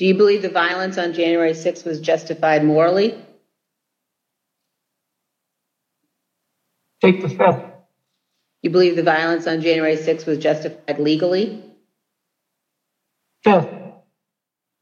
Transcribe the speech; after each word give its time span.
Do 0.00 0.06
you 0.06 0.14
believe 0.14 0.40
the 0.40 0.48
violence 0.48 0.96
on 0.96 1.12
January 1.12 1.52
6th 1.52 1.84
was 1.84 2.00
justified 2.00 2.64
morally? 2.64 3.22
Take 7.02 7.20
the 7.20 7.28
fifth. 7.28 7.66
You 8.62 8.70
believe 8.70 8.96
the 8.96 9.02
violence 9.02 9.46
on 9.46 9.60
January 9.60 9.98
6th 9.98 10.24
was 10.24 10.38
justified 10.38 10.98
legally? 10.98 11.62
Fifth. 13.44 13.68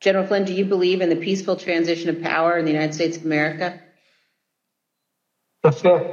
General 0.00 0.24
Flynn, 0.24 0.44
do 0.44 0.54
you 0.54 0.64
believe 0.64 1.00
in 1.00 1.08
the 1.08 1.16
peaceful 1.16 1.56
transition 1.56 2.10
of 2.10 2.22
power 2.22 2.56
in 2.56 2.64
the 2.64 2.70
United 2.70 2.94
States 2.94 3.16
of 3.16 3.24
America? 3.24 3.80
The 5.64 5.72
fifth. 5.72 6.06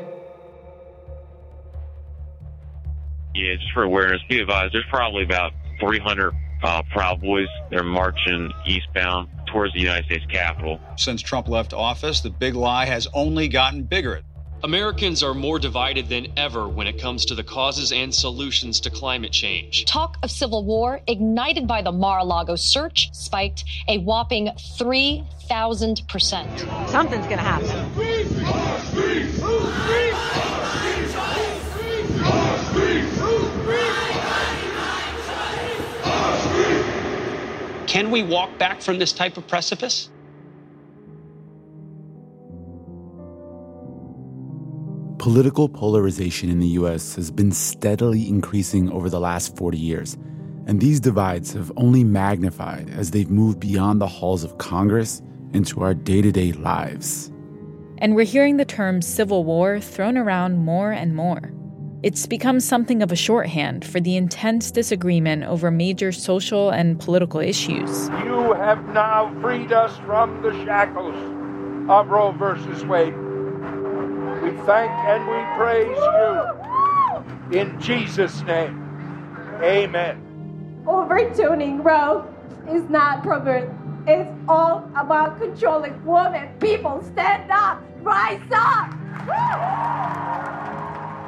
Yeah, 3.36 3.54
just 3.54 3.72
for 3.72 3.84
awareness, 3.84 4.22
be 4.28 4.40
advised, 4.40 4.74
there's 4.74 4.84
probably 4.90 5.22
about 5.22 5.52
300 5.80 6.34
uh, 6.66 6.82
Proud 6.91 7.21
Boys. 7.21 7.47
They're 7.70 7.84
marching 7.84 8.52
eastbound 8.66 9.29
towards 9.48 9.73
the 9.73 9.79
United 9.79 10.05
States 10.05 10.25
Capitol. 10.29 10.80
Since 10.98 11.21
Trump 11.21 11.48
left 11.48 11.73
office, 11.73 12.20
the 12.21 12.31
big 12.31 12.55
lie 12.55 12.85
has 12.85 13.07
only 13.13 13.48
gotten 13.48 13.84
bigger. 13.84 14.21
Americans 14.63 15.21
are 15.21 15.34
more 15.35 15.59
divided 15.59 16.07
than 16.09 16.27
ever 16.38 16.67
when 16.67 16.88
it 16.88 16.99
comes 16.99 17.26
to 17.26 17.35
the 17.35 17.43
causes 17.43 17.91
and 17.91 18.16
solutions 18.16 18.80
to 18.80 18.90
climate 18.90 19.31
change. 19.31 19.85
Talk 19.85 20.17
of 20.23 20.31
civil 20.31 20.66
war, 20.66 21.02
ignited 21.07 21.67
by 21.67 21.84
the 21.84 21.91
Mar 21.91 22.17
a 22.20 22.23
Lago 22.23 22.55
search, 22.55 23.09
spiked 23.13 23.63
a 23.88 23.99
whopping 23.99 24.48
3,000%. 24.48 26.90
Something's 26.90 27.27
going 27.27 27.38
to 27.38 27.43
happen. 27.43 27.70
Can 37.95 38.12
we 38.12 38.23
walk 38.23 38.58
back 38.58 38.81
from 38.81 38.99
this 38.99 39.13
type 39.13 39.38
of 39.38 39.48
precipice? 39.48 40.09
Political 45.18 45.70
polarization 45.70 46.49
in 46.49 46.60
the 46.60 46.68
US 46.79 47.16
has 47.16 47.32
been 47.32 47.54
steadily 47.54 48.27
increasing 48.27 48.91
over 48.91 49.10
the 49.10 49.21
last 49.21 49.55
40 49.55 49.77
years, 49.77 50.18
and 50.68 50.82
these 50.82 50.99
divides 50.99 51.54
have 51.54 51.71
only 51.77 52.04
magnified 52.04 52.90
as 52.90 53.12
they've 53.12 53.32
moved 53.32 53.62
beyond 53.62 54.01
the 54.01 54.07
halls 54.07 54.43
of 54.43 54.57
Congress 54.57 55.21
into 55.54 55.82
our 55.82 55.93
day 55.93 56.21
to 56.21 56.34
day 56.34 56.51
lives. 56.51 57.32
And 57.99 58.13
we're 58.13 58.26
hearing 58.26 58.57
the 58.57 58.66
term 58.66 59.01
civil 59.01 59.46
war 59.46 59.79
thrown 59.79 60.18
around 60.18 60.57
more 60.57 60.91
and 60.91 61.16
more. 61.16 61.54
It's 62.05 62.27
become 62.27 62.59
something 62.59 63.01
of 63.01 63.11
a 63.11 63.15
shorthand 63.15 63.84
for 63.84 63.99
the 63.99 64.16
intense 64.16 64.69
disagreement 64.69 65.44
over 65.45 65.72
major 65.72 66.11
social 66.11 66.69
and 66.69 67.00
political 67.00 67.39
issues. 67.39 68.09
You 68.23 68.53
have 68.53 68.88
now 68.89 69.35
freed 69.41 69.72
us 69.72 69.97
from 70.06 70.39
the 70.44 70.51
shackles 70.66 71.16
of 71.89 72.07
Roe 72.09 72.31
versus 72.31 72.85
Wade. 72.85 73.16
We 73.16 74.51
thank 74.67 74.91
and 74.91 75.28
we 75.28 75.41
praise 75.57 75.97
you 77.50 77.59
in 77.59 77.81
Jesus' 77.81 78.39
name. 78.44 78.79
Amen. 79.63 80.83
Overturning 80.85 81.81
Roe 81.81 82.31
is 82.69 82.88
not 82.88 83.23
progress. 83.23 83.67
It's 84.06 84.29
all 84.47 84.88
about 84.95 85.41
controlling 85.41 86.06
women. 86.06 86.50
People, 86.59 87.01
stand 87.01 87.50
up, 87.50 87.81
rise 88.03 88.41
up. 88.51 88.94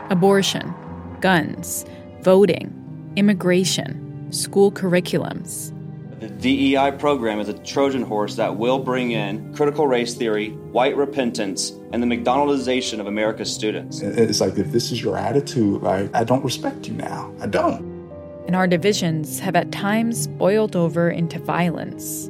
Abortion, 0.10 0.74
guns, 1.20 1.86
voting, 2.22 2.74
immigration, 3.18 4.32
school 4.32 4.72
curriculums. 4.72 5.74
The 6.22 6.30
DEI 6.30 6.92
program 6.98 7.42
is 7.42 7.50
a 7.50 7.54
Trojan 7.54 8.04
horse 8.04 8.36
that 8.36 8.56
will 8.56 8.80
bring 8.80 9.12
in 9.12 9.54
critical 9.54 9.86
race 9.86 10.16
theory, 10.16 10.52
white 10.72 10.96
repentance, 10.96 11.74
and 11.92 12.02
the 12.02 12.08
McDonaldization 12.08 13.02
of 13.02 13.08
America's 13.08 13.54
students. 13.54 14.00
It's 14.00 14.40
like 14.40 14.58
if 14.58 14.72
this 14.72 14.94
is 14.94 15.02
your 15.02 15.18
attitude, 15.18 15.82
like 15.82 16.10
I 16.16 16.24
don't 16.24 16.44
respect 16.44 16.88
you 16.88 16.94
now. 16.94 17.34
I 17.42 17.48
don't. 17.48 17.82
And 18.48 18.56
our 18.56 18.66
divisions 18.66 19.40
have 19.40 19.58
at 19.58 19.74
times 19.74 20.28
boiled 20.28 20.78
over 20.78 21.10
into 21.10 21.38
violence. 21.38 22.30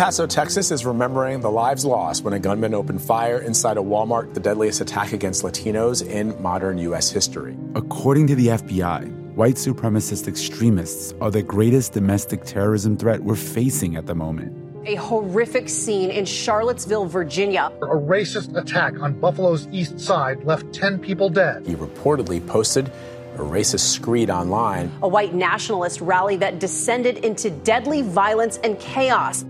El 0.00 0.06
Paso, 0.06 0.26
Texas 0.26 0.70
is 0.70 0.86
remembering 0.86 1.40
the 1.40 1.50
lives 1.50 1.84
lost 1.84 2.24
when 2.24 2.32
a 2.32 2.38
gunman 2.38 2.72
opened 2.72 3.02
fire 3.02 3.40
inside 3.40 3.76
a 3.76 3.82
Walmart, 3.82 4.32
the 4.32 4.40
deadliest 4.40 4.80
attack 4.80 5.12
against 5.12 5.42
Latinos 5.42 6.02
in 6.02 6.40
modern 6.40 6.78
U.S. 6.78 7.10
history. 7.10 7.54
According 7.74 8.26
to 8.28 8.34
the 8.34 8.46
FBI, 8.46 9.34
white 9.34 9.56
supremacist 9.56 10.26
extremists 10.26 11.12
are 11.20 11.30
the 11.30 11.42
greatest 11.42 11.92
domestic 11.92 12.44
terrorism 12.44 12.96
threat 12.96 13.22
we're 13.22 13.36
facing 13.36 13.96
at 13.96 14.06
the 14.06 14.14
moment. 14.14 14.56
A 14.86 14.94
horrific 14.94 15.68
scene 15.68 16.08
in 16.08 16.24
Charlottesville, 16.24 17.04
Virginia. 17.04 17.70
A 17.82 17.88
racist 17.88 18.56
attack 18.56 18.98
on 19.00 19.20
Buffalo's 19.20 19.68
east 19.70 20.00
side 20.00 20.42
left 20.44 20.72
10 20.72 20.98
people 20.98 21.28
dead. 21.28 21.66
He 21.66 21.74
reportedly 21.74 22.44
posted 22.46 22.90
a 23.34 23.40
racist 23.40 23.80
screed 23.80 24.30
online. 24.30 24.90
A 25.02 25.08
white 25.08 25.34
nationalist 25.34 26.00
rally 26.00 26.38
that 26.38 26.58
descended 26.58 27.18
into 27.18 27.50
deadly 27.50 28.00
violence 28.00 28.56
and 28.64 28.80
chaos. 28.80 29.44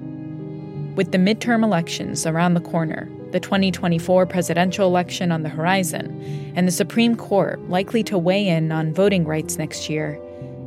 With 0.97 1.13
the 1.13 1.19
midterm 1.19 1.63
elections 1.63 2.27
around 2.27 2.55
the 2.55 2.61
corner, 2.61 3.09
the 3.31 3.39
2024 3.39 4.27
presidential 4.27 4.89
election 4.89 5.31
on 5.31 5.45
the 5.45 5.49
horizon, 5.49 6.53
and 6.57 6.67
the 6.67 6.73
Supreme 6.73 7.15
Court 7.15 7.61
likely 7.69 8.03
to 8.05 8.19
weigh 8.19 8.49
in 8.49 8.73
on 8.73 8.93
voting 8.93 9.25
rights 9.25 9.57
next 9.57 9.89
year, 9.89 10.21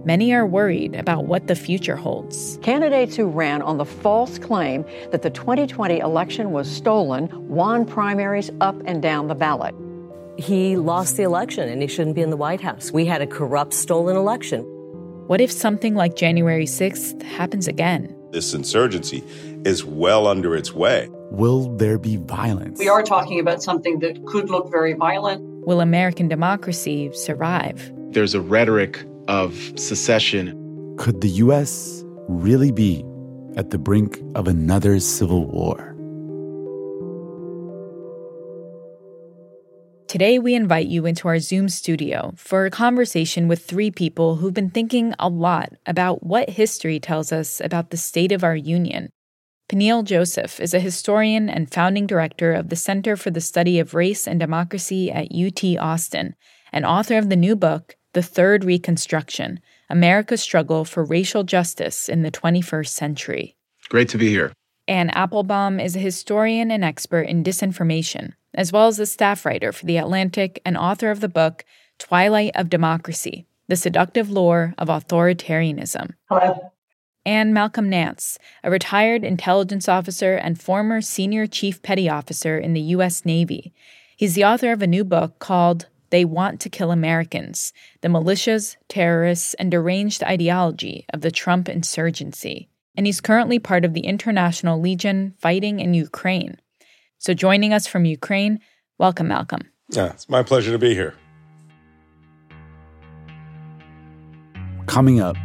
many 0.05 0.33
are 0.33 0.47
worried 0.47 0.95
about 0.95 1.25
what 1.25 1.47
the 1.47 1.55
future 1.55 1.97
holds. 1.97 2.57
Candidates 2.61 3.17
who 3.17 3.27
ran 3.27 3.61
on 3.61 3.77
the 3.77 3.85
false 3.85 4.39
claim 4.39 4.85
that 5.11 5.23
the 5.23 5.29
2020 5.29 5.99
election 5.99 6.51
was 6.51 6.71
stolen 6.71 7.29
won 7.49 7.85
primaries 7.85 8.49
up 8.61 8.81
and 8.85 9.01
down 9.01 9.27
the 9.27 9.35
ballot. 9.35 9.75
He 10.37 10.77
lost 10.77 11.17
the 11.17 11.23
election 11.23 11.67
and 11.67 11.81
he 11.81 11.87
shouldn't 11.89 12.15
be 12.15 12.21
in 12.21 12.29
the 12.29 12.37
White 12.37 12.61
House. 12.61 12.91
We 12.91 13.05
had 13.05 13.21
a 13.21 13.27
corrupt, 13.27 13.73
stolen 13.73 14.15
election. 14.15 14.61
What 15.27 15.41
if 15.41 15.51
something 15.51 15.95
like 15.95 16.15
January 16.15 16.65
6th 16.65 17.21
happens 17.23 17.67
again? 17.67 18.15
This 18.31 18.53
insurgency 18.53 19.23
is 19.65 19.83
well 19.85 20.27
under 20.27 20.55
its 20.55 20.73
way. 20.73 21.09
Will 21.31 21.75
there 21.77 21.97
be 21.97 22.17
violence? 22.17 22.79
We 22.79 22.89
are 22.89 23.03
talking 23.03 23.39
about 23.39 23.63
something 23.63 23.99
that 23.99 24.25
could 24.25 24.49
look 24.49 24.69
very 24.69 24.93
violent. 24.93 25.41
Will 25.65 25.81
American 25.81 26.27
democracy 26.27 27.09
survive? 27.13 27.91
There's 28.11 28.35
a 28.35 28.41
rhetoric 28.41 29.03
of 29.27 29.55
secession. 29.75 30.95
Could 30.97 31.21
the 31.21 31.29
U.S. 31.29 32.03
really 32.27 32.71
be 32.71 33.03
at 33.55 33.69
the 33.69 33.77
brink 33.77 34.21
of 34.35 34.47
another 34.47 34.99
civil 34.99 35.47
war? 35.47 35.93
Today, 40.07 40.37
we 40.37 40.53
invite 40.53 40.85
you 40.85 41.07
into 41.07 41.27
our 41.27 41.39
Zoom 41.39 41.69
studio 41.69 42.33
for 42.35 42.67
a 42.67 42.69
conversation 42.69 43.47
with 43.47 43.65
three 43.65 43.89
people 43.89 44.35
who've 44.35 44.53
been 44.53 44.69
thinking 44.69 45.15
a 45.17 45.27
lot 45.27 45.73
about 45.87 46.21
what 46.21 46.51
history 46.51 46.99
tells 46.99 47.31
us 47.31 47.59
about 47.59 47.89
the 47.89 47.97
state 47.97 48.31
of 48.31 48.43
our 48.43 48.55
union. 48.55 49.09
Peniel 49.73 50.03
Joseph 50.03 50.59
is 50.59 50.75
a 50.75 50.79
historian 50.79 51.49
and 51.49 51.73
founding 51.73 52.05
director 52.05 52.53
of 52.53 52.69
the 52.69 52.75
Center 52.75 53.15
for 53.15 53.31
the 53.31 53.41
Study 53.41 53.79
of 53.79 53.95
Race 53.95 54.27
and 54.27 54.39
Democracy 54.39 55.11
at 55.11 55.33
UT 55.33 55.63
Austin, 55.79 56.35
and 56.71 56.85
author 56.85 57.17
of 57.17 57.29
the 57.29 57.35
new 57.35 57.55
book, 57.55 57.95
The 58.13 58.21
Third 58.21 58.63
Reconstruction 58.63 59.59
America's 59.89 60.43
Struggle 60.43 60.85
for 60.85 61.03
Racial 61.03 61.43
Justice 61.43 62.07
in 62.07 62.21
the 62.21 62.29
21st 62.29 62.89
Century. 62.89 63.57
Great 63.89 64.09
to 64.09 64.19
be 64.19 64.29
here. 64.29 64.53
Anne 64.87 65.09
Applebaum 65.09 65.79
is 65.79 65.95
a 65.95 65.99
historian 65.99 66.69
and 66.69 66.85
expert 66.85 67.23
in 67.23 67.43
disinformation, 67.43 68.33
as 68.53 68.71
well 68.71 68.85
as 68.85 68.99
a 68.99 69.07
staff 69.07 69.43
writer 69.43 69.71
for 69.71 69.87
The 69.87 69.97
Atlantic 69.97 70.61
and 70.63 70.77
author 70.77 71.09
of 71.09 71.19
the 71.19 71.27
book 71.27 71.65
Twilight 71.97 72.51
of 72.53 72.69
Democracy 72.69 73.47
The 73.69 73.75
Seductive 73.75 74.29
Lure 74.29 74.75
of 74.77 74.89
Authoritarianism. 74.89 76.11
Hello. 76.29 76.72
And 77.25 77.53
Malcolm 77.53 77.89
Nance, 77.89 78.37
a 78.63 78.69
retired 78.69 79.23
intelligence 79.23 79.87
officer 79.87 80.35
and 80.35 80.61
former 80.61 81.01
senior 81.01 81.47
chief 81.47 81.81
petty 81.81 82.09
officer 82.09 82.57
in 82.57 82.73
the 82.73 82.81
U.S. 82.81 83.25
Navy. 83.25 83.73
He's 84.17 84.35
the 84.35 84.43
author 84.43 84.71
of 84.73 84.81
a 84.81 84.87
new 84.87 85.05
book 85.05 85.39
called 85.39 85.87
They 86.09 86.25
Want 86.25 86.59
to 86.61 86.69
Kill 86.69 86.91
Americans 86.91 87.71
The 88.01 88.09
Militias, 88.09 88.75
Terrorists, 88.89 89.53
and 89.53 89.71
Deranged 89.71 90.21
Ideology 90.23 91.05
of 91.13 91.21
the 91.21 91.31
Trump 91.31 91.69
Insurgency. 91.69 92.67
And 92.95 93.05
he's 93.05 93.21
currently 93.21 93.57
part 93.57 93.85
of 93.85 93.93
the 93.93 94.01
International 94.01 94.79
Legion 94.79 95.33
fighting 95.39 95.79
in 95.79 95.93
Ukraine. 95.93 96.57
So, 97.19 97.33
joining 97.33 97.73
us 97.73 97.87
from 97.87 98.03
Ukraine, 98.03 98.59
welcome, 98.97 99.29
Malcolm. 99.29 99.61
Yeah, 99.89 100.07
it's 100.07 100.27
my 100.27 100.43
pleasure 100.43 100.73
to 100.73 100.77
be 100.77 100.93
here. 100.93 101.15
Coming 104.87 105.21
up, 105.21 105.37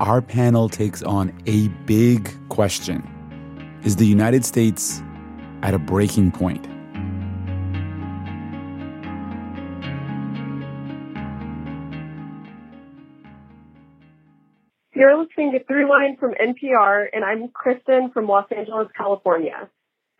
our 0.00 0.22
panel 0.22 0.68
takes 0.68 1.02
on 1.02 1.32
a 1.46 1.68
big 1.86 2.32
question 2.48 3.02
Is 3.84 3.96
the 3.96 4.06
United 4.06 4.44
States 4.44 5.02
at 5.62 5.74
a 5.74 5.78
breaking 5.78 6.30
point? 6.30 6.66
You're 14.94 15.16
listening 15.16 15.52
to 15.52 15.60
Throughline 15.60 16.18
from 16.18 16.34
NPR, 16.34 17.06
and 17.12 17.24
I'm 17.24 17.48
Kristen 17.48 18.10
from 18.12 18.26
Los 18.26 18.46
Angeles, 18.56 18.88
California. 18.96 19.68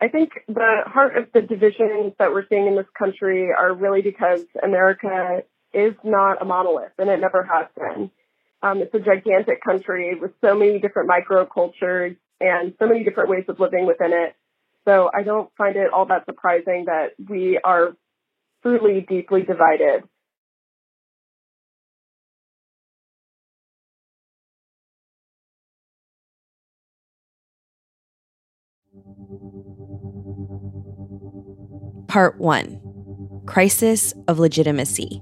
I 0.01 0.07
think 0.07 0.31
the 0.47 0.83
heart 0.85 1.17
of 1.17 1.27
the 1.33 1.41
divisions 1.41 2.13
that 2.17 2.31
we're 2.31 2.47
seeing 2.47 2.67
in 2.67 2.77
this 2.77 2.85
country 2.97 3.49
are 3.51 3.73
really 3.73 4.01
because 4.01 4.41
America 4.63 5.43
is 5.73 5.93
not 6.03 6.41
a 6.41 6.45
monolith, 6.45 6.93
and 6.97 7.09
it 7.09 7.19
never 7.19 7.43
has 7.43 7.67
been. 7.77 8.09
Um, 8.61 8.81
it's 8.81 8.93
a 8.93 8.99
gigantic 8.99 9.63
country 9.63 10.15
with 10.15 10.31
so 10.43 10.53
many 10.53 10.79
different 10.79 11.09
microcultures 11.09 12.17
and 12.41 12.73
so 12.79 12.87
many 12.87 13.03
different 13.03 13.29
ways 13.29 13.45
of 13.47 13.59
living 13.59 13.85
within 13.85 14.11
it. 14.11 14.35
So 14.85 15.09
I 15.13 15.23
don't 15.23 15.49
find 15.57 15.75
it 15.75 15.91
all 15.93 16.05
that 16.07 16.25
surprising 16.25 16.85
that 16.85 17.11
we 17.29 17.59
are 17.63 17.95
truly 18.63 19.05
deeply 19.07 19.43
divided. 19.43 20.03
Part 32.07 32.39
1 32.39 33.43
Crisis 33.45 34.13
of 34.27 34.39
Legitimacy. 34.39 35.21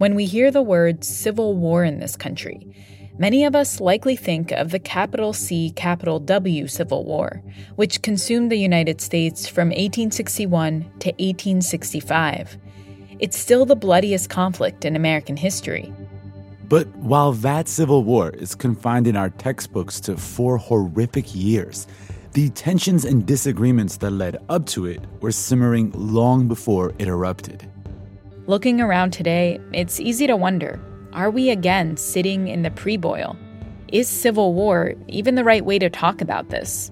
When 0.00 0.14
we 0.14 0.24
hear 0.24 0.50
the 0.50 0.62
word 0.62 1.04
civil 1.04 1.54
war 1.54 1.84
in 1.84 1.98
this 1.98 2.16
country, 2.16 2.74
many 3.18 3.44
of 3.44 3.54
us 3.54 3.82
likely 3.82 4.16
think 4.16 4.50
of 4.50 4.70
the 4.70 4.78
capital 4.78 5.34
C, 5.34 5.72
capital 5.76 6.18
W 6.18 6.68
Civil 6.68 7.04
War, 7.04 7.42
which 7.76 8.00
consumed 8.00 8.50
the 8.50 8.56
United 8.56 9.02
States 9.02 9.46
from 9.46 9.68
1861 9.68 10.84
to 11.00 11.10
1865. 11.10 12.56
It's 13.18 13.38
still 13.38 13.66
the 13.66 13.76
bloodiest 13.76 14.30
conflict 14.30 14.86
in 14.86 14.96
American 14.96 15.36
history. 15.36 15.92
But 16.66 16.88
while 16.96 17.32
that 17.32 17.68
Civil 17.68 18.02
War 18.02 18.30
is 18.30 18.54
confined 18.54 19.06
in 19.06 19.16
our 19.16 19.28
textbooks 19.28 20.00
to 20.00 20.16
four 20.16 20.56
horrific 20.56 21.34
years, 21.34 21.86
the 22.32 22.48
tensions 22.48 23.04
and 23.04 23.26
disagreements 23.26 23.98
that 23.98 24.12
led 24.12 24.42
up 24.48 24.64
to 24.68 24.86
it 24.86 25.04
were 25.20 25.30
simmering 25.30 25.92
long 25.94 26.48
before 26.48 26.94
it 26.98 27.06
erupted. 27.06 27.70
Looking 28.50 28.80
around 28.80 29.12
today, 29.12 29.60
it's 29.72 30.00
easy 30.00 30.26
to 30.26 30.34
wonder 30.34 30.80
are 31.12 31.30
we 31.30 31.50
again 31.50 31.96
sitting 31.96 32.48
in 32.48 32.62
the 32.62 32.72
pre 32.72 32.96
boil? 32.96 33.36
Is 33.92 34.08
civil 34.08 34.54
war 34.54 34.94
even 35.06 35.36
the 35.36 35.44
right 35.44 35.64
way 35.64 35.78
to 35.78 35.88
talk 35.88 36.20
about 36.20 36.48
this? 36.48 36.90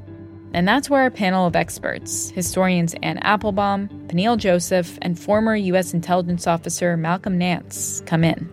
And 0.52 0.68
that's 0.68 0.88
where 0.88 1.02
our 1.02 1.10
panel 1.10 1.48
of 1.48 1.56
experts, 1.56 2.30
historians 2.30 2.94
Anne 3.02 3.18
Applebaum, 3.22 3.88
Peniel 4.06 4.36
Joseph, 4.36 5.00
and 5.02 5.18
former 5.18 5.56
U.S. 5.56 5.92
intelligence 5.92 6.46
officer 6.46 6.96
Malcolm 6.96 7.36
Nance, 7.36 8.04
come 8.06 8.22
in. 8.22 8.48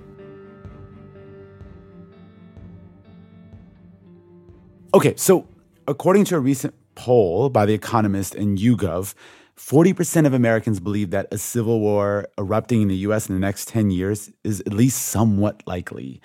Okay, 4.96 5.14
so 5.16 5.48
according 5.88 6.26
to 6.26 6.38
a 6.38 6.40
recent 6.40 6.74
poll 6.96 7.50
by 7.50 7.68
The 7.68 7.74
Economist 7.76 8.34
and 8.34 8.58
YouGov, 8.58 9.14
40% 9.58 10.26
of 10.26 10.34
Americans 10.34 10.80
believe 10.80 11.12
that 11.12 11.28
a 11.32 11.38
civil 11.38 11.80
war 11.80 12.28
erupting 12.38 12.82
in 12.82 12.88
the 12.88 12.98
US 12.98 13.30
in 13.30 13.36
the 13.36 13.40
next 13.40 13.68
10 13.70 13.90
years 13.90 14.32
is 14.44 14.62
at 14.62 14.74
least 14.74 15.08
somewhat 15.08 15.64
likely. 15.66 16.22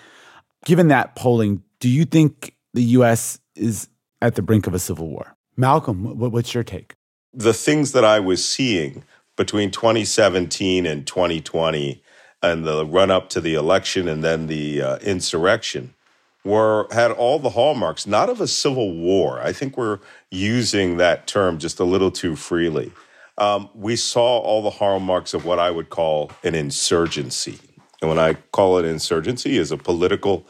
Given 0.65 0.89
that 0.89 1.15
polling, 1.15 1.63
do 1.79 1.89
you 1.89 2.05
think 2.05 2.55
the 2.73 2.83
US 2.83 3.39
is 3.55 3.87
at 4.21 4.35
the 4.35 4.41
brink 4.41 4.67
of 4.67 4.73
a 4.73 4.79
civil 4.79 5.07
war? 5.07 5.35
Malcolm, 5.55 6.17
what's 6.17 6.53
your 6.53 6.63
take? 6.63 6.95
The 7.33 7.53
things 7.53 7.93
that 7.93 8.03
I 8.03 8.19
was 8.19 8.47
seeing 8.47 9.03
between 9.37 9.71
2017 9.71 10.85
and 10.85 11.07
2020 11.07 12.03
and 12.43 12.65
the 12.65 12.85
run 12.85 13.11
up 13.11 13.29
to 13.29 13.41
the 13.41 13.53
election 13.53 14.07
and 14.07 14.23
then 14.23 14.47
the 14.47 14.81
uh, 14.81 14.97
insurrection 14.97 15.93
were 16.43 16.87
had 16.91 17.11
all 17.11 17.39
the 17.39 17.51
hallmarks 17.51 18.05
not 18.05 18.29
of 18.29 18.41
a 18.41 18.47
civil 18.47 18.93
war. 18.93 19.39
I 19.39 19.53
think 19.53 19.77
we're 19.77 19.99
using 20.31 20.97
that 20.97 21.27
term 21.27 21.59
just 21.59 21.79
a 21.79 21.85
little 21.85 22.11
too 22.11 22.35
freely 22.35 22.91
um, 23.37 23.69
we 23.73 23.95
saw 23.95 24.39
all 24.39 24.61
the 24.61 24.69
hallmarks 24.69 25.33
of 25.33 25.45
what 25.45 25.59
I 25.59 25.71
would 25.71 25.89
call 25.89 26.31
an 26.43 26.55
insurgency. 26.55 27.59
And 28.01 28.09
when 28.09 28.19
I 28.19 28.33
call 28.33 28.77
it 28.77 28.85
insurgency, 28.85 29.57
is 29.57 29.71
a 29.71 29.77
political, 29.77 30.47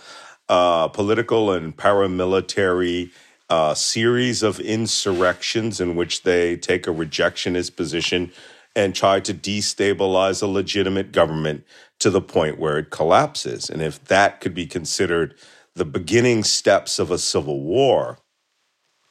uh, 0.49 0.87
political 0.87 1.51
and 1.51 1.75
paramilitary 1.75 3.11
uh, 3.49 3.73
series 3.73 4.43
of 4.43 4.59
insurrections 4.59 5.81
in 5.81 5.95
which 5.95 6.23
they 6.23 6.55
take 6.55 6.87
a 6.87 6.91
rejectionist 6.91 7.75
position 7.75 8.31
and 8.75 8.95
try 8.95 9.19
to 9.19 9.33
destabilize 9.33 10.41
a 10.41 10.47
legitimate 10.47 11.11
government 11.11 11.65
to 11.99 12.09
the 12.09 12.21
point 12.21 12.57
where 12.57 12.77
it 12.77 12.89
collapses. 12.89 13.69
And 13.69 13.81
if 13.81 14.03
that 14.05 14.39
could 14.39 14.53
be 14.53 14.65
considered 14.65 15.35
the 15.75 15.85
beginning 15.85 16.43
steps 16.43 16.97
of 16.97 17.11
a 17.11 17.17
civil 17.17 17.61
war, 17.61 18.19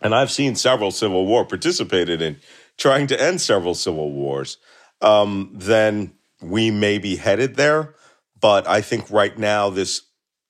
and 0.00 0.14
I've 0.14 0.30
seen 0.30 0.54
several 0.56 0.90
civil 0.90 1.26
war 1.26 1.44
participated 1.44 2.22
in 2.22 2.38
trying 2.80 3.06
to 3.06 3.22
end 3.22 3.40
several 3.40 3.74
civil 3.74 4.10
wars, 4.10 4.56
um, 5.02 5.52
then 5.54 6.12
we 6.42 6.70
may 6.70 6.98
be 6.98 7.16
headed 7.16 7.54
there. 7.54 7.94
But 8.40 8.66
I 8.66 8.80
think 8.80 9.10
right 9.10 9.38
now, 9.38 9.68
this 9.70 10.02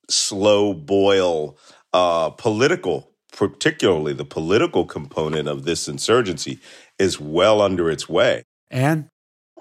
slow 0.09 0.73
boil 0.73 1.59
uh, 1.93 2.31
political, 2.31 3.11
particularly 3.37 4.12
the 4.12 4.25
political 4.25 4.85
component 4.85 5.49
of 5.49 5.65
this 5.65 5.88
insurgency, 5.88 6.61
is 6.99 7.21
well 7.21 7.61
under 7.61 7.91
its 7.91 8.09
way. 8.09 8.44
And 8.71 9.09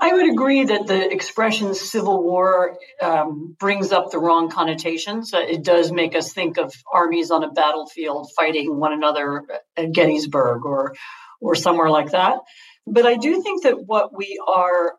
I 0.02 0.14
would 0.14 0.30
agree 0.30 0.64
that 0.64 0.88
the 0.88 1.12
expression 1.12 1.74
civil 1.74 2.24
war 2.24 2.78
um, 3.02 3.56
brings 3.60 3.92
up 3.92 4.12
the 4.12 4.20
wrong 4.20 4.50
connotations. 4.50 5.34
Uh, 5.34 5.40
it 5.40 5.64
does 5.64 5.92
make 5.92 6.16
us 6.16 6.32
think 6.32 6.58
of 6.58 6.74
armies 6.94 7.32
on 7.32 7.44
a 7.44 7.52
battlefield 7.52 8.30
fighting 8.36 8.80
one 8.80 8.94
another 8.94 9.44
at 9.76 9.92
Gettysburg 9.92 10.66
or 10.66 10.94
or 11.42 11.56
somewhere 11.56 11.90
like 11.90 12.12
that. 12.12 12.40
But 12.86 13.06
I 13.06 13.16
do 13.16 13.42
think 13.42 13.64
that 13.64 13.86
what 13.86 14.16
we 14.16 14.40
are 14.46 14.94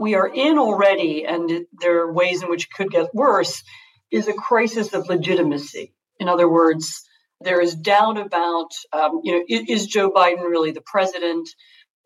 we 0.00 0.14
are 0.14 0.26
in 0.26 0.58
already, 0.58 1.26
and 1.26 1.66
there 1.80 2.00
are 2.00 2.12
ways 2.12 2.42
in 2.42 2.48
which 2.48 2.64
it 2.64 2.72
could 2.74 2.90
get 2.90 3.14
worse, 3.14 3.62
is 4.10 4.28
a 4.28 4.32
crisis 4.32 4.94
of 4.94 5.08
legitimacy. 5.08 5.94
In 6.18 6.28
other 6.28 6.48
words, 6.48 7.02
there 7.40 7.60
is 7.60 7.74
doubt 7.74 8.16
about, 8.16 8.70
um, 8.92 9.20
you 9.24 9.32
know, 9.32 9.44
is, 9.48 9.82
is 9.82 9.86
Joe 9.86 10.10
Biden 10.10 10.42
really 10.42 10.70
the 10.70 10.80
president? 10.80 11.48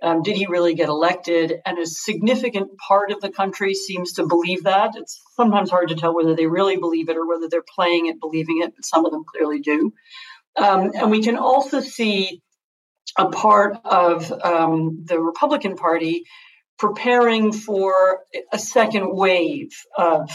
Um, 0.02 0.22
did 0.22 0.36
he 0.36 0.46
really 0.46 0.74
get 0.74 0.88
elected? 0.88 1.54
And 1.64 1.78
a 1.78 1.86
significant 1.86 2.70
part 2.78 3.10
of 3.10 3.20
the 3.20 3.30
country 3.30 3.74
seems 3.74 4.14
to 4.14 4.26
believe 4.26 4.64
that. 4.64 4.92
It's 4.96 5.20
sometimes 5.36 5.70
hard 5.70 5.88
to 5.88 5.96
tell 5.96 6.14
whether 6.14 6.34
they 6.34 6.46
really 6.46 6.76
believe 6.76 7.08
it 7.08 7.16
or 7.16 7.28
whether 7.28 7.48
they're 7.48 7.64
playing 7.74 8.06
it, 8.06 8.20
believing 8.20 8.60
it, 8.62 8.72
but 8.74 8.84
some 8.84 9.04
of 9.04 9.12
them 9.12 9.24
clearly 9.24 9.60
do. 9.60 9.92
Um, 10.56 10.92
and 10.94 11.10
we 11.10 11.22
can 11.22 11.36
also 11.36 11.80
see 11.80 12.42
a 13.16 13.28
part 13.28 13.78
of 13.84 14.30
um, 14.42 15.04
the 15.04 15.20
Republican 15.20 15.76
Party 15.76 16.24
preparing 16.78 17.52
for 17.52 18.20
a 18.52 18.58
second 18.58 19.14
wave 19.14 19.70
of 19.96 20.30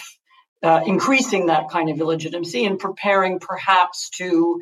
uh, 0.61 0.81
increasing 0.85 1.47
that 1.47 1.69
kind 1.69 1.89
of 1.89 1.99
illegitimacy 1.99 2.65
and 2.65 2.79
preparing 2.79 3.39
perhaps 3.39 4.09
to 4.09 4.59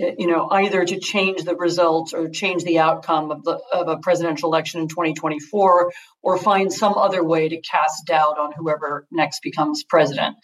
Eh, 0.00 0.14
you 0.18 0.26
know 0.26 0.48
either 0.50 0.84
to 0.84 0.98
change 0.98 1.42
the 1.42 1.56
results 1.56 2.12
or 2.12 2.28
change 2.28 2.64
the 2.64 2.78
outcome 2.78 3.30
of 3.30 3.44
the 3.44 3.58
of 3.72 3.88
a 3.88 3.98
presidential 3.98 4.48
election 4.48 4.80
in 4.80 4.88
2024 4.88 5.92
or 6.22 6.38
find 6.38 6.72
some 6.72 6.94
other 6.94 7.22
way 7.24 7.48
to 7.48 7.60
cast 7.60 8.06
doubt 8.06 8.38
on 8.38 8.52
whoever 8.56 9.06
next 9.10 9.40
becomes 9.42 9.84
president. 9.84 10.36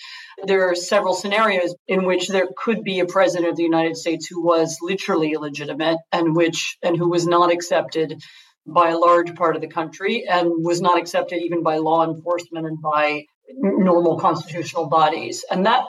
There 0.44 0.70
are 0.70 0.74
several 0.74 1.14
scenarios 1.14 1.74
in 1.86 2.04
which 2.04 2.28
there 2.28 2.48
could 2.56 2.82
be 2.82 3.00
a 3.00 3.06
president 3.06 3.50
of 3.50 3.56
the 3.56 3.62
United 3.62 3.96
States 3.96 4.26
who 4.26 4.42
was 4.42 4.78
literally 4.82 5.32
illegitimate 5.32 5.98
and 6.12 6.34
which 6.34 6.76
and 6.82 6.96
who 6.96 7.08
was 7.08 7.26
not 7.26 7.52
accepted 7.52 8.20
by 8.66 8.90
a 8.90 8.98
large 8.98 9.34
part 9.36 9.54
of 9.54 9.62
the 9.62 9.68
country 9.68 10.26
and 10.28 10.50
was 10.64 10.80
not 10.80 10.98
accepted 10.98 11.40
even 11.40 11.62
by 11.62 11.76
law 11.76 12.04
enforcement 12.04 12.66
and 12.66 12.82
by 12.82 13.22
normal 13.48 14.18
constitutional 14.18 14.88
bodies. 14.88 15.44
And 15.48 15.66
that 15.66 15.84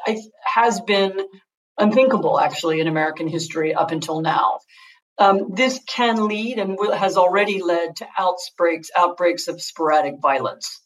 has 0.46 0.80
been 0.82 1.20
unthinkable 1.78 2.40
actually 2.40 2.80
in 2.80 2.88
American 2.88 3.28
history 3.28 3.74
up 3.74 3.92
until 3.92 4.22
now. 4.22 4.60
Um, 5.20 5.56
this 5.56 5.80
can 5.88 6.28
lead 6.28 6.60
and 6.60 6.78
has 6.94 7.18
already 7.18 7.62
led 7.62 7.96
to 7.98 8.08
outbreaks 8.18 8.90
outbreaks 8.96 9.48
of 9.48 9.62
sporadic 9.62 10.16
violence. 10.22 10.82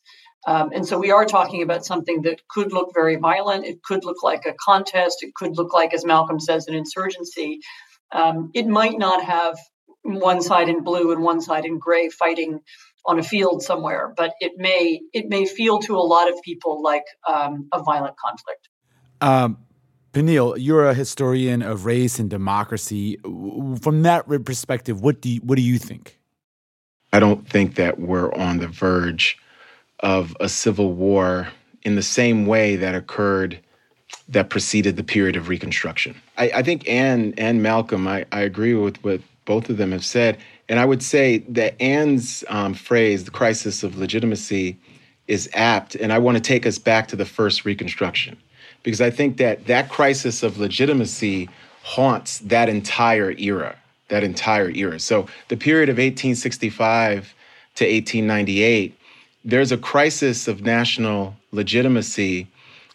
Um, 0.48 0.72
and 0.74 0.88
so 0.88 0.98
we 0.98 1.12
are 1.12 1.26
talking 1.26 1.62
about 1.62 1.86
something 1.86 2.24
that 2.24 2.42
could 2.50 2.74
look 2.74 2.92
very 2.94 3.18
violent. 3.18 3.66
It 3.66 3.84
could 3.84 4.04
look 4.04 4.24
like 4.24 4.46
a 4.46 4.54
contest. 4.54 5.18
It 5.22 5.36
could 5.36 5.56
look 5.56 5.74
like, 5.74 5.94
as 5.94 6.04
Malcolm 6.04 6.40
says, 6.40 6.68
an 6.68 6.74
insurgency. 6.74 7.60
Um, 8.12 8.50
it 8.56 8.68
might 8.68 8.98
not 8.98 9.24
have 9.24 9.58
one 10.02 10.42
side 10.42 10.68
in 10.68 10.84
blue 10.84 11.12
and 11.12 11.22
one 11.22 11.42
side 11.42 11.66
in 11.66 11.78
gray 11.78 12.10
fighting 12.10 12.60
on 13.06 13.20
a 13.20 13.24
field 13.24 13.62
somewhere, 13.62 14.14
but 14.16 14.34
it 14.40 14.54
may 14.58 15.02
it 15.14 15.28
may 15.28 15.46
feel 15.46 15.80
to 15.80 15.96
a 15.96 16.02
lot 16.02 16.32
of 16.32 16.42
people 16.44 16.82
like 16.82 17.06
um, 17.28 17.68
a 17.72 17.84
violent 17.84 18.16
conflict. 18.18 18.70
Peniel, 20.14 20.58
you're 20.58 20.88
a 20.88 20.94
historian 20.94 21.62
of 21.62 21.86
race 21.86 22.20
and 22.20 22.30
democracy. 22.30 23.18
From 23.82 24.04
that 24.04 24.26
perspective, 24.46 25.02
what 25.02 25.22
do 25.22 25.30
you, 25.30 25.42
what 25.42 25.56
do 25.56 25.62
you 25.62 25.78
think? 25.78 26.20
I 27.14 27.20
don't 27.20 27.48
think 27.48 27.76
that 27.76 28.00
we're 28.00 28.34
on 28.34 28.58
the 28.58 28.68
verge 28.68 29.38
of 30.02 30.36
a 30.40 30.50
civil 30.50 30.94
war 30.94 31.50
in 31.84 31.96
the 31.96 32.04
same 32.04 32.46
way 32.46 32.76
that 32.76 32.96
occurred 32.96 33.60
that 34.28 34.50
preceded 34.50 34.98
the 34.98 35.04
period 35.04 35.36
of 35.36 35.48
Reconstruction. 35.48 36.16
I, 36.38 36.52
I 36.56 36.64
think 36.64 36.88
Anne 36.88 37.34
and 37.38 37.64
Malcolm, 37.64 38.08
I, 38.08 38.26
I 38.32 38.42
agree 38.42 38.74
with 38.74 39.02
what 39.04 39.22
both 39.46 39.70
of 39.70 39.78
them 39.78 39.92
have 39.92 40.06
said. 40.06 40.38
And 40.70 40.80
I 40.80 40.86
would 40.86 41.04
say 41.04 41.40
that 41.50 41.82
Anne's 41.82 42.44
um, 42.50 42.74
phrase, 42.74 43.24
the 43.26 43.32
crisis 43.32 43.84
of 43.84 43.98
legitimacy, 43.98 44.78
is 45.28 45.50
apt. 45.54 45.96
And 45.96 46.12
I 46.12 46.18
want 46.18 46.38
to 46.38 46.44
take 46.44 46.66
us 46.66 46.78
back 46.78 47.08
to 47.10 47.16
the 47.16 47.26
first 47.26 47.66
Reconstruction, 47.66 48.38
because 48.84 49.02
I 49.02 49.10
think 49.10 49.38
that 49.38 49.68
that 49.68 49.90
crisis 49.90 50.44
of 50.44 50.58
legitimacy 50.58 51.50
haunts 51.84 52.40
that 52.40 52.70
entire 52.70 53.32
era, 53.38 53.76
that 54.10 54.24
entire 54.24 54.70
era. 54.70 55.00
So 55.00 55.28
the 55.48 55.58
period 55.58 55.90
of 55.90 55.96
1865 55.96 57.34
to 57.76 57.86
1898, 57.86 58.98
there's 59.44 59.72
a 59.72 59.78
crisis 59.78 60.48
of 60.48 60.62
national 60.62 61.36
legitimacy 61.52 62.48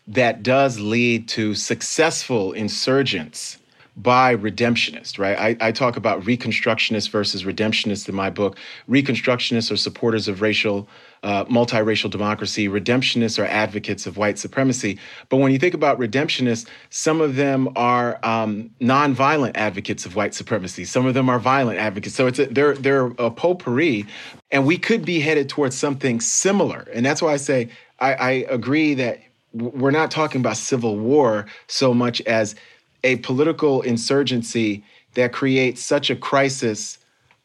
that 0.08 0.42
does 0.42 0.78
lead 0.78 1.28
to 1.28 1.54
successful 1.54 2.52
insurgents 2.52 3.58
by 3.96 4.36
redemptionists, 4.36 5.18
right? 5.18 5.38
I, 5.38 5.68
I, 5.68 5.72
talk 5.72 5.96
about 5.96 6.22
reconstructionists 6.22 7.08
versus 7.08 7.44
redemptionists 7.44 8.08
in 8.08 8.14
my 8.14 8.28
book. 8.28 8.58
Reconstructionists 8.88 9.72
are 9.72 9.76
supporters 9.76 10.28
of 10.28 10.42
racial, 10.42 10.86
uh, 11.26 11.44
multiracial 11.46 12.08
democracy. 12.08 12.68
Redemptionists 12.68 13.36
are 13.42 13.46
advocates 13.46 14.06
of 14.06 14.16
white 14.16 14.38
supremacy. 14.38 14.96
But 15.28 15.38
when 15.38 15.50
you 15.50 15.58
think 15.58 15.74
about 15.74 15.98
redemptionists, 15.98 16.68
some 16.90 17.20
of 17.20 17.34
them 17.34 17.68
are 17.74 18.24
um, 18.24 18.70
nonviolent 18.80 19.56
advocates 19.56 20.06
of 20.06 20.14
white 20.14 20.34
supremacy. 20.34 20.84
Some 20.84 21.04
of 21.04 21.14
them 21.14 21.28
are 21.28 21.40
violent 21.40 21.80
advocates. 21.80 22.14
So 22.14 22.28
it's 22.28 22.38
a, 22.38 22.46
they're 22.46 22.76
they're 22.76 23.06
a 23.18 23.28
potpourri, 23.32 24.06
and 24.52 24.64
we 24.64 24.78
could 24.78 25.04
be 25.04 25.18
headed 25.18 25.48
towards 25.48 25.76
something 25.76 26.20
similar. 26.20 26.86
And 26.94 27.04
that's 27.04 27.20
why 27.20 27.32
I 27.32 27.38
say 27.38 27.70
I, 27.98 28.14
I 28.14 28.30
agree 28.48 28.94
that 28.94 29.20
we're 29.52 29.90
not 29.90 30.12
talking 30.12 30.40
about 30.40 30.56
civil 30.58 30.96
war 30.96 31.46
so 31.66 31.92
much 31.92 32.20
as 32.20 32.54
a 33.02 33.16
political 33.16 33.82
insurgency 33.82 34.84
that 35.14 35.32
creates 35.32 35.82
such 35.82 36.08
a 36.08 36.14
crisis 36.14 36.98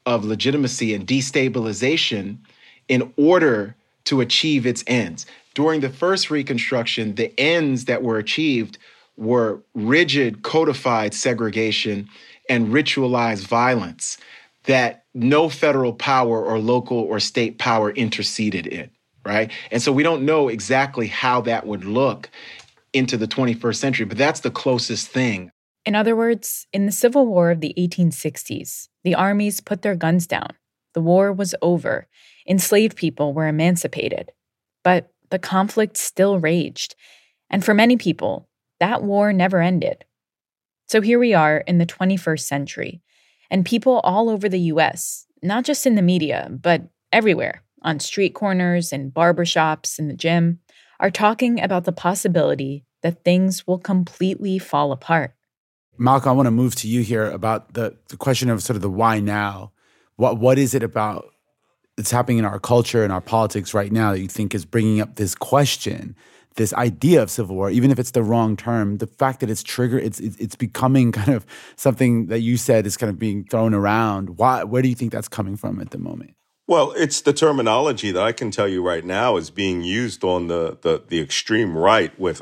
of 0.05 0.23
legitimacy 0.23 0.93
and 0.93 1.07
destabilization 1.07 2.37
in 2.87 3.13
order 3.17 3.75
to 4.05 4.21
achieve 4.21 4.65
its 4.65 4.83
ends. 4.87 5.25
During 5.53 5.81
the 5.81 5.89
first 5.89 6.29
Reconstruction, 6.29 7.15
the 7.15 7.37
ends 7.39 7.85
that 7.85 8.03
were 8.03 8.17
achieved 8.17 8.77
were 9.17 9.61
rigid, 9.73 10.43
codified 10.43 11.13
segregation 11.13 12.09
and 12.49 12.69
ritualized 12.69 13.47
violence 13.47 14.17
that 14.63 15.05
no 15.13 15.49
federal 15.49 15.93
power 15.93 16.43
or 16.43 16.59
local 16.59 16.97
or 16.97 17.19
state 17.19 17.57
power 17.57 17.91
interceded 17.91 18.67
in 18.67 18.89
right? 19.25 19.51
And 19.71 19.81
so 19.81 19.91
we 19.91 20.03
don't 20.03 20.23
know 20.23 20.47
exactly 20.47 21.07
how 21.07 21.41
that 21.41 21.65
would 21.65 21.85
look 21.85 22.29
into 22.93 23.17
the 23.17 23.27
21st 23.27 23.75
century, 23.75 24.05
but 24.05 24.17
that's 24.17 24.41
the 24.41 24.51
closest 24.51 25.07
thing. 25.07 25.51
In 25.85 25.95
other 25.95 26.15
words, 26.15 26.67
in 26.73 26.85
the 26.85 26.91
Civil 26.91 27.25
War 27.25 27.51
of 27.51 27.61
the 27.61 27.73
1860s, 27.77 28.89
the 29.03 29.15
armies 29.15 29.61
put 29.61 29.81
their 29.81 29.95
guns 29.95 30.27
down. 30.27 30.49
The 30.93 31.01
war 31.01 31.31
was 31.31 31.55
over. 31.61 32.07
Enslaved 32.47 32.95
people 32.95 33.33
were 33.33 33.47
emancipated. 33.47 34.31
But 34.83 35.11
the 35.29 35.39
conflict 35.39 35.97
still 35.97 36.39
raged. 36.39 36.95
And 37.49 37.63
for 37.63 37.73
many 37.73 37.97
people, 37.97 38.47
that 38.79 39.03
war 39.03 39.33
never 39.33 39.61
ended. 39.61 40.05
So 40.87 41.01
here 41.01 41.19
we 41.19 41.33
are 41.33 41.59
in 41.59 41.77
the 41.77 41.85
21st 41.85 42.41
century, 42.41 43.01
and 43.49 43.65
people 43.65 44.01
all 44.03 44.29
over 44.29 44.49
the 44.49 44.59
US, 44.73 45.25
not 45.41 45.63
just 45.63 45.85
in 45.85 45.95
the 45.95 46.01
media, 46.01 46.49
but 46.51 46.83
everywhere, 47.13 47.63
on 47.81 47.99
street 47.99 48.33
corners 48.33 48.91
and 48.91 49.13
barbershops 49.13 49.97
in 49.97 50.07
the 50.07 50.13
gym 50.13 50.59
are 50.99 51.09
talking 51.09 51.61
about 51.61 51.85
the 51.85 51.91
possibility 51.91 52.85
that 53.01 53.23
things 53.23 53.65
will 53.65 53.79
completely 53.79 54.59
fall 54.59 54.91
apart. 54.91 55.33
Malcolm, 55.97 56.29
I 56.29 56.33
want 56.33 56.47
to 56.47 56.51
move 56.51 56.75
to 56.75 56.87
you 56.87 57.01
here 57.01 57.29
about 57.29 57.73
the, 57.73 57.95
the 58.09 58.17
question 58.17 58.49
of 58.49 58.61
sort 58.61 58.75
of 58.75 58.81
the 58.81 58.89
why 58.89 59.19
now. 59.19 59.71
What 60.15 60.37
what 60.37 60.59
is 60.59 60.75
it 60.75 60.83
about 60.83 61.30
that's 61.97 62.11
happening 62.11 62.37
in 62.37 62.45
our 62.45 62.59
culture 62.59 63.03
and 63.03 63.11
our 63.11 63.21
politics 63.21 63.73
right 63.73 63.91
now 63.91 64.11
that 64.11 64.19
you 64.19 64.27
think 64.27 64.55
is 64.55 64.65
bringing 64.65 65.01
up 65.01 65.15
this 65.15 65.35
question, 65.35 66.15
this 66.55 66.73
idea 66.73 67.21
of 67.21 67.29
civil 67.29 67.55
war, 67.55 67.69
even 67.69 67.91
if 67.91 67.99
it's 67.99 68.11
the 68.11 68.23
wrong 68.23 68.55
term, 68.57 68.97
the 68.97 69.07
fact 69.07 69.39
that 69.39 69.49
it's 69.49 69.63
triggered, 69.63 70.03
it's 70.03 70.19
it's 70.19 70.55
becoming 70.55 71.11
kind 71.19 71.33
of 71.35 71.45
something 71.75 72.27
that 72.27 72.39
you 72.39 72.57
said 72.57 72.85
is 72.85 72.97
kind 72.97 73.09
of 73.09 73.19
being 73.19 73.45
thrown 73.45 73.73
around. 73.73 74.37
Why? 74.37 74.63
Where 74.63 74.81
do 74.81 74.89
you 74.89 74.95
think 74.95 75.11
that's 75.11 75.27
coming 75.27 75.55
from 75.55 75.79
at 75.79 75.91
the 75.91 75.97
moment? 75.97 76.35
Well, 76.71 76.93
it's 76.95 77.19
the 77.19 77.33
terminology 77.33 78.11
that 78.11 78.23
I 78.23 78.31
can 78.31 78.49
tell 78.49 78.67
you 78.67 78.81
right 78.81 79.03
now 79.03 79.35
is 79.35 79.49
being 79.49 79.83
used 79.83 80.23
on 80.23 80.47
the, 80.47 80.77
the, 80.81 81.03
the 81.05 81.19
extreme 81.19 81.77
right 81.77 82.17
with, 82.17 82.41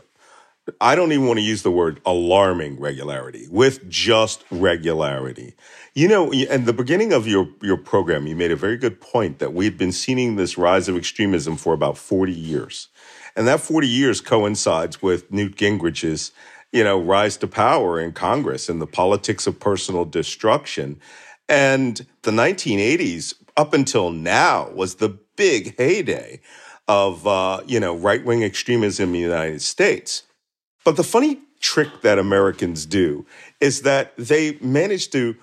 I 0.79 0.95
don't 0.95 1.11
even 1.11 1.27
want 1.27 1.39
to 1.39 1.45
use 1.45 1.63
the 1.63 1.71
word 1.71 2.01
alarming 2.05 2.79
regularity, 2.79 3.47
with 3.49 3.87
just 3.89 4.43
regularity. 4.51 5.55
You 5.93 6.07
know, 6.07 6.31
in 6.31 6.65
the 6.65 6.73
beginning 6.73 7.13
of 7.13 7.27
your, 7.27 7.47
your 7.61 7.77
program, 7.77 8.27
you 8.27 8.35
made 8.35 8.51
a 8.51 8.55
very 8.55 8.77
good 8.77 9.01
point 9.01 9.39
that 9.39 9.53
we've 9.53 9.77
been 9.77 9.91
seeing 9.91 10.35
this 10.35 10.57
rise 10.57 10.87
of 10.87 10.95
extremism 10.95 11.57
for 11.57 11.73
about 11.73 11.97
40 11.97 12.31
years. 12.31 12.89
And 13.35 13.47
that 13.47 13.59
40 13.59 13.87
years 13.87 14.21
coincides 14.21 15.01
with 15.01 15.31
Newt 15.31 15.55
Gingrich's, 15.55 16.31
you 16.71 16.83
know, 16.83 16.99
rise 16.99 17.37
to 17.37 17.47
power 17.47 17.99
in 17.99 18.11
Congress 18.11 18.69
and 18.69 18.81
the 18.81 18.87
politics 18.87 19.47
of 19.47 19.59
personal 19.59 20.05
destruction. 20.05 20.99
And 21.47 22.05
the 22.21 22.31
1980s 22.31 23.33
up 23.57 23.73
until 23.73 24.11
now 24.11 24.69
was 24.69 24.95
the 24.95 25.17
big 25.35 25.77
heyday 25.77 26.41
of 26.89 27.27
uh, 27.27 27.61
you 27.67 27.79
know 27.79 27.95
right 27.95 28.25
wing 28.25 28.43
extremism 28.43 29.09
in 29.09 29.13
the 29.13 29.19
United 29.19 29.61
States. 29.61 30.23
But 30.83 30.95
the 30.95 31.03
funny 31.03 31.39
trick 31.59 32.01
that 32.01 32.19
Americans 32.19 32.85
do 32.85 33.25
is 33.59 33.81
that 33.81 34.13
they 34.17 34.57
manage 34.61 35.09
to 35.11 35.35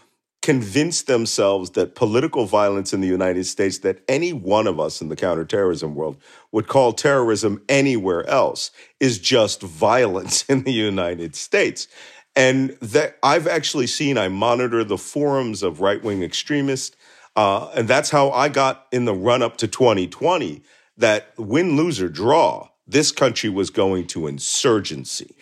convince 0.43 1.03
themselves 1.03 1.71
that 1.71 1.95
political 1.95 2.47
violence 2.47 2.93
in 2.93 3.01
the 3.01 3.09
United 3.09 3.45
States 3.45 3.79
that 3.79 4.01
any 4.09 4.33
one 4.33 4.67
of 4.67 4.79
us 4.79 5.01
in 5.01 5.09
the 5.09 5.17
counterterrorism 5.17 5.95
world 5.95 6.17
would 6.53 6.69
call 6.69 6.93
terrorism 6.93 7.63
anywhere 7.69 8.27
else 8.29 8.71
is 9.01 9.19
just 9.19 9.61
violence 9.63 10.45
in 10.49 10.63
the 10.63 10.73
United 10.73 11.35
States. 11.35 11.89
And 12.37 12.71
that 12.81 13.17
I've 13.23 13.47
actually 13.47 13.87
seen, 13.87 14.19
I 14.19 14.29
monitor 14.29 14.85
the 14.85 14.99
forums 14.99 15.63
of 15.63 15.81
right 15.81 16.03
wing 16.03 16.23
extremists 16.23 16.97
uh, 17.37 17.71
and 17.75 17.87
that's 17.87 18.11
how 18.11 18.31
I 18.31 18.49
got 18.49 18.87
in 18.91 19.05
the 19.05 19.15
run 19.15 19.43
up 19.43 19.59
to 19.59 19.69
2020 19.69 20.63
that 20.97 21.35
win, 21.37 21.77
lose, 21.77 22.01
or 22.01 22.09
draw, 22.09 22.71
this 22.87 23.13
country 23.13 23.51
was 23.51 23.71
going 23.71 24.07
to 24.09 24.27
insurgency. 24.27 25.37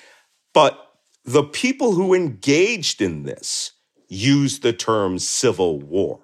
But 0.52 0.78
the 1.24 1.44
people 1.44 1.92
who 1.92 2.14
engaged 2.14 3.00
in 3.00 3.24
this 3.24 3.72
used 4.08 4.62
the 4.62 4.72
term 4.72 5.18
civil 5.18 5.78
war. 5.78 6.20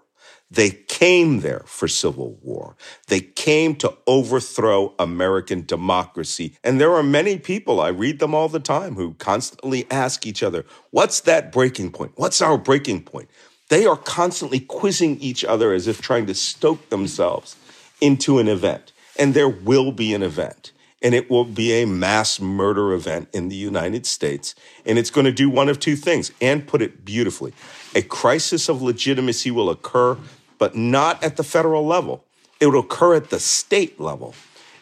They 0.52 0.70
came 0.70 1.40
there 1.40 1.62
for 1.66 1.86
civil 1.86 2.34
war. 2.42 2.76
They 3.06 3.20
came 3.20 3.76
to 3.76 3.96
overthrow 4.06 4.94
American 4.98 5.64
democracy. 5.64 6.56
And 6.64 6.80
there 6.80 6.92
are 6.94 7.04
many 7.04 7.38
people, 7.38 7.80
I 7.80 7.88
read 7.88 8.18
them 8.18 8.34
all 8.34 8.48
the 8.48 8.58
time, 8.58 8.96
who 8.96 9.14
constantly 9.14 9.86
ask 9.92 10.26
each 10.26 10.42
other, 10.42 10.64
what's 10.90 11.20
that 11.20 11.52
breaking 11.52 11.92
point? 11.92 12.12
What's 12.16 12.42
our 12.42 12.58
breaking 12.58 13.04
point? 13.04 13.30
They 13.68 13.86
are 13.86 13.96
constantly 13.96 14.58
quizzing 14.58 15.20
each 15.20 15.44
other 15.44 15.72
as 15.72 15.86
if 15.86 16.02
trying 16.02 16.26
to 16.26 16.34
stoke 16.34 16.88
themselves 16.88 17.54
into 18.00 18.40
an 18.40 18.48
event. 18.48 18.92
And 19.16 19.34
there 19.34 19.48
will 19.48 19.92
be 19.92 20.12
an 20.14 20.24
event. 20.24 20.72
And 21.02 21.14
it 21.14 21.30
will 21.30 21.44
be 21.44 21.72
a 21.72 21.86
mass 21.86 22.40
murder 22.40 22.92
event 22.92 23.28
in 23.32 23.48
the 23.48 23.56
United 23.56 24.04
States. 24.04 24.54
And 24.84 24.98
it's 24.98 25.10
going 25.10 25.24
to 25.24 25.32
do 25.32 25.48
one 25.48 25.68
of 25.68 25.80
two 25.80 25.96
things. 25.96 26.30
and 26.40 26.66
put 26.66 26.82
it 26.82 27.04
beautifully 27.04 27.52
a 27.94 28.02
crisis 28.02 28.68
of 28.68 28.82
legitimacy 28.82 29.50
will 29.50 29.70
occur, 29.70 30.16
but 30.58 30.76
not 30.76 31.22
at 31.24 31.36
the 31.36 31.42
federal 31.42 31.84
level. 31.84 32.24
It 32.60 32.66
will 32.66 32.80
occur 32.80 33.16
at 33.16 33.30
the 33.30 33.40
state 33.40 33.98
level. 33.98 34.34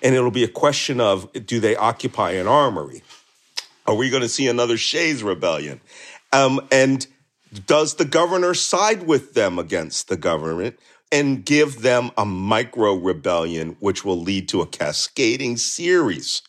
And 0.03 0.15
it'll 0.15 0.31
be 0.31 0.45
a 0.45 0.49
question 0.49 1.01
of 1.01 1.33
do 1.33 1.61
they 1.61 1.75
occupy 1.75 2.33
an 2.33 2.47
armory? 2.47 3.03
Are 3.87 3.95
we 3.95 4.11
going 4.11 4.23
to 4.23 4.29
see 4.29 4.47
another 4.47 4.77
Shays 4.77 5.23
rebellion? 5.23 5.81
Um, 6.33 6.61
and 6.71 7.07
does 7.67 7.95
the 7.95 8.05
governor 8.05 8.53
side 8.53 9.07
with 9.07 9.35
them 9.35 9.59
against 9.59 10.09
the 10.09 10.17
government 10.17 10.79
and 11.11 11.45
give 11.45 11.83
them 11.83 12.11
a 12.17 12.25
micro 12.25 12.95
rebellion, 12.95 13.77
which 13.81 14.05
will 14.05 14.21
lead 14.21 14.49
to 14.49 14.61
a 14.61 14.67
cascading 14.67 15.57
series 15.57 16.43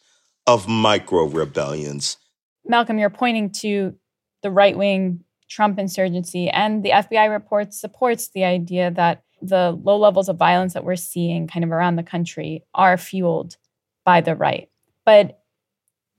of 0.47 0.67
micro 0.67 1.25
rebellions? 1.25 2.17
Malcolm, 2.65 2.99
you're 2.99 3.09
pointing 3.09 3.49
to 3.49 3.95
the 4.43 4.51
right 4.51 4.77
wing 4.77 5.23
Trump 5.49 5.79
insurgency, 5.79 6.49
and 6.49 6.83
the 6.83 6.91
FBI 6.91 7.29
report 7.29 7.73
supports 7.73 8.29
the 8.29 8.43
idea 8.43 8.91
that 8.91 9.23
the 9.41 9.71
low 9.83 9.97
levels 9.97 10.29
of 10.29 10.37
violence 10.37 10.73
that 10.73 10.83
we're 10.83 10.95
seeing 10.95 11.47
kind 11.47 11.63
of 11.63 11.71
around 11.71 11.95
the 11.95 12.03
country 12.03 12.63
are 12.73 12.97
fueled 12.97 13.57
by 14.05 14.21
the 14.21 14.35
right. 14.35 14.69
But, 15.05 15.39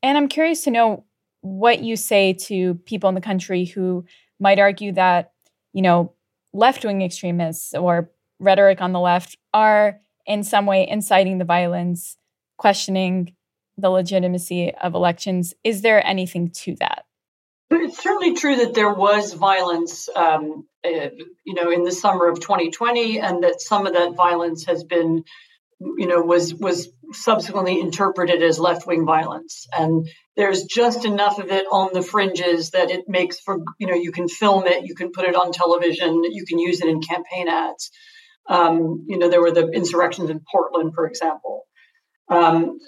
and 0.03 0.17
I'm 0.17 0.29
curious 0.29 0.65
to 0.65 0.71
know 0.71 1.05
what 1.43 1.83
you 1.83 1.97
say 1.97 2.33
to 2.33 2.75
people 2.75 3.09
in 3.09 3.15
the 3.15 3.21
country 3.21 3.65
who 3.65 4.05
might 4.39 4.59
argue 4.59 4.93
that, 4.93 5.33
you 5.73 5.83
know, 5.83 6.15
left 6.53 6.85
wing 6.85 7.03
extremists 7.03 7.75
or 7.75 8.11
rhetoric 8.41 8.81
on 8.81 8.93
the 8.93 9.01
left 9.01 9.37
are 9.55 10.01
in 10.27 10.43
some 10.43 10.67
way 10.67 10.87
inciting 10.89 11.39
the 11.39 11.45
violence, 11.45 12.17
questioning 12.57 13.35
the 13.79 13.91
legitimacy 13.91 14.73
of 14.75 14.95
elections. 14.95 15.55
Is 15.65 15.83
there 15.83 16.05
anything 16.05 16.51
to 16.51 16.75
that? 16.77 17.05
It's 17.71 18.03
certainly 18.03 18.35
true 18.35 18.57
that 18.57 18.75
there 18.75 18.93
was 18.93 19.33
violence, 19.35 20.09
um, 20.15 20.67
uh, 20.85 21.11
you 21.45 21.55
know, 21.55 21.71
in 21.71 21.85
the 21.85 21.93
summer 21.93 22.29
of 22.29 22.41
2020, 22.41 23.21
and 23.21 23.45
that 23.45 23.61
some 23.61 23.87
of 23.87 23.93
that 23.93 24.17
violence 24.17 24.65
has 24.67 24.83
been, 24.83 25.23
you 25.79 26.09
know, 26.09 26.21
was 26.21 26.53
was 26.53 26.89
subsequently 27.13 27.81
interpreted 27.81 28.43
as 28.43 28.59
left 28.59 28.87
wing 28.87 29.07
violence. 29.07 29.67
And 29.73 30.09
there's 30.37 30.65
just 30.65 31.05
enough 31.05 31.39
of 31.39 31.51
it 31.51 31.67
on 31.71 31.91
the 31.93 32.03
fringes 32.03 32.71
that 32.71 32.91
it 32.91 33.09
makes 33.09 33.39
for, 33.41 33.61
you 33.79 33.87
know, 33.87 33.95
you 33.95 34.13
can 34.13 34.29
film 34.29 34.67
it, 34.67 34.85
you 34.85 34.95
can 34.95 35.11
put 35.13 35.25
it 35.25 35.37
on 35.37 35.53
television, 35.53 36.23
you 36.25 36.45
can 36.47 36.59
use 36.59 36.81
it 36.81 36.89
in 36.89 37.01
campaign 37.01 37.49
ads. 37.49 37.91
Um, 38.51 39.07
you 39.09 39.17
know, 39.17 39.31
there 39.31 39.41
were 39.41 39.53
the 39.53 39.69
insurrections 39.69 40.29
in 40.29 40.43
Portland, 40.53 40.93
for 40.95 41.07
example. 41.07 41.63
Um, 42.29 42.79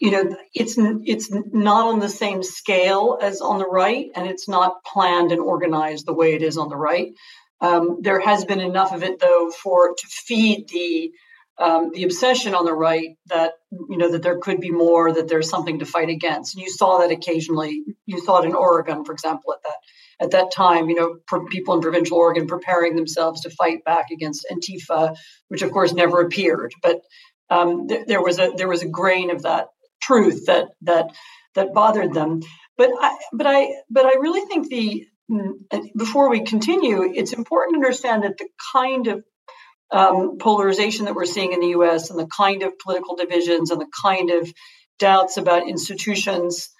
you 0.00 0.10
know 0.10 0.36
it's 0.54 0.76
it's 0.78 1.30
not 1.30 1.86
on 1.86 2.00
the 2.00 2.08
same 2.08 2.42
scale 2.42 3.18
as 3.20 3.40
on 3.40 3.58
the 3.58 3.66
right 3.66 4.10
and 4.16 4.26
it's 4.26 4.48
not 4.48 4.82
planned 4.82 5.30
and 5.30 5.40
organized 5.40 6.06
the 6.06 6.14
way 6.14 6.32
it 6.32 6.42
is 6.42 6.56
on 6.56 6.70
the 6.70 6.76
right. 6.76 7.12
Um, 7.60 7.98
there 8.00 8.18
has 8.18 8.46
been 8.46 8.60
enough 8.60 8.92
of 8.92 9.02
it 9.02 9.20
though 9.20 9.50
for 9.50 9.94
to 9.94 10.06
feed 10.08 10.68
the 10.68 11.12
um, 11.58 11.90
the 11.92 12.04
obsession 12.04 12.54
on 12.54 12.64
the 12.64 12.72
right 12.72 13.18
that 13.26 13.52
you 13.70 13.98
know 13.98 14.10
that 14.10 14.22
there 14.22 14.38
could 14.38 14.60
be 14.60 14.70
more 14.70 15.12
that 15.12 15.28
there's 15.28 15.50
something 15.50 15.80
to 15.80 15.84
fight 15.84 16.08
against. 16.08 16.54
And 16.54 16.62
you 16.62 16.70
saw 16.70 16.98
that 16.98 17.10
occasionally. 17.10 17.82
You 18.06 18.24
saw 18.24 18.40
it 18.40 18.46
in 18.46 18.54
oregon 18.54 19.04
for 19.04 19.12
example 19.12 19.52
at 19.52 19.62
that 19.64 19.76
at 20.20 20.32
that 20.32 20.52
time 20.52 20.88
you 20.88 20.96
know 20.96 21.16
people 21.48 21.74
in 21.74 21.80
provincial 21.80 22.18
oregon 22.18 22.46
preparing 22.46 22.96
themselves 22.96 23.42
to 23.42 23.50
fight 23.50 23.84
back 23.84 24.06
against 24.12 24.46
antifa 24.50 25.14
which 25.48 25.62
of 25.62 25.72
course 25.72 25.92
never 25.92 26.20
appeared 26.20 26.72
but 26.82 27.00
um, 27.50 27.88
th- 27.88 28.06
there 28.06 28.22
was 28.22 28.38
a 28.38 28.52
there 28.56 28.68
was 28.68 28.82
a 28.82 28.88
grain 28.88 29.30
of 29.30 29.42
that 29.42 29.66
truth 30.00 30.46
that 30.46 30.68
that 30.82 31.10
that 31.54 31.74
bothered 31.74 32.14
them. 32.14 32.40
But 32.76 32.90
I, 32.98 33.18
but 33.32 33.46
I 33.46 33.68
but 33.90 34.06
I 34.06 34.14
really 34.18 34.46
think 34.46 34.68
the 34.68 35.06
mm, 35.30 35.52
before 35.96 36.30
we 36.30 36.44
continue, 36.44 37.02
it's 37.02 37.32
important 37.32 37.74
to 37.74 37.86
understand 37.86 38.24
that 38.24 38.38
the 38.38 38.48
kind 38.72 39.06
of 39.08 39.24
um, 39.92 40.38
polarization 40.38 41.06
that 41.06 41.14
we're 41.14 41.24
seeing 41.24 41.52
in 41.52 41.60
the 41.60 41.68
U.S. 41.68 42.10
and 42.10 42.18
the 42.18 42.28
kind 42.34 42.62
of 42.62 42.78
political 42.78 43.16
divisions 43.16 43.70
and 43.70 43.80
the 43.80 43.90
kind 44.02 44.30
of 44.30 44.52
doubts 44.98 45.36
about 45.36 45.68
institutions 45.68 46.70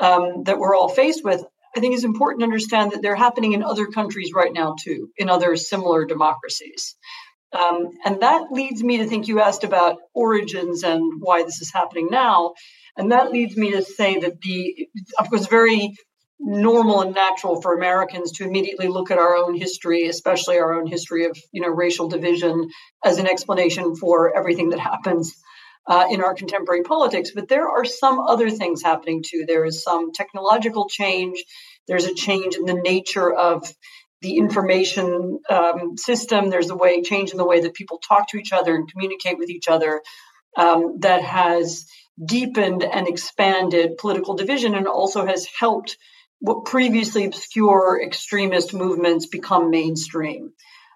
um, 0.00 0.44
that 0.44 0.58
we're 0.58 0.76
all 0.76 0.88
faced 0.88 1.24
with, 1.24 1.42
I 1.76 1.80
think 1.80 1.94
it's 1.94 2.04
important 2.04 2.40
to 2.40 2.44
understand 2.44 2.92
that 2.92 3.02
they're 3.02 3.16
happening 3.16 3.52
in 3.52 3.62
other 3.62 3.86
countries 3.86 4.32
right 4.34 4.52
now 4.52 4.74
too, 4.82 5.10
in 5.16 5.28
other 5.28 5.56
similar 5.56 6.04
democracies. 6.04 6.96
Um, 7.52 7.88
and 8.04 8.20
that 8.20 8.52
leads 8.52 8.82
me 8.82 8.98
to 8.98 9.06
think 9.06 9.28
you 9.28 9.40
asked 9.40 9.64
about 9.64 9.98
origins 10.14 10.82
and 10.82 11.12
why 11.20 11.44
this 11.44 11.60
is 11.60 11.72
happening 11.72 12.08
now. 12.10 12.54
And 12.96 13.12
that 13.12 13.30
leads 13.30 13.56
me 13.56 13.72
to 13.72 13.82
say 13.82 14.18
that 14.18 14.40
the, 14.40 14.88
of 15.18 15.30
course, 15.30 15.46
very 15.46 15.94
normal 16.40 17.00
and 17.00 17.14
natural 17.14 17.60
for 17.60 17.74
Americans 17.74 18.32
to 18.32 18.44
immediately 18.44 18.88
look 18.88 19.10
at 19.10 19.18
our 19.18 19.34
own 19.34 19.54
history, 19.56 20.06
especially 20.06 20.58
our 20.58 20.74
own 20.74 20.86
history 20.86 21.24
of 21.26 21.36
you 21.52 21.62
know 21.62 21.68
racial 21.68 22.08
division, 22.08 22.68
as 23.04 23.18
an 23.18 23.26
explanation 23.26 23.96
for 23.96 24.36
everything 24.36 24.70
that 24.70 24.80
happens 24.80 25.34
uh, 25.88 26.06
in 26.10 26.22
our 26.22 26.34
contemporary 26.34 26.82
politics. 26.82 27.30
But 27.34 27.48
there 27.48 27.68
are 27.68 27.84
some 27.84 28.20
other 28.20 28.50
things 28.50 28.82
happening 28.82 29.24
too. 29.26 29.44
There 29.46 29.64
is 29.64 29.82
some 29.82 30.12
technological 30.12 30.88
change. 30.88 31.42
There's 31.88 32.04
a 32.04 32.14
change 32.14 32.56
in 32.56 32.66
the 32.66 32.74
nature 32.74 33.32
of 33.32 33.72
the 34.20 34.36
information 34.36 35.38
um, 35.48 35.96
system. 35.96 36.50
There's 36.50 36.70
a 36.70 36.76
way 36.76 37.02
change 37.02 37.30
in 37.30 37.38
the 37.38 37.46
way 37.46 37.60
that 37.60 37.74
people 37.74 38.00
talk 38.06 38.28
to 38.30 38.38
each 38.38 38.52
other 38.52 38.74
and 38.74 38.90
communicate 38.90 39.38
with 39.38 39.48
each 39.48 39.68
other 39.68 40.02
um, 40.56 40.98
that 41.00 41.22
has 41.22 41.86
deepened 42.22 42.82
and 42.82 43.06
expanded 43.06 43.96
political 43.96 44.34
division 44.34 44.74
and 44.74 44.88
also 44.88 45.24
has 45.24 45.46
helped 45.58 45.96
what 46.40 46.64
previously 46.64 47.24
obscure 47.24 48.00
extremist 48.04 48.74
movements 48.74 49.26
become 49.26 49.70
mainstream. 49.70 50.52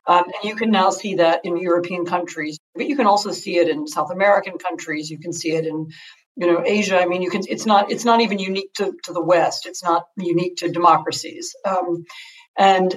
Um, 0.07 0.25
and 0.25 0.45
you 0.45 0.57
can 0.57 0.71
now 0.71 0.91
see 0.91 1.17
that 1.17 1.45
in 1.45 1.57
European 1.57 2.05
countries, 2.05 2.59
but 2.75 2.89
you 2.89 2.97
can 2.97 3.07
also 3.07 3.31
see 3.31 3.57
it 3.57 3.69
in 3.69 3.87
South 3.87 4.11
American 4.11 4.59
countries. 4.59 5.11
You 5.11 5.19
can 5.19 5.33
see 5.33 5.53
it 5.53 5.65
in, 5.65 5.89
you 6.37 6.47
know, 6.47 6.63
Asia. 6.65 6.99
I 6.99 7.07
mean, 7.07 7.23
you 7.23 7.31
can. 7.31 7.43
It's 7.49 7.67
not. 7.67 7.91
It's 7.93 8.05
not 8.05 8.21
even 8.21 8.39
unique 8.39 8.73
to, 8.75 8.93
to 9.05 9.13
the 9.13 9.23
West. 9.23 9.67
It's 9.67 9.85
not 9.85 10.05
unique 10.17 10.57
to 10.57 10.71
democracies. 10.71 11.55
Um, 11.65 12.05
and 12.59 12.95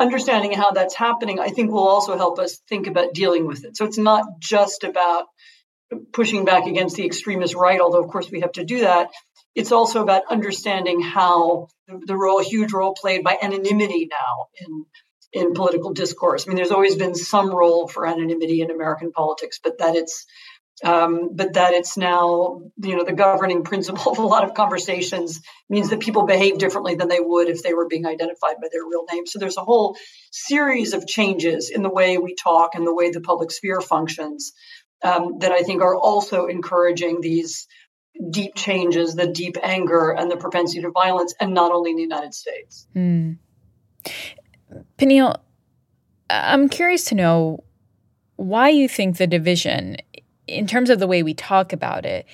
understanding 0.00 0.52
how 0.52 0.72
that's 0.72 0.94
happening, 0.94 1.40
I 1.40 1.48
think, 1.48 1.70
will 1.70 1.88
also 1.88 2.16
help 2.16 2.38
us 2.38 2.60
think 2.68 2.86
about 2.86 3.14
dealing 3.14 3.46
with 3.46 3.64
it. 3.64 3.76
So 3.76 3.84
it's 3.84 3.98
not 3.98 4.24
just 4.40 4.84
about 4.84 5.26
pushing 6.12 6.44
back 6.44 6.66
against 6.66 6.96
the 6.96 7.06
extremist 7.06 7.54
right, 7.54 7.80
although, 7.80 8.02
of 8.02 8.10
course, 8.10 8.30
we 8.30 8.40
have 8.40 8.52
to 8.52 8.64
do 8.64 8.80
that. 8.80 9.10
It's 9.54 9.72
also 9.72 10.02
about 10.02 10.22
understanding 10.30 11.00
how 11.00 11.68
the, 11.88 12.00
the 12.06 12.16
role, 12.16 12.42
huge 12.42 12.72
role 12.72 12.94
played 12.94 13.24
by 13.24 13.38
anonymity 13.40 14.08
now 14.10 14.46
in 14.60 14.84
in 15.32 15.52
political 15.52 15.92
discourse. 15.92 16.46
I 16.46 16.48
mean, 16.48 16.56
there's 16.56 16.70
always 16.70 16.96
been 16.96 17.14
some 17.14 17.50
role 17.50 17.86
for 17.86 18.06
anonymity 18.06 18.60
in 18.62 18.70
American 18.70 19.12
politics, 19.12 19.60
but 19.62 19.78
that 19.78 19.94
it's 19.94 20.26
um, 20.84 21.30
but 21.34 21.54
that 21.54 21.74
it's 21.74 21.96
now 21.96 22.60
you 22.82 22.96
know 22.96 23.04
the 23.04 23.12
governing 23.12 23.64
principle 23.64 24.12
of 24.12 24.18
a 24.18 24.26
lot 24.26 24.44
of 24.44 24.54
conversations 24.54 25.40
means 25.68 25.90
that 25.90 26.00
people 26.00 26.24
behave 26.24 26.58
differently 26.58 26.94
than 26.94 27.08
they 27.08 27.20
would 27.20 27.48
if 27.48 27.62
they 27.62 27.74
were 27.74 27.88
being 27.88 28.06
identified 28.06 28.56
by 28.60 28.68
their 28.70 28.84
real 28.84 29.04
name 29.12 29.26
so 29.26 29.38
there's 29.38 29.56
a 29.56 29.64
whole 29.64 29.96
series 30.30 30.92
of 30.92 31.06
changes 31.06 31.70
in 31.70 31.82
the 31.82 31.90
way 31.90 32.18
we 32.18 32.34
talk 32.34 32.74
and 32.74 32.86
the 32.86 32.94
way 32.94 33.10
the 33.10 33.20
public 33.20 33.50
sphere 33.50 33.80
functions 33.80 34.52
um, 35.02 35.38
that 35.40 35.52
i 35.52 35.62
think 35.62 35.82
are 35.82 35.96
also 35.96 36.46
encouraging 36.46 37.20
these 37.20 37.66
deep 38.30 38.54
changes 38.54 39.14
the 39.14 39.26
deep 39.26 39.56
anger 39.62 40.10
and 40.10 40.30
the 40.30 40.36
propensity 40.36 40.80
to 40.82 40.90
violence 40.90 41.34
and 41.40 41.54
not 41.54 41.72
only 41.72 41.90
in 41.90 41.96
the 41.96 42.02
united 42.02 42.34
states 42.34 42.86
mm. 42.94 43.36
Peniel, 44.96 45.36
i'm 46.30 46.68
curious 46.68 47.04
to 47.04 47.14
know 47.14 47.64
why 48.36 48.68
you 48.68 48.88
think 48.88 49.16
the 49.16 49.26
division 49.26 49.96
in 50.48 50.66
terms 50.66 50.90
of 50.90 50.98
the 50.98 51.06
way 51.06 51.22
we 51.22 51.34
talk 51.34 51.72
about 51.72 52.04
it, 52.04 52.26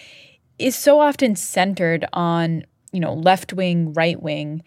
is 0.58 0.76
so 0.76 1.00
often 1.00 1.34
centered 1.36 2.06
on, 2.12 2.64
you 2.92 3.00
know, 3.00 3.12
left 3.12 3.52
wing, 3.52 3.92
right 3.92 4.22
wing, 4.22 4.62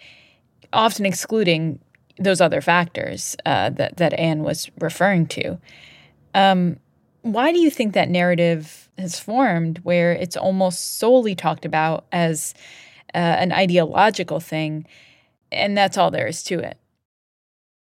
often 0.73 1.06
excluding 1.06 1.80
those 2.19 2.41
other 2.41 2.62
factors 2.62 3.36
uh, 3.45 3.69
that, 3.69 3.97
that 3.97 4.13
Anne 4.13 4.43
was 4.43 4.69
referring 4.80 5.25
to. 5.27 5.58
Um, 6.36 6.77
why 7.21 7.51
do 7.51 7.60
you 7.60 7.69
think 7.69 7.93
that 7.93 8.10
narrative 8.10 8.89
has 8.97 9.19
formed 9.19 9.80
where 9.80 10.12
it's 10.12 10.36
almost 10.36 10.97
solely 10.99 11.36
talked 11.36 11.65
about 11.65 12.06
as 12.12 12.53
uh, 13.13 13.17
an 13.17 13.51
ideological 13.51 14.39
thing, 14.39 14.86
and 15.51 15.77
that's 15.77 15.97
all 15.97 16.12
there 16.12 16.27
is 16.27 16.43
to 16.43 16.60
it? 16.60 16.77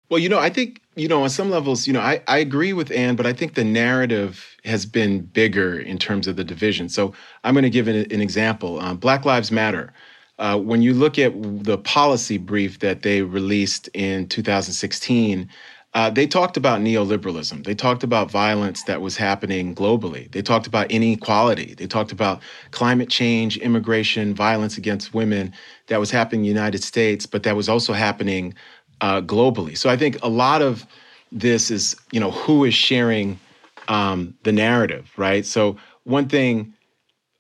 Well, 0.10 0.20
you 0.20 0.30
know, 0.30 0.40
I 0.40 0.50
think, 0.50 0.82
you 0.96 1.08
know, 1.08 1.24
on 1.24 1.30
some 1.30 1.50
levels, 1.50 1.88
you 1.88 1.94
know, 1.94 2.02
I, 2.02 2.22
I 2.28 2.38
agree 2.38 2.74
with 2.74 2.92
Anne, 2.92 3.16
but 3.16 3.26
I 3.26 3.34
think 3.34 3.56
the 3.56 3.64
narrative 3.64 4.46
has 4.64 4.86
been 4.86 5.22
bigger 5.22 5.80
in 5.80 5.98
terms 5.98 6.28
of 6.28 6.36
the 6.36 6.44
division. 6.44 6.90
So 6.90 7.14
I'm 7.44 7.54
going 7.54 7.64
to 7.64 7.70
give 7.70 7.88
an, 7.88 7.96
an 8.12 8.22
example. 8.22 8.80
Um, 8.80 8.98
Black 8.98 9.26
Lives 9.26 9.52
Matter. 9.52 9.92
Uh, 10.40 10.60
when 10.60 10.82
you 10.82 10.94
look 10.94 11.18
at 11.18 11.34
the 11.64 11.78
policy 11.78 12.38
brief 12.38 12.80
that 12.80 13.02
they 13.02 13.22
released 13.22 13.88
in 13.94 14.28
2016, 14.28 15.50
uh, 15.96 16.10
they 16.10 16.26
talked 16.26 16.58
about 16.58 16.82
neoliberalism. 16.82 17.64
They 17.64 17.76
talked 17.76 18.04
about 18.04 18.32
violence 18.32 18.84
that 18.84 19.02
was 19.02 19.16
happening 19.16 19.76
globally. 19.76 20.32
They 20.32 20.42
talked 20.42 20.66
about 20.66 20.90
inequality. 20.90 21.76
They 21.76 21.86
talked 21.86 22.12
about 22.12 22.42
climate 22.72 23.10
change, 23.10 23.58
immigration, 23.58 24.34
violence 24.34 24.76
against 24.78 25.14
women 25.14 25.54
that 25.88 26.00
was 26.00 26.10
happening 26.10 26.42
in 26.42 26.44
the 26.44 26.60
United 26.60 26.84
States, 26.84 27.28
but 27.28 27.44
that 27.44 27.56
was 27.56 27.70
also 27.70 27.94
happening 27.94 28.56
uh, 29.02 29.22
globally. 29.22 29.78
So 29.78 29.90
I 29.90 29.98
think 29.98 30.18
a 30.24 30.30
lot 30.30 30.62
of 30.62 30.86
this 31.32 31.72
is, 31.72 31.96
you 32.12 32.20
know, 32.20 32.32
who 32.32 32.64
is 32.64 32.74
sharing 32.74 33.40
um, 33.88 34.34
the 34.44 34.52
narrative, 34.52 35.12
right? 35.18 35.46
So 35.46 35.78
one 36.04 36.28
thing, 36.28 36.74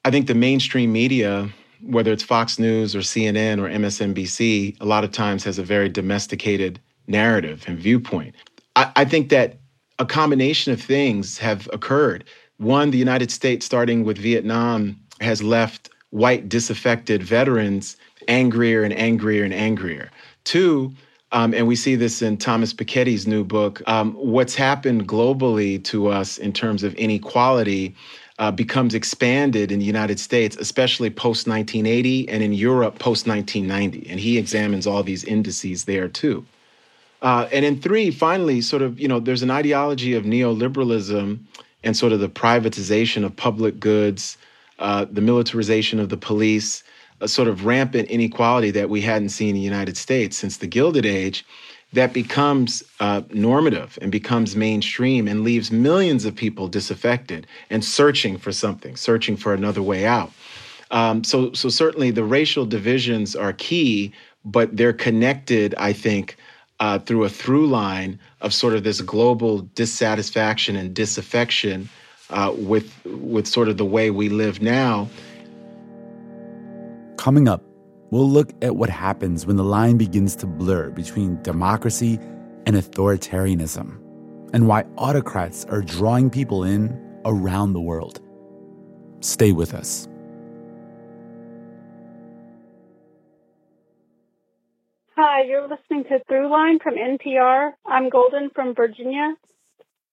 I 0.06 0.12
think 0.12 0.28
the 0.28 0.34
mainstream 0.34 0.92
media, 0.92 1.50
whether 1.82 2.12
it's 2.12 2.24
Fox 2.24 2.60
News 2.60 2.96
or 2.96 3.00
CNN 3.00 3.60
or 3.60 3.70
MSNBC, 3.70 4.78
a 4.82 4.86
lot 4.86 5.04
of 5.04 5.12
times 5.12 5.44
has 5.44 5.60
a 5.60 5.63
very 5.63 5.89
domesticated 5.89 6.80
narrative 7.08 7.63
and 7.68 7.78
viewpoint. 7.78 8.36
I, 8.76 8.92
I 8.96 9.06
think 9.06 9.30
that 9.30 9.58
a 10.00 10.06
combination 10.06 10.74
of 10.74 10.82
things 10.82 11.38
have 11.38 11.70
occurred. 11.72 12.26
One, 12.58 12.92
the 12.92 12.98
United 12.98 13.32
States, 13.32 13.66
starting 13.66 14.04
with 14.04 14.18
Vietnam, 14.18 15.00
has 15.22 15.44
left 15.44 15.89
white 16.10 16.50
disaffected 16.50 17.24
veterans 17.24 17.98
angrier 18.28 18.84
and 18.84 18.94
angrier 18.94 19.44
and 19.44 19.54
angrier. 19.54 20.10
Two, 20.44 20.94
um, 21.34 21.54
and 21.56 21.67
we 21.67 21.76
see 21.76 21.96
this 21.96 22.22
in 22.22 22.38
Thomas 22.38 22.74
Piketty's 22.74 23.26
new 23.26 23.43
book. 23.43 23.82
Um, 23.88 24.13
what's 24.13 24.54
happened 24.54 25.08
globally 25.08 25.84
to 25.86 26.08
us 26.08 26.38
in 26.38 26.54
terms 26.54 26.84
of 26.84 26.93
inequality 26.93 27.96
uh, 28.38 28.52
becomes 28.52 28.93
expanded 28.93 29.72
in 29.72 29.80
the 29.80 29.86
United 29.86 30.19
States, 30.19 30.56
especially 30.58 31.10
post 31.10 31.48
1980, 31.48 32.30
and 32.30 32.43
in 32.43 32.54
Europe 32.54 33.00
post 33.00 33.26
1990. 33.26 34.10
And 34.12 34.19
he 34.19 34.38
examines 34.38 34.86
all 34.86 35.02
these 35.02 35.24
indices 35.24 35.86
there 35.86 36.08
too. 36.08 36.46
Uh, 37.24 37.48
and 37.52 37.65
in 37.65 37.82
three, 37.82 38.12
finally, 38.12 38.62
sort 38.62 38.84
of, 38.84 39.00
you 39.00 39.08
know, 39.08 39.19
there's 39.19 39.43
an 39.43 39.52
ideology 39.52 40.13
of 40.13 40.26
neoliberalism 40.26 41.39
and 41.84 41.98
sort 41.98 42.12
of 42.12 42.19
the 42.19 42.30
privatization 42.30 43.26
of 43.26 43.36
public 43.36 43.80
goods, 43.80 44.38
uh, 44.78 45.06
the 45.10 45.22
militarization 45.22 46.00
of 46.00 46.10
the 46.10 46.17
police, 46.17 46.84
a 47.24 47.28
sort 47.28 47.48
of 47.48 47.66
rampant 47.66 48.10
inequality 48.10 48.72
that 48.72 48.90
we 48.90 49.02
hadn't 49.02 49.30
seen 49.30 49.50
in 49.50 49.56
the 49.56 49.62
United 49.62 49.98
States 49.98 50.38
since 50.38 50.58
the 50.58 50.68
Gilded 50.68 51.06
Age, 51.06 51.46
that 51.94 52.12
becomes 52.12 52.84
uh, 53.00 53.22
normative 53.32 53.98
and 54.02 54.12
becomes 54.12 54.56
mainstream 54.56 55.28
and 55.28 55.44
leaves 55.44 55.72
millions 55.72 56.26
of 56.26 56.36
people 56.36 56.68
disaffected 56.68 57.48
and 57.70 57.86
searching 57.86 58.38
for 58.38 58.52
something, 58.52 58.96
searching 58.96 59.38
for 59.38 59.54
another 59.54 59.82
way 59.82 60.06
out. 60.06 60.32
Um, 60.92 61.24
so, 61.24 61.54
so 61.54 61.70
certainly 61.70 62.12
the 62.12 62.24
racial 62.24 62.66
divisions 62.66 63.36
are 63.36 63.54
key, 63.54 64.12
but 64.44 64.76
they're 64.76 64.94
connected, 64.94 65.74
I 65.78 65.94
think, 65.94 66.36
uh, 66.80 67.00
through 67.00 67.24
a 67.24 67.30
through 67.30 67.68
line 67.68 68.20
of 68.42 68.54
sort 68.54 68.74
of 68.74 68.84
this 68.84 69.02
global 69.02 69.60
dissatisfaction 69.76 70.76
and 70.76 70.94
disaffection 70.94 71.88
uh, 72.30 72.54
with 72.58 72.92
with 73.06 73.48
sort 73.48 73.70
of 73.70 73.78
the 73.78 73.86
way 73.86 74.10
we 74.10 74.28
live 74.30 74.62
now. 74.62 75.08
Coming 77.24 77.48
up, 77.48 77.64
we'll 78.12 78.30
look 78.30 78.52
at 78.62 78.76
what 78.76 78.90
happens 78.90 79.46
when 79.46 79.56
the 79.56 79.64
line 79.64 79.96
begins 79.96 80.36
to 80.36 80.46
blur 80.46 80.90
between 80.90 81.42
democracy 81.42 82.20
and 82.66 82.76
authoritarianism, 82.76 83.98
and 84.52 84.68
why 84.68 84.84
autocrats 84.98 85.64
are 85.64 85.82
drawing 85.82 86.30
people 86.30 86.66
in 86.66 87.00
around 87.24 87.72
the 87.72 87.80
world. 87.80 88.20
Stay 89.22 89.54
with 89.54 89.74
us. 89.74 90.10
Hi, 95.16 95.44
you're 95.44 95.70
listening 95.70 96.04
to 96.10 96.20
Throughline 96.30 96.82
from 96.82 96.96
NPR. 96.96 97.72
I'm 97.86 98.10
Golden 98.10 98.50
from 98.54 98.76
Virginia. 98.76 99.34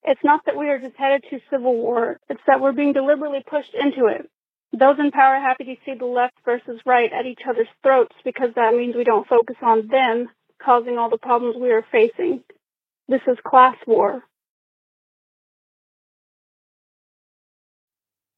It's 0.05 0.21
not 0.23 0.43
that 0.47 0.57
we 0.57 0.69
are 0.69 0.79
just 0.79 0.95
headed 0.97 1.25
to 1.31 1.41
civil 1.51 1.75
war, 1.75 2.21
it's 2.29 2.41
that 2.47 2.61
we're 2.61 2.71
being 2.71 2.93
deliberately 2.93 3.43
pushed 3.51 3.75
into 3.75 4.07
it. 4.07 4.31
Those 4.73 4.99
in 4.99 5.11
power 5.11 5.35
are 5.35 5.41
happy 5.41 5.65
to 5.65 5.77
see 5.85 5.95
the 5.99 6.07
left 6.07 6.35
versus 6.45 6.81
right 6.87 7.13
at 7.13 7.27
each 7.27 7.41
other's 7.49 7.69
throats 7.83 8.15
because 8.25 8.51
that 8.55 8.75
means 8.75 8.95
we 8.95 9.05
don't 9.05 9.27
focus 9.27 9.57
on 9.63 9.89
them 9.89 10.29
causing 10.63 10.97
all 10.97 11.11
the 11.11 11.19
problems 11.19 11.57
we 11.61 11.71
are 11.71 11.85
facing. 11.91 12.43
This 13.09 13.23
is 13.27 13.37
class 13.45 13.77
war. 13.87 14.23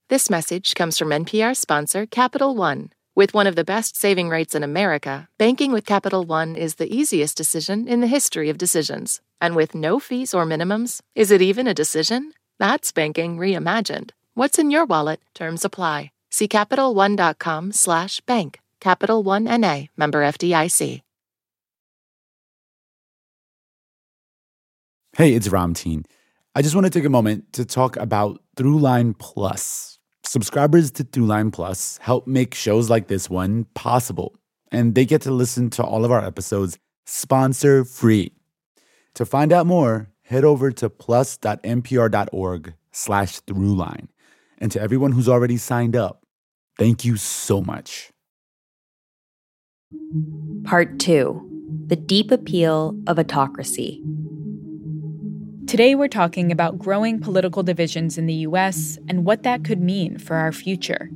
This 0.09 0.31
message 0.31 0.75
comes 0.75 0.99
from 0.99 1.09
NPR 1.09 1.57
sponsor 1.57 2.07
Capital 2.07 2.55
One. 2.55 2.93
With 3.15 3.35
one 3.35 3.47
of 3.47 3.57
the 3.57 3.65
best 3.65 3.99
saving 3.99 4.31
rates 4.31 4.55
in 4.55 4.63
America, 4.63 5.29
banking 5.37 5.73
with 5.73 5.85
Capital 5.85 6.25
One 6.25 6.57
is 6.57 6.77
the 6.77 6.95
easiest 6.95 7.37
decision 7.37 7.87
in 7.87 8.01
the 8.01 8.07
history 8.07 8.49
of 8.49 8.57
decisions. 8.57 9.21
And 9.39 9.55
with 9.55 9.75
no 9.75 9.99
fees 9.99 10.33
or 10.33 10.47
minimums, 10.47 11.01
is 11.15 11.31
it 11.31 11.43
even 11.43 11.67
a 11.67 11.75
decision? 11.75 12.33
That's 12.59 12.93
banking 12.93 13.37
reimagined. 13.37 14.13
What's 14.35 14.59
in 14.59 14.71
your 14.71 14.87
wallet? 14.87 15.21
Terms 15.35 15.65
apply. 15.65 16.12
See 16.33 16.49
CapitalOne.com 16.49 17.73
slash 17.73 18.21
bank. 18.21 18.59
Capital 18.81 19.23
One 19.23 19.47
N.A. 19.47 19.91
Member 19.97 20.23
FDIC. 20.23 21.03
Hey, 25.15 25.35
it's 25.35 25.49
Ramtin. 25.49 26.07
I 26.55 26.63
just 26.63 26.75
want 26.75 26.87
to 26.87 26.91
take 26.91 27.05
a 27.05 27.11
moment 27.11 27.53
to 27.53 27.67
talk 27.67 27.99
about 27.99 28.41
Throughline 28.57 29.17
Plus. 29.19 29.99
Subscribers 30.25 30.91
to 30.93 31.05
Throughline 31.05 31.53
Plus 31.53 31.99
help 31.99 32.27
make 32.27 32.55
shows 32.55 32.89
like 32.89 33.09
this 33.09 33.29
one 33.29 33.67
possible, 33.75 34.35
and 34.71 34.95
they 34.95 35.05
get 35.05 35.21
to 35.23 35.31
listen 35.31 35.69
to 35.71 35.85
all 35.85 36.07
of 36.07 36.11
our 36.11 36.25
episodes 36.25 36.79
sponsor 37.05 37.85
free. 37.85 38.33
To 39.17 39.27
find 39.27 39.53
out 39.53 39.67
more, 39.67 40.09
head 40.23 40.45
over 40.45 40.73
to 40.73 40.89
plus.npr.org 40.89 42.75
slash 42.91 43.41
throughline. 43.41 44.09
And 44.57 44.73
to 44.73 44.81
everyone 44.81 45.13
who's 45.13 45.29
already 45.29 45.59
signed 45.59 45.95
up, 45.95 46.22
thank 46.79 47.05
you 47.05 47.17
so 47.17 47.61
much. 47.61 48.11
Part 50.65 50.99
2 50.99 51.85
The 51.87 51.97
Deep 51.97 52.31
Appeal 52.31 52.97
of 53.07 53.19
Autocracy. 53.19 54.03
Today, 55.67 55.95
we're 55.95 56.09
talking 56.09 56.51
about 56.51 56.79
growing 56.79 57.21
political 57.21 57.63
divisions 57.63 58.19
in 58.19 58.27
the 58.27 58.35
U.S. 58.47 58.99
and 59.09 59.25
what 59.25 59.43
that 59.43 59.65
could 59.65 59.81
mean 59.81 60.19
for 60.19 60.37
our 60.37 60.53
future. 60.53 61.09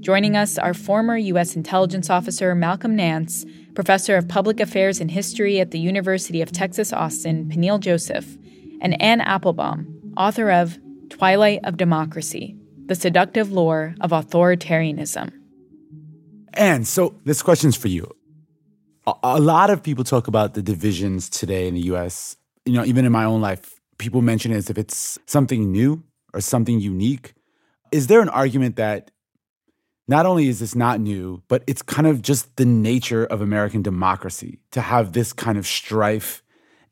Joining 0.00 0.36
us 0.36 0.58
are 0.58 0.74
former 0.74 1.16
U.S. 1.16 1.56
intelligence 1.56 2.10
officer 2.10 2.54
Malcolm 2.54 2.94
Nance, 2.94 3.44
professor 3.74 4.16
of 4.16 4.28
public 4.28 4.60
affairs 4.60 5.00
and 5.00 5.10
history 5.10 5.58
at 5.60 5.70
the 5.70 5.80
University 5.80 6.40
of 6.42 6.52
Texas 6.52 6.92
Austin, 6.92 7.48
Peniel 7.48 7.78
Joseph, 7.78 8.36
and 8.80 9.00
Anne 9.00 9.20
Applebaum, 9.20 10.12
author 10.16 10.50
of 10.50 10.78
Twilight 11.08 11.60
of 11.64 11.76
Democracy 11.76 12.56
The 12.86 12.94
Seductive 12.94 13.52
Lure 13.52 13.94
of 14.00 14.10
Authoritarianism. 14.10 15.32
And 16.54 16.86
so, 16.86 17.14
this 17.24 17.42
question's 17.42 17.76
for 17.76 17.88
you. 17.88 18.10
A, 19.06 19.14
a 19.22 19.40
lot 19.40 19.70
of 19.70 19.82
people 19.82 20.04
talk 20.04 20.28
about 20.28 20.54
the 20.54 20.62
divisions 20.62 21.28
today 21.28 21.68
in 21.68 21.74
the 21.74 21.82
U.S., 21.92 22.36
you 22.64 22.72
know, 22.72 22.84
even 22.84 23.04
in 23.04 23.12
my 23.12 23.24
own 23.24 23.40
life 23.40 23.76
people 23.98 24.22
mention 24.22 24.52
it 24.52 24.56
as 24.56 24.70
if 24.70 24.78
it's 24.78 25.18
something 25.26 25.70
new 25.72 26.02
or 26.32 26.40
something 26.40 26.80
unique. 26.80 27.34
Is 27.92 28.08
there 28.08 28.20
an 28.20 28.28
argument 28.28 28.76
that 28.76 29.10
not 30.08 30.26
only 30.26 30.48
is 30.48 30.60
this 30.60 30.74
not 30.74 31.00
new, 31.00 31.42
but 31.48 31.64
it's 31.66 31.82
kind 31.82 32.06
of 32.06 32.22
just 32.22 32.56
the 32.56 32.64
nature 32.64 33.24
of 33.24 33.40
American 33.40 33.82
democracy 33.82 34.60
to 34.72 34.80
have 34.80 35.12
this 35.12 35.32
kind 35.32 35.58
of 35.58 35.66
strife 35.66 36.42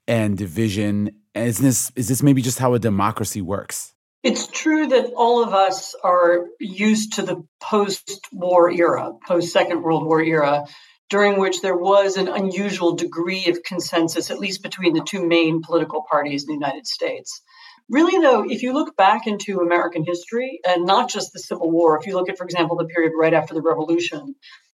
and 0.08 0.36
division? 0.36 1.10
And 1.34 1.48
is 1.48 1.58
this 1.58 1.92
is 1.96 2.08
this 2.08 2.22
maybe 2.22 2.42
just 2.42 2.58
how 2.58 2.74
a 2.74 2.78
democracy 2.78 3.40
works? 3.40 3.93
It's 4.24 4.46
true 4.46 4.86
that 4.86 5.12
all 5.14 5.44
of 5.44 5.52
us 5.52 5.94
are 6.02 6.46
used 6.58 7.12
to 7.14 7.22
the 7.22 7.44
post-war 7.60 8.70
era, 8.70 9.12
post-Second 9.28 9.82
World 9.82 10.06
War 10.06 10.22
era, 10.22 10.64
during 11.10 11.38
which 11.38 11.60
there 11.60 11.76
was 11.76 12.16
an 12.16 12.28
unusual 12.28 12.94
degree 12.94 13.48
of 13.48 13.62
consensus, 13.62 14.30
at 14.30 14.38
least 14.38 14.62
between 14.62 14.94
the 14.94 15.04
two 15.06 15.26
main 15.26 15.60
political 15.60 16.04
parties 16.10 16.44
in 16.44 16.46
the 16.48 16.54
United 16.54 16.86
States. 16.86 17.42
Really, 17.90 18.18
though, 18.18 18.50
if 18.50 18.62
you 18.62 18.72
look 18.72 18.96
back 18.96 19.26
into 19.26 19.60
American 19.60 20.04
history, 20.06 20.58
and 20.66 20.86
not 20.86 21.10
just 21.10 21.34
the 21.34 21.40
Civil 21.40 21.70
War, 21.70 21.98
if 22.00 22.06
you 22.06 22.14
look 22.14 22.30
at, 22.30 22.38
for 22.38 22.44
example, 22.44 22.78
the 22.78 22.86
period 22.86 23.12
right 23.14 23.34
after 23.34 23.52
the 23.52 23.60
Revolution, 23.60 24.36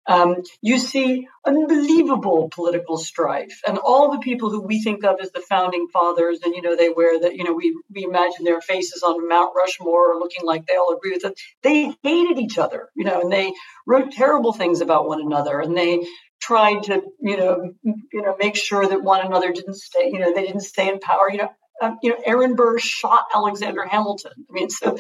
um, 0.07 0.37
you 0.61 0.79
see 0.79 1.27
unbelievable 1.47 2.51
political 2.53 2.99
strife, 2.99 3.61
and 3.67 3.79
all 3.79 4.13
the 4.13 4.19
people 4.19 4.51
who 4.51 4.61
we 4.61 4.83
think 4.83 5.05
of 5.05 5.21
as 5.21 5.31
the 5.33 5.41
founding 5.41 5.89
fathers, 5.93 6.41
and 6.45 6.55
you 6.55 6.63
know 6.63 6.77
they 6.77 6.91
wear 6.91 7.21
that, 7.21 7.37
you 7.37 7.45
know, 7.45 7.53
we 7.53 7.77
we 7.91 8.05
imagine 8.05 8.45
their 8.45 8.61
faces 8.61 9.03
on 9.03 9.29
Mount 9.29 9.55
Rushmore, 9.57 10.19
looking 10.19 10.45
like 10.45 10.67
they 10.67 10.77
all 10.77 10.95
agree 10.95 11.13
with 11.13 11.25
us. 11.25 11.33
They 11.63 11.95
hated 12.03 12.39
each 12.39 12.59
other, 12.59 12.89
you 12.95 13.05
know, 13.05 13.21
and 13.21 13.33
they 13.33 13.53
wrote 13.87 14.13
terrible 14.13 14.53
things 14.53 14.81
about 14.81 15.09
one 15.09 15.21
another, 15.21 15.61
and 15.61 15.77
they 15.77 16.07
tried 16.41 16.83
to, 16.85 17.03
you 17.21 17.37
know, 17.39 17.73
you 17.85 18.23
know, 18.23 18.37
make 18.39 18.57
sure 18.57 18.87
that 18.87 19.03
one 19.03 19.25
another 19.25 19.53
didn't 19.53 19.77
stay, 19.77 20.11
you 20.13 20.19
know, 20.19 20.35
they 20.35 20.45
didn't 20.47 20.61
stay 20.61 20.89
in 20.89 20.99
power. 20.99 21.31
You 21.31 21.39
know, 21.39 21.49
um, 21.83 21.99
you 22.03 22.11
know, 22.11 22.17
Aaron 22.25 22.55
Burr 22.55 22.79
shot 22.79 23.25
Alexander 23.35 23.85
Hamilton. 23.85 24.33
I 24.49 24.53
mean, 24.53 24.71
so, 24.71 24.97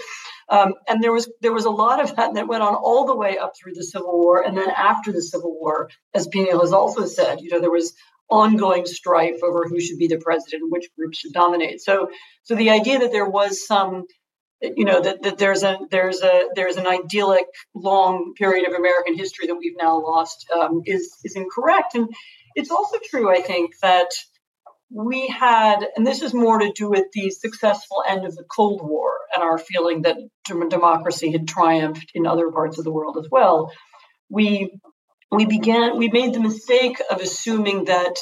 um, 0.49 0.75
and 0.89 1.03
there 1.03 1.13
was 1.13 1.31
there 1.41 1.53
was 1.53 1.65
a 1.65 1.71
lot 1.71 2.01
of 2.01 2.17
that 2.17 2.35
that 2.35 2.49
went 2.49 2.63
on 2.63 2.75
all 2.75 3.07
the 3.07 3.17
way 3.17 3.39
up 3.39 3.53
through 3.57 3.75
the 3.75 3.85
Civil 3.85 4.19
War, 4.19 4.43
and 4.43 4.57
then 4.57 4.71
after 4.71 5.13
the 5.13 5.23
Civil 5.23 5.59
War, 5.59 5.91
as 6.15 6.27
Peniel 6.29 6.61
has 6.61 6.73
also 6.73 7.07
said, 7.07 7.41
you 7.41 7.51
know, 7.51 7.61
there 7.61 7.71
was 7.71 7.95
ongoing 8.29 8.87
strife 8.87 9.43
over 9.43 9.69
who 9.69 9.81
should 9.81 9.99
be 9.99 10.09
the 10.09 10.19
president 10.19 10.63
and 10.63 10.73
which 10.73 10.89
group 10.97 11.15
should 11.15 11.33
dominate. 11.33 11.81
So, 11.81 12.09
so 12.43 12.55
the 12.55 12.71
idea 12.71 12.99
that 13.01 13.13
there 13.13 13.29
was 13.29 13.67
some 13.67 14.07
you 14.61 14.85
know 14.85 15.01
that, 15.01 15.23
that 15.23 15.39
there's 15.39 15.63
a 15.63 15.79
there's 15.91 16.23
a 16.23 16.49
there's 16.55 16.77
an 16.77 16.87
idyllic 16.87 17.47
long 17.75 18.35
period 18.37 18.67
of 18.67 18.75
American 18.75 19.17
history 19.17 19.47
that 19.47 19.57
we've 19.57 19.77
now 19.79 20.01
lost 20.01 20.47
um, 20.55 20.83
is 20.87 21.19
is 21.25 21.37
incorrect, 21.37 21.95
and 21.95 22.09
it's 22.55 22.71
also 22.71 22.99
true. 23.05 23.31
I 23.31 23.41
think 23.41 23.73
that 23.83 24.09
we 24.95 25.27
had, 25.27 25.87
and 25.97 26.07
this 26.07 26.23
is 26.23 26.33
more 26.33 26.59
to 26.59 26.73
do 26.73 26.89
with 26.89 27.07
the 27.13 27.31
successful 27.31 28.05
end 28.07 28.25
of 28.25 28.37
the 28.37 28.45
Cold 28.45 28.81
War 28.83 29.11
and 29.35 29.43
our 29.43 29.59
feeling 29.59 30.03
that 30.03 30.17
democracy 30.45 31.33
had 31.33 31.49
triumphed 31.49 32.13
in 32.15 32.27
other 32.27 32.51
parts 32.53 32.79
of 32.79 32.85
the 32.85 32.93
world 32.93 33.19
as 33.19 33.29
well. 33.31 33.73
We 34.31 34.79
we 35.33 35.47
began 35.47 35.99
we 35.99 36.09
made 36.09 36.33
the 36.33 36.41
mistake 36.41 37.03
of 37.11 37.21
assuming 37.21 37.87
that 37.87 38.15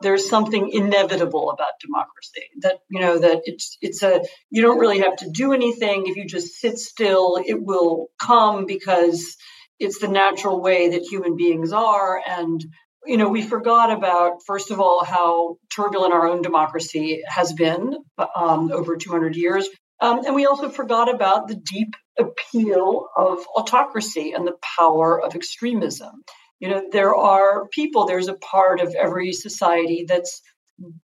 there's 0.00 0.28
something 0.28 0.70
inevitable 0.70 1.50
about 1.50 1.80
democracy 1.80 2.48
that 2.62 2.78
you 2.90 3.00
know 3.00 3.18
that 3.18 3.42
it's 3.44 3.76
it's 3.82 4.02
a 4.02 4.22
you 4.50 4.62
don't 4.62 4.78
really 4.78 5.00
have 5.00 5.16
to 5.16 5.30
do 5.30 5.52
anything 5.52 6.04
if 6.06 6.16
you 6.16 6.26
just 6.26 6.54
sit 6.54 6.78
still 6.78 7.38
it 7.44 7.62
will 7.62 8.08
come 8.18 8.64
because 8.64 9.36
it's 9.78 9.98
the 9.98 10.08
natural 10.08 10.62
way 10.62 10.90
that 10.90 11.02
human 11.02 11.36
beings 11.36 11.72
are 11.72 12.20
and 12.26 12.64
you 13.06 13.16
know 13.16 13.28
we 13.28 13.42
forgot 13.42 13.90
about 13.90 14.42
first 14.46 14.70
of 14.70 14.80
all 14.80 15.04
how 15.04 15.56
turbulent 15.74 16.12
our 16.12 16.26
own 16.26 16.42
democracy 16.42 17.22
has 17.26 17.52
been 17.52 17.96
um, 18.36 18.72
over 18.72 18.96
200 18.96 19.36
years. 19.36 19.68
Um, 20.00 20.24
and 20.24 20.34
we 20.34 20.46
also 20.46 20.68
forgot 20.68 21.12
about 21.12 21.48
the 21.48 21.54
deep 21.54 21.94
appeal 22.18 23.08
of 23.16 23.46
autocracy 23.56 24.32
and 24.32 24.46
the 24.46 24.56
power 24.76 25.22
of 25.22 25.34
extremism. 25.34 26.22
You 26.60 26.68
know 26.68 26.88
there 26.90 27.14
are 27.14 27.68
people 27.68 28.06
there's 28.06 28.28
a 28.28 28.34
part 28.34 28.80
of 28.80 28.94
every 28.94 29.32
society 29.32 30.04
that's 30.08 30.42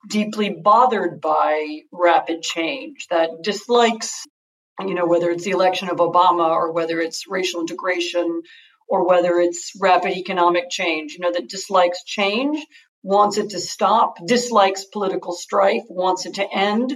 deeply 0.10 0.50
bothered 0.50 1.20
by 1.20 1.82
rapid 1.92 2.42
change 2.42 3.08
that 3.10 3.30
dislikes 3.44 4.26
you 4.80 4.94
know, 4.94 5.06
whether 5.06 5.32
it's 5.32 5.44
the 5.44 5.52
election 5.52 5.90
of 5.90 5.98
Obama 5.98 6.50
or 6.50 6.72
whether 6.72 7.00
it's 7.00 7.28
racial 7.28 7.62
integration 7.62 8.42
or 8.88 9.08
whether 9.08 9.40
it's 9.40 9.72
rapid 9.80 10.14
economic 10.14 10.70
change, 10.70 11.14
you 11.14 11.20
know, 11.20 11.32
that 11.32 11.50
dislikes 11.50 12.04
change, 12.04 12.66
wants 13.04 13.38
it 13.38 13.52
to 13.52 13.60
stop, 13.60 14.16
dislikes 14.26 14.86
political 14.86 15.34
strife, 15.34 15.84
wants 15.90 16.26
it 16.26 16.36
to 16.36 16.48
end, 16.54 16.94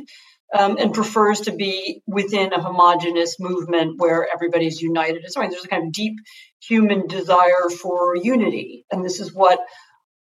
um, 0.57 0.77
and 0.77 0.93
prefers 0.93 1.41
to 1.41 1.53
be 1.53 2.01
within 2.07 2.53
a 2.53 2.61
homogenous 2.61 3.39
movement 3.39 3.95
where 3.97 4.27
everybody's 4.33 4.81
united. 4.81 5.23
So 5.27 5.39
I 5.39 5.43
mean, 5.43 5.51
there's 5.51 5.65
a 5.65 5.69
kind 5.69 5.87
of 5.87 5.93
deep 5.93 6.15
human 6.61 7.07
desire 7.07 7.69
for 7.81 8.15
unity. 8.15 8.85
And 8.91 9.03
this 9.03 9.19
is 9.19 9.33
what 9.33 9.59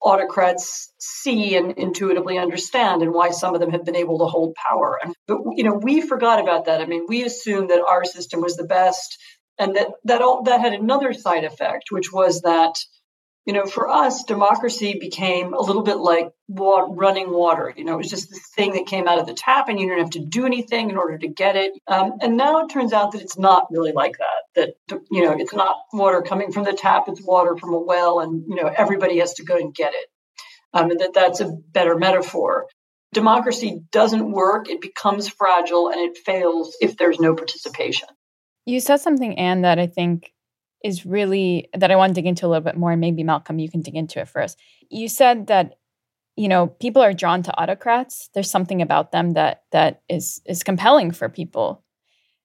autocrats 0.03 0.92
see 0.98 1.57
and 1.57 1.72
intuitively 1.79 2.38
understand 2.38 3.03
and 3.03 3.12
why 3.12 3.31
some 3.31 3.55
of 3.55 3.61
them 3.61 3.70
have 3.70 3.85
been 3.85 3.96
able 3.96 4.18
to 4.18 4.27
hold 4.27 4.55
power. 4.55 4.98
But 5.27 5.38
you 5.57 5.64
know, 5.64 5.74
we 5.74 6.03
forgot 6.03 6.40
about 6.40 6.66
that. 6.66 6.81
I 6.81 6.87
mean, 6.87 7.07
we 7.09 7.24
assumed 7.24 7.70
that 7.70 7.85
our 7.88 8.05
system 8.05 8.40
was 8.40 8.57
the 8.57 8.66
best 8.66 9.18
and 9.59 9.77
that 9.77 9.88
that 10.05 10.23
all 10.23 10.43
that 10.45 10.61
had 10.61 10.73
another 10.73 11.12
side 11.12 11.45
effect, 11.45 11.85
which 11.90 12.12
was 12.12 12.43
that 12.43 12.75
you 13.47 13.53
know, 13.53 13.67
for 13.67 13.88
us, 13.90 14.25
democracy 14.25 14.97
became 14.99 15.53
a 15.53 15.61
little 15.61 15.83
bit 15.83 15.99
like 15.99 16.33
running 16.49 17.31
water. 17.31 17.75
You 17.77 17.85
know, 17.85 17.95
it 17.95 17.99
was 17.99 18.09
just 18.09 18.31
this 18.31 18.49
thing 18.57 18.73
that 18.73 18.87
came 18.87 19.07
out 19.07 19.19
of 19.19 19.27
the 19.27 19.35
tap, 19.35 19.69
and 19.69 19.79
you 19.79 19.87
didn't 19.87 20.01
have 20.01 20.11
to 20.12 20.25
do 20.25 20.47
anything 20.47 20.88
in 20.88 20.97
order 20.97 21.19
to 21.19 21.29
get 21.29 21.55
it. 21.55 21.73
Um, 21.87 22.14
and 22.23 22.38
now 22.38 22.64
it 22.64 22.71
turns 22.71 22.95
out 22.95 23.12
that 23.12 23.21
it's 23.21 23.37
not 23.37 23.67
really 23.71 23.93
like 23.93 24.17
that. 24.17 24.75
That 24.87 25.01
you 25.11 25.25
know, 25.25 25.37
it's 25.38 25.53
not 25.53 25.77
water 25.93 26.23
coming 26.23 26.53
from 26.53 26.64
the 26.64 26.73
tap; 26.73 27.05
it's 27.09 27.23
water 27.23 27.57
from 27.57 27.75
a 27.75 27.79
well, 27.79 28.21
and 28.21 28.45
you 28.49 28.55
know, 28.55 28.73
everybody 28.75 29.19
has 29.19 29.35
to 29.35 29.45
go 29.45 29.57
and 29.57 29.75
get 29.75 29.93
it. 29.93 30.07
Um, 30.73 30.90
and 30.90 31.01
that 31.01 31.12
that's 31.12 31.40
a 31.40 31.53
better 31.73 31.97
metaphor. 31.97 32.67
Democracy 33.12 33.83
doesn't 33.93 34.33
work; 34.33 34.71
it 34.71 34.81
becomes 34.81 35.29
fragile, 35.29 35.90
and 35.90 36.01
it 36.01 36.17
fails 36.25 36.75
if 36.81 36.97
there's 36.97 37.21
no 37.21 37.35
participation. 37.35 38.09
You 38.66 38.81
said 38.81 38.96
something, 38.98 39.38
Anne, 39.38 39.62
that 39.62 39.79
I 39.79 39.87
think 39.87 40.33
is 40.83 41.07
really 41.07 41.68
that 41.74 41.90
I 41.90 41.96
want 41.96 42.11
to 42.11 42.14
dig 42.14 42.27
into 42.27 42.46
a 42.46 42.48
little 42.48 42.62
bit 42.62 42.77
more. 42.77 42.92
And 42.92 43.00
maybe 43.00 43.24
Malcolm, 43.24 43.59
you 43.59 43.70
can 43.70 43.81
dig 43.81 43.96
into 43.96 44.20
it 44.20 44.29
first. 44.29 44.59
You 44.90 45.09
said 45.09 45.46
that 45.48 45.79
you 46.37 46.48
know 46.48 46.68
people 46.68 47.03
are 47.03 47.12
drawn 47.12 47.42
to 47.44 47.61
autocrats. 47.61 48.31
There's 48.35 48.50
something 48.50 48.83
about 48.83 49.12
them 49.12 49.33
that 49.35 49.64
that 49.72 50.03
is 50.09 50.40
is 50.46 50.62
compelling 50.62 51.11
for 51.11 51.29
people. 51.29 51.83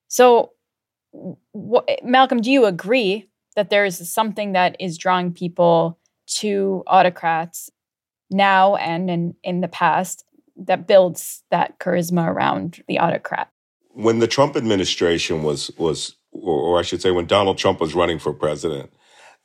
So, 0.07 0.51
wh- 1.13 1.83
eh, 1.87 1.97
Malcolm, 2.03 2.41
do 2.41 2.51
you 2.51 2.65
agree 2.65 3.29
that 3.55 3.69
there 3.69 3.85
is 3.85 4.11
something 4.11 4.53
that 4.53 4.75
is 4.79 4.97
drawing 4.97 5.33
people 5.33 5.99
to 6.27 6.83
autocrats 6.87 7.69
now 8.31 8.75
and 8.75 9.09
in 9.09 9.35
in 9.43 9.61
the 9.61 9.67
past 9.67 10.25
that 10.57 10.87
builds 10.87 11.43
that 11.51 11.79
charisma 11.79 12.27
around 12.27 12.83
the 12.87 12.99
autocrat? 12.99 13.49
When 14.03 14.19
the 14.19 14.27
Trump 14.27 14.55
administration 14.55 15.43
was 15.43 15.71
was 15.77 16.15
or, 16.31 16.59
or 16.59 16.79
I 16.79 16.83
should 16.83 17.01
say, 17.01 17.11
when 17.11 17.25
Donald 17.25 17.57
Trump 17.57 17.79
was 17.79 17.93
running 17.95 18.19
for 18.19 18.33
president, 18.33 18.91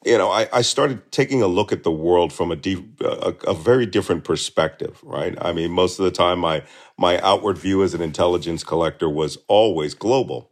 you 0.04 0.18
know, 0.18 0.30
I, 0.30 0.48
I 0.52 0.62
started 0.62 1.10
taking 1.10 1.42
a 1.42 1.46
look 1.46 1.72
at 1.72 1.82
the 1.82 1.90
world 1.90 2.32
from 2.32 2.50
a, 2.50 2.56
deep, 2.56 3.00
a, 3.00 3.34
a 3.46 3.54
very 3.54 3.86
different 3.86 4.24
perspective, 4.24 5.00
right? 5.02 5.34
I 5.40 5.52
mean, 5.52 5.70
most 5.70 5.98
of 5.98 6.04
the 6.04 6.10
time, 6.10 6.38
my 6.38 6.62
my 6.98 7.18
outward 7.20 7.58
view 7.58 7.82
as 7.82 7.94
an 7.94 8.02
intelligence 8.02 8.62
collector 8.64 9.08
was 9.08 9.38
always 9.48 9.94
global, 9.94 10.50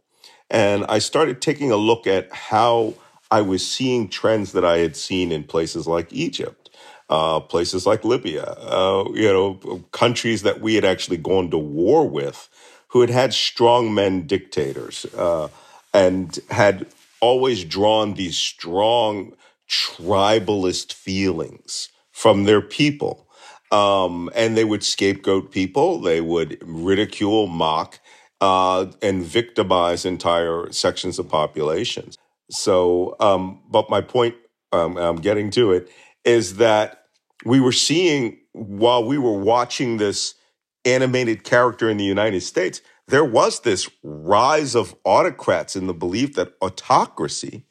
and 0.49 0.85
I 0.85 0.99
started 0.99 1.41
taking 1.41 1.71
a 1.71 1.77
look 1.77 2.07
at 2.07 2.31
how 2.33 2.95
I 3.31 3.41
was 3.41 3.67
seeing 3.67 4.09
trends 4.09 4.51
that 4.53 4.65
I 4.65 4.77
had 4.79 4.95
seen 4.95 5.31
in 5.31 5.43
places 5.43 5.87
like 5.87 6.11
Egypt, 6.11 6.69
uh, 7.09 7.39
places 7.39 7.85
like 7.85 8.03
Libya, 8.03 8.43
uh, 8.43 9.05
you 9.13 9.31
know, 9.31 9.83
countries 9.91 10.41
that 10.43 10.61
we 10.61 10.75
had 10.75 10.85
actually 10.85 11.17
gone 11.17 11.49
to 11.51 11.57
war 11.57 12.07
with, 12.07 12.49
who 12.93 13.01
had 13.01 13.09
had 13.09 13.33
strong 13.33 13.93
men 13.93 14.25
dictators. 14.25 15.05
Uh, 15.15 15.49
and 15.93 16.39
had 16.49 16.87
always 17.21 17.63
drawn 17.63 18.15
these 18.15 18.37
strong 18.37 19.33
tribalist 19.69 20.91
feelings 20.91 21.89
from 22.11 22.43
their 22.43 22.61
people. 22.61 23.27
Um, 23.71 24.29
and 24.35 24.57
they 24.57 24.65
would 24.65 24.83
scapegoat 24.83 25.51
people, 25.51 25.99
they 25.99 26.21
would 26.21 26.59
ridicule, 26.61 27.47
mock, 27.47 27.99
uh, 28.39 28.87
and 29.01 29.23
victimize 29.23 30.05
entire 30.05 30.71
sections 30.71 31.17
of 31.17 31.27
populations. 31.27 32.17
So, 32.51 33.15
um, 33.19 33.61
but 33.69 33.89
my 33.89 34.01
point, 34.01 34.35
um, 34.71 34.97
I'm 34.97 35.15
getting 35.15 35.49
to 35.51 35.71
it, 35.71 35.89
is 36.23 36.57
that 36.57 37.05
we 37.45 37.59
were 37.59 37.71
seeing 37.71 38.37
while 38.51 39.03
we 39.03 39.17
were 39.17 39.39
watching 39.39 39.97
this 39.97 40.35
animated 40.85 41.43
character 41.43 41.89
in 41.89 41.97
the 41.97 42.03
United 42.03 42.41
States, 42.41 42.81
there 43.07 43.25
was 43.25 43.61
this 43.61 43.89
rise 44.01 44.75
of 44.75 44.95
autocrats 45.03 45.75
in 45.75 45.87
the 45.87 45.93
belief 45.93 46.35
that 46.35 46.53
autocracy 46.61 47.65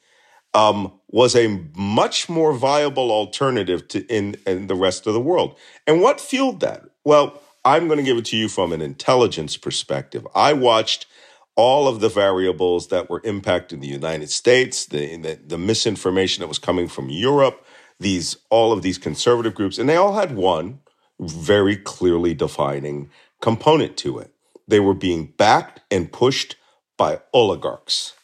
um, 0.55 0.93
was 1.09 1.35
a 1.35 1.67
much 1.75 2.29
more 2.29 2.53
viable 2.53 3.11
alternative 3.11 3.89
to 3.89 4.05
in, 4.07 4.37
in 4.47 4.67
the 4.67 4.75
rest 4.75 5.07
of 5.07 5.15
the 5.15 5.21
world. 5.21 5.57
And 5.87 6.01
what 6.01 6.21
fueled 6.21 6.61
that? 6.61 6.83
Well, 7.05 7.41
I'm 7.65 7.87
going 7.87 7.99
to 7.99 8.05
give 8.05 8.19
it 8.19 8.27
to 8.27 8.37
you 8.37 8.49
from 8.49 8.73
an 8.73 8.83
intelligence 8.83 9.57
perspective. 9.57 10.27
I 10.35 10.53
watched 10.53 11.07
all 11.55 11.87
of 11.87 12.01
the 12.01 12.09
variables 12.09 12.89
that 12.89 13.09
were 13.09 13.21
impacting 13.21 13.81
the 13.81 13.87
United 13.87 14.31
States, 14.31 14.87
the, 14.87 15.17
the, 15.17 15.39
the 15.47 15.59
misinformation 15.59 16.41
that 16.41 16.49
was 16.49 16.59
coming 16.59 16.89
from 16.89 17.09
Europe, 17.09 17.65
these 18.01 18.37
all 18.51 18.73
of 18.73 18.83
these 18.83 18.99
conservative 18.99 19.55
groups, 19.55 19.79
and 19.79 19.89
they 19.89 19.97
all 19.97 20.15
had 20.15 20.35
one 20.35 20.81
very 21.23 21.77
clearly 21.77 22.35
defining 22.35 23.11
component 23.41 23.97
to 23.97 24.19
it 24.19 24.33
they 24.73 24.81
were 24.81 24.95
being 24.95 25.27
backed 25.37 25.81
and 25.91 26.13
pushed 26.13 26.57
by 26.97 27.21
oligarchs, 27.33 28.15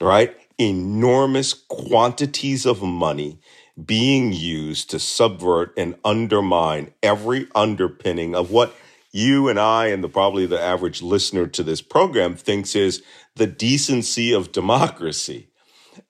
right? 0.00 0.36
Enormous 0.58 1.52
quantities 1.52 2.64
of 2.66 2.82
money 2.82 3.38
being 3.84 4.32
used 4.32 4.90
to 4.90 4.98
subvert 4.98 5.72
and 5.76 5.96
undermine 6.04 6.92
every 7.02 7.48
underpinning 7.54 8.34
of 8.34 8.50
what 8.50 8.74
you 9.10 9.48
and 9.48 9.58
I 9.58 9.86
and 9.86 10.02
the 10.02 10.08
probably 10.08 10.46
the 10.46 10.60
average 10.60 11.02
listener 11.02 11.46
to 11.48 11.62
this 11.62 11.80
program 11.80 12.34
thinks 12.34 12.74
is 12.74 13.02
the 13.36 13.46
decency 13.46 14.32
of 14.32 14.52
democracy. 14.52 15.48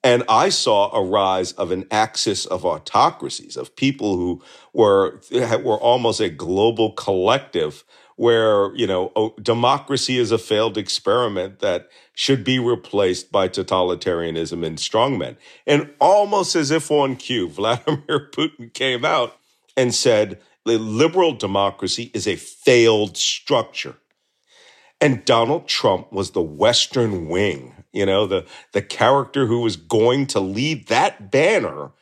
And 0.03 0.23
I 0.29 0.49
saw 0.49 0.95
a 0.95 1.05
rise 1.05 1.53
of 1.53 1.71
an 1.71 1.87
axis 1.91 2.47
of 2.47 2.65
autocracies, 2.65 3.57
of 3.57 3.77
people 3.77 4.17
who 4.17 4.43
were 4.73 5.21
were 5.33 5.79
almost 5.79 6.21
a 6.21 6.31
global 6.31 6.93
collective 6.93 7.85
where 8.17 8.75
you 8.77 8.87
know 8.87 9.13
oh, 9.17 9.35
democracy 9.43 10.19
is 10.19 10.31
a 10.31 10.39
failed 10.39 10.79
experiment 10.79 11.61
that 11.61 11.89
should 12.15 12.45
be 12.45 12.59
replaced 12.59 13.33
by 13.33 13.49
totalitarianism 13.49 14.65
and 14.65 14.79
strongmen. 14.79 15.37
And 15.67 15.91
almost 16.01 16.55
as 16.55 16.71
if 16.71 16.91
on 16.91 17.17
cue, 17.17 17.49
Vladimir 17.51 18.31
Putin 18.33 18.73
came 18.73 19.05
out 19.05 19.37
and 19.77 19.95
said 19.95 20.41
the 20.65 20.79
liberal 20.79 21.33
democracy 21.35 22.11
is 22.15 22.27
a 22.27 22.37
failed 22.37 23.17
structure. 23.17 23.97
And 25.01 25.25
Donald 25.25 25.69
Trump 25.69 26.13
was 26.13 26.31
the 26.31 26.43
Western 26.43 27.29
wing, 27.29 27.74
you 27.95 28.05
know, 28.05 28.27
the, 28.27 28.45
the 28.73 28.83
character 28.83 29.47
who 29.47 29.61
was 29.61 29.77
going 29.77 30.27
to 30.27 30.41
lead 30.41 30.89
that 30.89 31.31
banner 31.31 31.93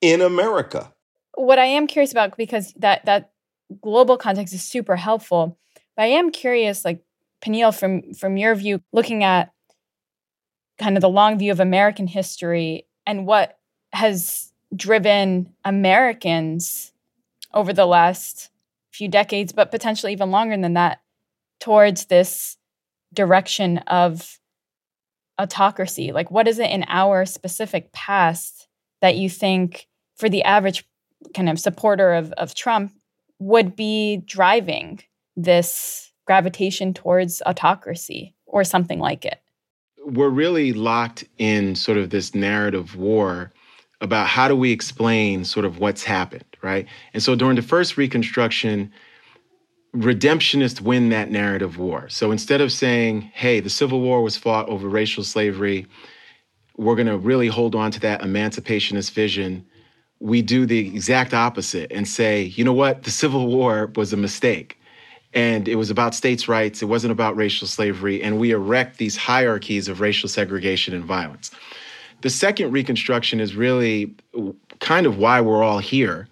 in 0.00 0.22
America. 0.22 0.94
What 1.34 1.58
I 1.58 1.66
am 1.66 1.86
curious 1.86 2.12
about, 2.12 2.36
because 2.36 2.72
that 2.74 3.04
that 3.04 3.32
global 3.82 4.16
context 4.16 4.54
is 4.54 4.62
super 4.62 4.96
helpful. 4.96 5.58
But 5.96 6.04
I 6.04 6.06
am 6.06 6.30
curious, 6.30 6.84
like 6.84 7.04
Peniel, 7.40 7.72
from 7.72 8.14
from 8.14 8.36
your 8.36 8.54
view, 8.54 8.80
looking 8.92 9.24
at 9.24 9.52
kind 10.78 10.96
of 10.96 11.02
the 11.02 11.08
long 11.08 11.38
view 11.38 11.52
of 11.52 11.60
American 11.60 12.06
history 12.06 12.86
and 13.06 13.26
what 13.26 13.58
has 13.92 14.52
driven 14.74 15.52
Americans 15.64 16.92
over 17.52 17.72
the 17.72 17.86
last 17.86 18.50
few 18.92 19.08
decades, 19.08 19.52
but 19.52 19.70
potentially 19.70 20.12
even 20.12 20.30
longer 20.30 20.56
than 20.56 20.74
that, 20.74 21.00
towards 21.58 22.06
this 22.06 22.56
direction 23.12 23.78
of 23.78 24.39
autocracy? 25.40 26.12
Like, 26.12 26.30
what 26.30 26.46
is 26.46 26.58
it 26.58 26.70
in 26.70 26.84
our 26.88 27.24
specific 27.24 27.92
past 27.92 28.68
that 29.00 29.16
you 29.16 29.30
think, 29.30 29.86
for 30.16 30.28
the 30.28 30.42
average 30.44 30.84
kind 31.34 31.48
of 31.48 31.58
supporter 31.58 32.12
of, 32.12 32.32
of 32.32 32.54
Trump, 32.54 32.92
would 33.38 33.74
be 33.74 34.18
driving 34.26 35.00
this 35.36 36.12
gravitation 36.26 36.92
towards 36.92 37.42
autocracy 37.46 38.34
or 38.46 38.62
something 38.64 38.98
like 38.98 39.24
it? 39.24 39.40
We're 40.04 40.28
really 40.28 40.72
locked 40.72 41.24
in 41.38 41.74
sort 41.74 41.98
of 41.98 42.10
this 42.10 42.34
narrative 42.34 42.96
war 42.96 43.52
about 44.00 44.26
how 44.26 44.48
do 44.48 44.56
we 44.56 44.72
explain 44.72 45.44
sort 45.44 45.66
of 45.66 45.78
what's 45.78 46.04
happened, 46.04 46.44
right? 46.62 46.86
And 47.12 47.22
so 47.22 47.34
during 47.34 47.56
the 47.56 47.62
first 47.62 47.96
Reconstruction, 47.96 48.92
redemptionists 49.94 50.80
win 50.80 51.08
that 51.10 51.30
narrative 51.30 51.78
war. 51.78 52.08
So 52.08 52.30
instead 52.30 52.60
of 52.60 52.72
saying, 52.72 53.22
hey, 53.34 53.60
the 53.60 53.70
Civil 53.70 54.00
War 54.00 54.22
was 54.22 54.36
fought 54.36 54.68
over 54.68 54.88
racial 54.88 55.24
slavery, 55.24 55.86
we're 56.76 56.94
going 56.94 57.08
to 57.08 57.18
really 57.18 57.48
hold 57.48 57.74
on 57.74 57.90
to 57.90 58.00
that 58.00 58.22
emancipationist 58.22 59.10
vision 59.12 59.64
we 60.22 60.42
do 60.42 60.66
the 60.66 60.78
exact 60.78 61.32
opposite 61.32 61.90
and 61.90 62.06
say, 62.06 62.42
you 62.42 62.62
know 62.62 62.74
what, 62.74 63.04
the 63.04 63.10
Civil 63.10 63.46
War 63.46 63.90
was 63.96 64.12
a 64.12 64.18
mistake. 64.18 64.76
and 65.32 65.68
it 65.68 65.76
was 65.76 65.90
about 65.90 66.14
states' 66.14 66.48
rights. 66.48 66.82
It 66.82 66.86
wasn't 66.86 67.12
about 67.12 67.36
racial 67.36 67.68
slavery. 67.68 68.22
And 68.22 68.38
we 68.38 68.50
erect 68.50 68.98
these 68.98 69.16
hierarchies 69.16 69.88
of 69.88 70.00
racial 70.00 70.28
segregation 70.28 70.94
and 70.94 71.04
violence. 71.04 71.50
The 72.22 72.30
second 72.30 72.72
Reconstruction 72.72 73.40
is 73.40 73.54
really 73.54 74.14
kind 74.80 75.06
of 75.06 75.18
why 75.18 75.40
we're 75.40 75.62
all 75.62 75.78
here, 75.78 76.28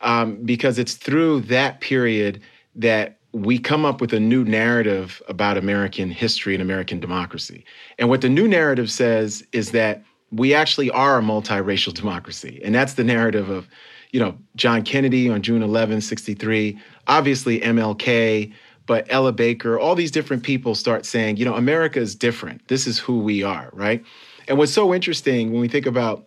um, 0.00 0.36
because 0.44 0.78
it's 0.78 0.94
through 0.94 1.40
that 1.42 1.80
period 1.80 2.40
that 2.78 3.18
we 3.32 3.58
come 3.58 3.84
up 3.84 4.00
with 4.00 4.12
a 4.14 4.20
new 4.20 4.44
narrative 4.44 5.20
about 5.28 5.58
American 5.58 6.10
history 6.10 6.54
and 6.54 6.62
American 6.62 6.98
democracy. 6.98 7.64
And 7.98 8.08
what 8.08 8.22
the 8.22 8.28
new 8.28 8.48
narrative 8.48 8.90
says 8.90 9.44
is 9.52 9.72
that 9.72 10.02
we 10.30 10.54
actually 10.54 10.90
are 10.90 11.18
a 11.18 11.22
multiracial 11.22 11.92
democracy. 11.92 12.60
And 12.64 12.74
that's 12.74 12.94
the 12.94 13.04
narrative 13.04 13.50
of, 13.50 13.68
you 14.12 14.20
know, 14.20 14.36
John 14.56 14.82
Kennedy 14.82 15.28
on 15.28 15.42
June 15.42 15.62
11, 15.62 16.00
63, 16.00 16.78
obviously 17.06 17.60
MLK, 17.60 18.52
but 18.86 19.06
Ella 19.10 19.32
Baker, 19.32 19.78
all 19.78 19.94
these 19.94 20.10
different 20.10 20.42
people 20.42 20.74
start 20.74 21.04
saying, 21.04 21.36
you 21.36 21.44
know, 21.44 21.54
America 21.54 22.00
is 22.00 22.14
different. 22.14 22.66
This 22.68 22.86
is 22.86 22.98
who 22.98 23.18
we 23.18 23.42
are, 23.42 23.68
right? 23.74 24.02
And 24.48 24.56
what's 24.56 24.72
so 24.72 24.94
interesting 24.94 25.52
when 25.52 25.60
we 25.60 25.68
think 25.68 25.84
about 25.84 26.26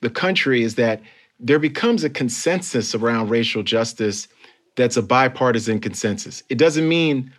the 0.00 0.10
country 0.10 0.62
is 0.62 0.74
that 0.74 1.00
there 1.38 1.60
becomes 1.60 2.02
a 2.02 2.10
consensus 2.10 2.94
around 2.94 3.28
racial 3.28 3.62
justice 3.62 4.26
that's 4.76 4.96
a 4.96 5.02
bipartisan 5.02 5.80
consensus. 5.80 6.42
It 6.48 6.58
doesn't 6.58 6.88
mean 6.88 7.32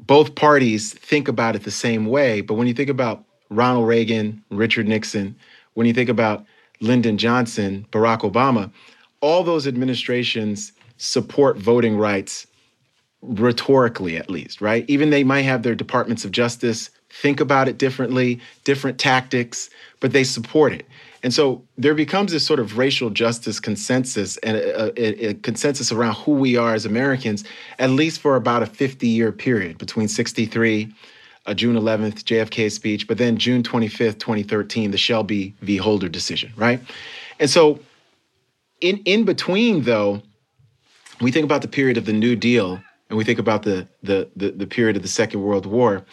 both 0.00 0.34
parties 0.34 0.92
think 0.92 1.28
about 1.28 1.56
it 1.56 1.62
the 1.64 1.70
same 1.70 2.06
way, 2.06 2.40
but 2.40 2.54
when 2.54 2.66
you 2.66 2.74
think 2.74 2.90
about 2.90 3.24
Ronald 3.50 3.88
Reagan, 3.88 4.42
Richard 4.50 4.86
Nixon, 4.86 5.34
when 5.74 5.86
you 5.86 5.94
think 5.94 6.08
about 6.08 6.44
Lyndon 6.80 7.18
Johnson, 7.18 7.86
Barack 7.90 8.20
Obama, 8.20 8.70
all 9.20 9.42
those 9.42 9.66
administrations 9.66 10.72
support 10.98 11.56
voting 11.56 11.96
rights 11.96 12.46
rhetorically 13.22 14.16
at 14.16 14.30
least, 14.30 14.60
right? 14.60 14.84
Even 14.88 15.10
they 15.10 15.24
might 15.24 15.42
have 15.42 15.62
their 15.62 15.74
departments 15.74 16.24
of 16.24 16.30
justice 16.30 16.90
think 17.10 17.40
about 17.40 17.68
it 17.68 17.78
differently, 17.78 18.40
different 18.64 18.98
tactics, 18.98 19.70
but 20.00 20.12
they 20.12 20.24
support 20.24 20.72
it. 20.72 20.86
And 21.22 21.34
so 21.34 21.62
there 21.76 21.94
becomes 21.94 22.32
this 22.32 22.46
sort 22.46 22.60
of 22.60 22.78
racial 22.78 23.10
justice 23.10 23.58
consensus 23.58 24.36
and 24.38 24.56
a, 24.56 25.00
a, 25.00 25.30
a, 25.30 25.34
consensus 25.34 25.90
around 25.90 26.14
who 26.14 26.32
we 26.32 26.56
are 26.56 26.74
as 26.74 26.86
Americans, 26.86 27.44
at 27.78 27.90
least 27.90 28.20
for 28.20 28.36
about 28.36 28.62
a 28.62 28.66
50 28.66 29.08
year 29.08 29.32
period 29.32 29.78
between 29.78 30.06
63, 30.06 30.92
uh, 31.46 31.54
June 31.54 31.76
11th, 31.76 32.22
JFK 32.22 32.70
speech, 32.70 33.08
but 33.08 33.18
then 33.18 33.36
June 33.36 33.62
25th, 33.62 34.18
2013, 34.20 34.90
the 34.92 34.98
Shelby 34.98 35.54
v. 35.60 35.76
Holder 35.76 36.08
decision, 36.08 36.52
right? 36.56 36.80
And 37.40 37.50
so 37.50 37.80
in, 38.80 38.98
in 38.98 39.24
between, 39.24 39.82
though, 39.82 40.22
we 41.20 41.32
think 41.32 41.44
about 41.44 41.62
the 41.62 41.68
period 41.68 41.96
of 41.96 42.04
the 42.04 42.12
New 42.12 42.36
Deal 42.36 42.80
and 43.08 43.16
we 43.16 43.24
think 43.24 43.38
about 43.38 43.62
the, 43.62 43.88
the, 44.02 44.30
the, 44.36 44.50
the 44.50 44.66
period 44.66 44.96
of 44.96 45.02
the 45.02 45.08
Second 45.08 45.42
World 45.42 45.66
War, 45.66 46.04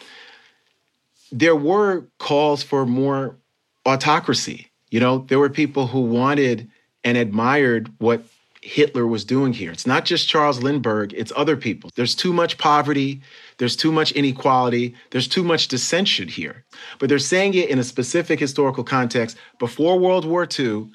there 1.32 1.56
were 1.56 2.06
calls 2.18 2.62
for 2.62 2.86
more 2.86 3.36
autocracy 3.84 4.70
you 4.90 5.00
know, 5.00 5.18
there 5.28 5.38
were 5.38 5.50
people 5.50 5.88
who 5.88 6.00
wanted 6.00 6.70
and 7.02 7.16
admired 7.16 7.92
what 7.98 8.22
Hitler 8.62 9.06
was 9.06 9.24
doing 9.24 9.52
here. 9.52 9.70
It's 9.70 9.86
not 9.86 10.04
just 10.04 10.28
Charles 10.28 10.62
Lindbergh, 10.62 11.12
it's 11.12 11.32
other 11.36 11.56
people. 11.56 11.90
There's 11.94 12.14
too 12.14 12.32
much 12.32 12.58
poverty, 12.58 13.20
there's 13.58 13.76
too 13.76 13.92
much 13.92 14.12
inequality, 14.12 14.94
there's 15.10 15.28
too 15.28 15.44
much 15.44 15.68
dissension 15.68 16.28
here. 16.28 16.64
But 16.98 17.08
they're 17.08 17.18
saying 17.18 17.54
it 17.54 17.68
in 17.68 17.78
a 17.78 17.84
specific 17.84 18.40
historical 18.40 18.84
context 18.84 19.36
before 19.58 19.98
World 19.98 20.24
War 20.24 20.48
II 20.58 20.90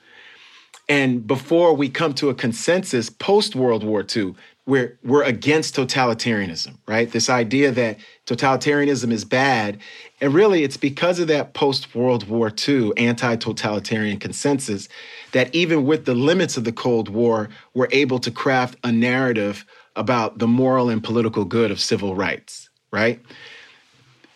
and 0.90 1.26
before 1.26 1.74
we 1.74 1.88
come 1.88 2.14
to 2.16 2.30
a 2.30 2.34
consensus 2.34 3.10
post 3.10 3.56
World 3.56 3.84
War 3.84 4.06
II 4.16 4.34
we're 4.66 5.00
we're 5.04 5.24
against 5.24 5.76
totalitarianism, 5.76 6.78
right? 6.88 7.12
This 7.12 7.30
idea 7.30 7.72
that 7.72 7.98
totalitarianism 8.28 9.12
is 9.12 9.26
bad, 9.26 9.80
and 10.20 10.34
really 10.34 10.64
it's 10.64 10.78
because 10.78 11.20
of 11.20 11.28
that 11.28 11.54
post 11.54 11.96
World 11.96 12.28
War 12.28 12.52
II 12.68 12.92
anti-totalitarian 12.96 14.20
consensus 14.20 14.88
that 15.32 15.54
even 15.56 15.86
with 15.86 16.06
the 16.06 16.14
limits 16.14 16.58
of 16.58 16.64
the 16.64 16.72
Cold 16.72 17.10
War, 17.10 17.50
we're 17.74 17.88
able 17.92 18.20
to 18.20 18.32
craft 18.32 18.78
a 18.84 18.92
narrative 18.92 19.66
about 19.96 20.38
the 20.38 20.48
moral 20.48 20.90
and 20.90 21.04
political 21.04 21.44
good 21.44 21.72
of 21.72 21.80
civil 21.80 22.16
rights, 22.16 22.70
right? 22.92 23.20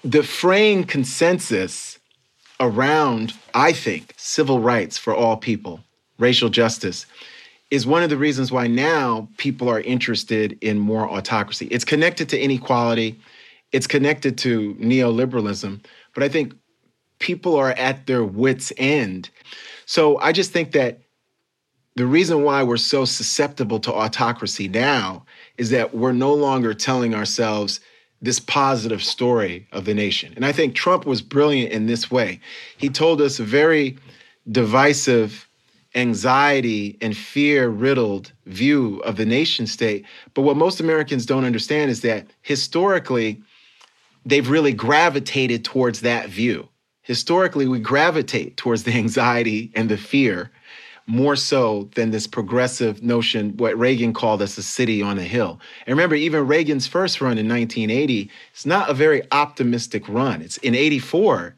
The 0.04 0.24
fraying 0.24 0.86
consensus 0.86 2.00
around, 2.60 3.34
I 3.54 3.74
think, 3.74 4.14
civil 4.18 4.60
rights 4.60 4.98
for 4.98 5.14
all 5.14 5.38
people, 5.38 5.82
racial 6.18 6.50
justice, 6.50 7.06
is 7.72 7.88
one 7.88 8.04
of 8.04 8.10
the 8.10 8.18
reasons 8.18 8.52
why 8.52 8.68
now 8.68 9.28
people 9.38 9.70
are 9.70 9.82
interested 9.82 10.58
in 10.62 10.80
more 10.80 11.10
autocracy. 11.10 11.68
It's 11.72 11.86
connected 11.86 12.30
to 12.30 12.40
inequality, 12.40 13.20
it's 13.72 13.88
connected 13.88 14.38
to 14.40 14.76
neoliberalism, 14.76 15.84
but 16.14 16.24
I 16.24 16.30
think 16.30 16.54
people 17.20 17.56
are 17.56 17.72
at 17.72 18.08
their 18.08 18.24
wits' 18.24 18.72
end. 18.78 19.30
So 19.86 20.20
I 20.20 20.32
just 20.32 20.52
think 20.52 20.72
that 20.74 21.00
the 21.96 22.06
reason 22.06 22.44
why 22.44 22.62
we're 22.62 22.78
so 22.78 23.06
susceptible 23.06 23.80
to 23.80 23.94
autocracy 23.94 24.68
now 24.68 25.26
is 25.58 25.70
that 25.70 25.96
we're 25.96 26.12
no 26.12 26.34
longer 26.34 26.74
telling 26.74 27.16
ourselves 27.16 27.80
this 28.22 28.40
positive 28.40 29.04
story 29.04 29.68
of 29.72 29.86
the 29.86 29.94
nation. 29.94 30.34
And 30.36 30.46
I 30.46 30.52
think 30.52 30.76
Trump 30.76 31.06
was 31.06 31.22
brilliant 31.22 31.72
in 31.72 31.86
this 31.86 32.12
way. 32.12 32.40
He 32.78 32.90
told 32.90 33.22
us 33.22 33.40
a 33.40 33.44
very 33.44 33.98
divisive 34.52 35.48
anxiety 35.96 36.98
and 37.02 37.16
fear 37.16 37.70
riddled 37.70 38.32
view 38.46 39.00
of 39.00 39.16
the 39.16 39.26
nation 39.26 39.66
state. 39.66 40.06
But 40.34 40.42
what 40.42 40.58
most 40.58 40.80
Americans 40.80 41.26
don't 41.26 41.46
understand 41.46 41.90
is 41.90 42.02
that 42.02 42.28
historically, 42.42 43.42
they've 44.26 44.50
really 44.50 44.74
gravitated 44.74 45.64
towards 45.64 46.02
that 46.02 46.30
view. 46.30 46.68
Historically, 47.02 47.68
we 47.68 47.80
gravitate 47.80 48.58
towards 48.58 48.84
the 48.84 48.94
anxiety 48.94 49.72
and 49.76 49.90
the 49.90 49.98
fear 49.98 50.52
more 51.08 51.36
so 51.36 51.90
than 51.96 52.10
this 52.12 52.26
progressive 52.26 53.04
notion, 53.04 53.56
what 53.58 53.78
Reagan 53.78 54.14
called 54.14 54.42
us 54.42 54.58
a 54.58 54.64
city 54.64 55.02
on 55.02 55.20
a 55.20 55.24
hill. 55.24 55.60
And 55.86 55.96
remember, 55.96 56.16
even 56.16 56.48
Reagan's 56.48 56.88
first 56.88 57.22
run 57.22 57.38
in 57.38 57.48
1980, 57.48 58.32
it's 58.52 58.66
not 58.66 58.90
a 58.90 58.94
very 58.94 59.22
optimistic 59.32 60.10
run. 60.10 60.42
It's 60.42 60.58
in 60.58 60.74
84, 60.74 61.56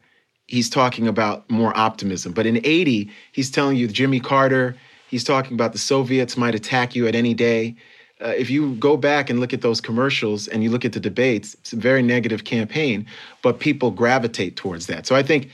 he's 0.48 0.68
talking 0.68 1.06
about 1.06 1.48
more 1.50 1.76
optimism. 1.76 2.32
But 2.32 2.46
in 2.46 2.56
80, 2.64 3.10
he's 3.32 3.50
telling 3.50 3.76
you 3.76 3.86
Jimmy 3.86 4.18
Carter, 4.18 4.74
he's 5.08 5.22
talking 5.22 5.52
about 5.52 5.72
the 5.72 5.78
Soviets 5.78 6.36
might 6.36 6.54
attack 6.54 6.96
you 6.96 7.06
at 7.06 7.14
any 7.14 7.34
day. 7.34 7.76
Uh, 8.20 8.28
if 8.36 8.50
you 8.50 8.74
go 8.76 8.96
back 8.96 9.30
and 9.30 9.38
look 9.38 9.52
at 9.52 9.60
those 9.60 9.80
commercials 9.80 10.48
and 10.48 10.64
you 10.64 10.70
look 10.70 10.84
at 10.84 10.92
the 10.92 11.00
debates, 11.00 11.54
it's 11.54 11.72
a 11.72 11.76
very 11.76 12.02
negative 12.02 12.42
campaign, 12.42 13.06
but 13.42 13.60
people 13.60 13.92
gravitate 13.92 14.56
towards 14.56 14.86
that. 14.86 15.06
So 15.06 15.14
I 15.14 15.22
think 15.22 15.50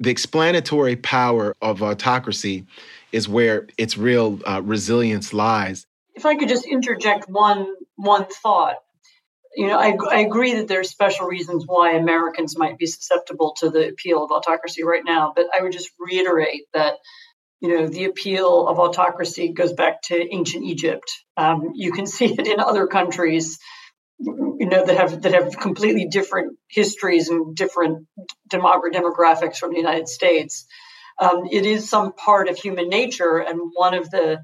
the 0.00 0.08
explanatory 0.08 0.96
power 0.96 1.54
of 1.60 1.82
autocracy 1.82 2.64
is 3.12 3.28
where 3.28 3.66
its 3.76 3.98
real 3.98 4.40
uh, 4.46 4.62
resilience 4.64 5.34
lies. 5.34 5.86
If 6.14 6.24
I 6.24 6.34
could 6.36 6.48
just 6.48 6.64
interject 6.66 7.28
one 7.28 7.74
one 7.96 8.26
thought, 8.26 8.76
you 9.58 9.66
know, 9.66 9.76
I, 9.76 9.96
I 10.08 10.20
agree 10.20 10.54
that 10.54 10.68
there's 10.68 10.88
special 10.88 11.26
reasons 11.26 11.64
why 11.66 11.94
Americans 11.94 12.56
might 12.56 12.78
be 12.78 12.86
susceptible 12.86 13.56
to 13.58 13.70
the 13.70 13.88
appeal 13.88 14.22
of 14.22 14.30
autocracy 14.30 14.84
right 14.84 15.02
now, 15.04 15.32
but 15.34 15.46
I 15.52 15.60
would 15.60 15.72
just 15.72 15.90
reiterate 15.98 16.66
that, 16.74 16.94
you 17.58 17.68
know, 17.68 17.88
the 17.88 18.04
appeal 18.04 18.68
of 18.68 18.78
autocracy 18.78 19.52
goes 19.52 19.72
back 19.72 20.00
to 20.02 20.32
ancient 20.32 20.62
Egypt. 20.62 21.12
Um, 21.36 21.72
you 21.74 21.90
can 21.90 22.06
see 22.16 22.26
it 22.26 22.46
in 22.46 22.60
other 22.60 22.86
countries, 22.86 23.58
you 24.20 24.68
know, 24.68 24.86
that 24.86 24.96
have 24.96 25.22
that 25.22 25.34
have 25.34 25.58
completely 25.58 26.06
different 26.06 26.56
histories 26.68 27.28
and 27.28 27.56
different 27.56 28.06
demographics 28.48 29.56
from 29.56 29.72
the 29.72 29.78
United 29.78 30.06
States. 30.06 30.66
Um, 31.20 31.48
it 31.50 31.66
is 31.66 31.90
some 31.90 32.12
part 32.12 32.48
of 32.48 32.56
human 32.56 32.88
nature, 32.88 33.38
and 33.38 33.58
one 33.74 33.94
of 33.94 34.08
the 34.08 34.40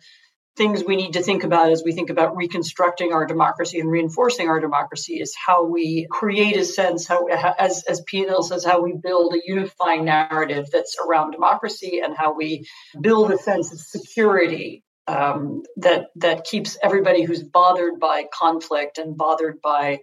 things 0.56 0.84
we 0.84 0.96
need 0.96 1.14
to 1.14 1.22
think 1.22 1.42
about 1.42 1.72
as 1.72 1.82
we 1.84 1.92
think 1.92 2.10
about 2.10 2.36
reconstructing 2.36 3.12
our 3.12 3.26
democracy 3.26 3.80
and 3.80 3.90
reinforcing 3.90 4.48
our 4.48 4.60
democracy 4.60 5.14
is 5.20 5.34
how 5.34 5.64
we 5.64 6.06
create 6.10 6.56
a 6.56 6.64
sense 6.64 7.06
how 7.06 7.26
as 7.26 7.82
as 7.88 8.02
Peniel 8.02 8.42
says 8.42 8.64
how 8.64 8.80
we 8.80 8.94
build 8.94 9.34
a 9.34 9.40
unifying 9.44 10.04
narrative 10.04 10.68
that's 10.72 10.96
around 11.04 11.32
democracy 11.32 12.00
and 12.04 12.16
how 12.16 12.34
we 12.34 12.66
build 13.00 13.32
a 13.32 13.38
sense 13.38 13.72
of 13.72 13.80
security 13.80 14.84
um, 15.06 15.62
that 15.76 16.06
that 16.16 16.44
keeps 16.44 16.78
everybody 16.82 17.22
who's 17.22 17.42
bothered 17.42 17.98
by 17.98 18.24
conflict 18.32 18.98
and 18.98 19.16
bothered 19.16 19.60
by 19.60 19.98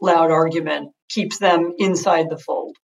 loud 0.00 0.30
argument 0.30 0.92
keeps 1.08 1.38
them 1.38 1.74
inside 1.78 2.30
the 2.30 2.38
fold. 2.38 2.76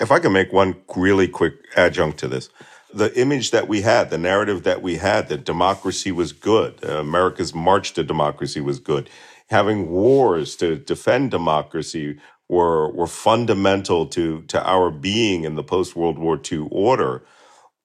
If 0.00 0.10
I 0.10 0.18
can 0.18 0.32
make 0.32 0.52
one 0.52 0.76
really 0.96 1.28
quick 1.28 1.54
adjunct 1.76 2.18
to 2.20 2.28
this 2.28 2.48
the 2.92 3.18
image 3.18 3.50
that 3.50 3.68
we 3.68 3.82
had, 3.82 4.10
the 4.10 4.18
narrative 4.18 4.62
that 4.64 4.82
we 4.82 4.96
had 4.96 5.28
that 5.28 5.44
democracy 5.44 6.12
was 6.12 6.32
good, 6.32 6.78
uh, 6.84 6.98
America's 6.98 7.54
march 7.54 7.92
to 7.94 8.04
democracy 8.04 8.60
was 8.60 8.78
good. 8.78 9.10
Having 9.48 9.90
wars 9.90 10.56
to 10.56 10.76
defend 10.76 11.30
democracy 11.30 12.18
were 12.48 12.90
were 12.92 13.06
fundamental 13.06 14.06
to 14.06 14.42
to 14.42 14.62
our 14.66 14.90
being 14.90 15.44
in 15.44 15.54
the 15.54 15.62
post 15.62 15.96
World 15.96 16.18
War 16.18 16.40
II 16.50 16.68
order 16.70 17.22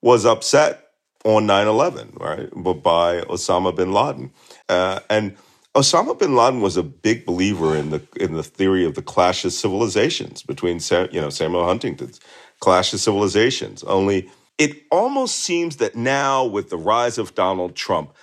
was 0.02 0.26
upset 0.26 0.90
on 1.26 1.46
9/11, 1.46 2.20
right? 2.20 2.50
But 2.56 2.76
by 2.84 3.22
Osama 3.22 3.76
bin 3.76 3.94
Laden, 3.94 4.32
uh, 4.70 5.00
and 5.10 5.36
Osama 5.76 6.18
bin 6.18 6.36
Laden 6.36 6.62
was 6.62 6.78
a 6.78 6.84
big 6.84 7.26
believer 7.26 7.76
in 7.76 7.90
the 7.90 8.02
in 8.20 8.34
the 8.34 8.44
theory 8.44 8.86
of 8.86 8.96
the 8.96 9.02
clash 9.02 9.44
of 9.44 9.54
civilizations 9.54 10.44
between 10.44 10.80
you 11.12 11.22
know 11.22 11.30
Samuel 11.30 11.66
Huntington's 11.66 12.20
clash 12.60 12.94
of 12.94 13.00
civilizations. 13.00 13.84
Only 13.84 14.30
it 14.58 14.84
almost 14.92 15.38
seems 15.38 15.78
that 15.78 15.96
now 15.96 16.46
with 16.46 16.70
the 16.70 16.78
rise 16.78 17.18
of 17.18 17.36
Donald 17.36 17.76
Trump, 17.76 18.14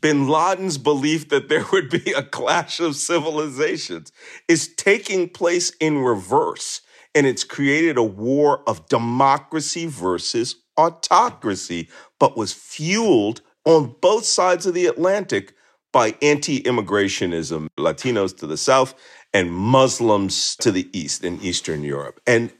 bin 0.00 0.28
Laden's 0.28 0.78
belief 0.78 1.28
that 1.28 1.48
there 1.48 1.64
would 1.72 1.90
be 1.90 2.12
a 2.12 2.22
clash 2.22 2.80
of 2.80 2.96
civilizations 2.96 4.12
is 4.48 4.74
taking 4.74 5.28
place 5.28 5.70
in 5.80 5.98
reverse. 5.98 6.80
And 7.14 7.26
it's 7.26 7.44
created 7.44 7.96
a 7.96 8.02
war 8.02 8.68
of 8.68 8.88
democracy 8.88 9.86
versus 9.86 10.56
autocracy, 10.76 11.88
but 12.18 12.36
was 12.36 12.52
fueled 12.52 13.40
on 13.64 13.94
both 14.00 14.24
sides 14.24 14.66
of 14.66 14.74
the 14.74 14.86
Atlantic 14.86 15.54
by 15.92 16.16
anti 16.20 16.60
immigrationism, 16.62 17.68
Latinos 17.78 18.36
to 18.38 18.46
the 18.46 18.56
south 18.56 18.94
and 19.32 19.52
Muslims 19.52 20.56
to 20.56 20.72
the 20.72 20.88
east 20.92 21.24
in 21.24 21.40
Eastern 21.40 21.82
Europe. 21.84 22.20
And 22.26 22.52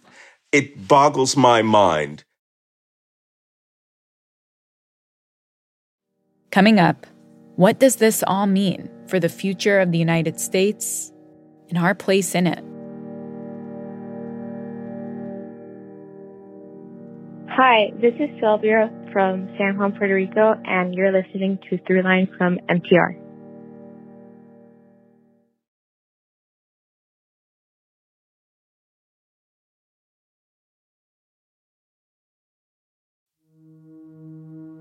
it 0.52 0.86
boggles 0.86 1.36
my 1.36 1.62
mind. 1.62 2.24
Coming 6.54 6.78
up, 6.78 7.04
what 7.56 7.80
does 7.80 7.96
this 7.96 8.22
all 8.28 8.46
mean 8.46 8.88
for 9.08 9.18
the 9.18 9.28
future 9.28 9.80
of 9.80 9.90
the 9.90 9.98
United 9.98 10.38
States 10.38 11.12
and 11.68 11.76
our 11.76 11.96
place 11.96 12.32
in 12.32 12.46
it? 12.46 12.62
Hi, 17.48 17.90
this 18.00 18.14
is 18.20 18.30
Sylvia 18.38 18.88
from 19.12 19.52
San 19.58 19.76
Juan, 19.76 19.98
Puerto 19.98 20.14
Rico, 20.14 20.54
and 20.64 20.94
you're 20.94 21.10
listening 21.10 21.58
to 21.70 21.78
Throughline 21.78 22.28
from 22.38 22.60
NPR. 22.70 23.18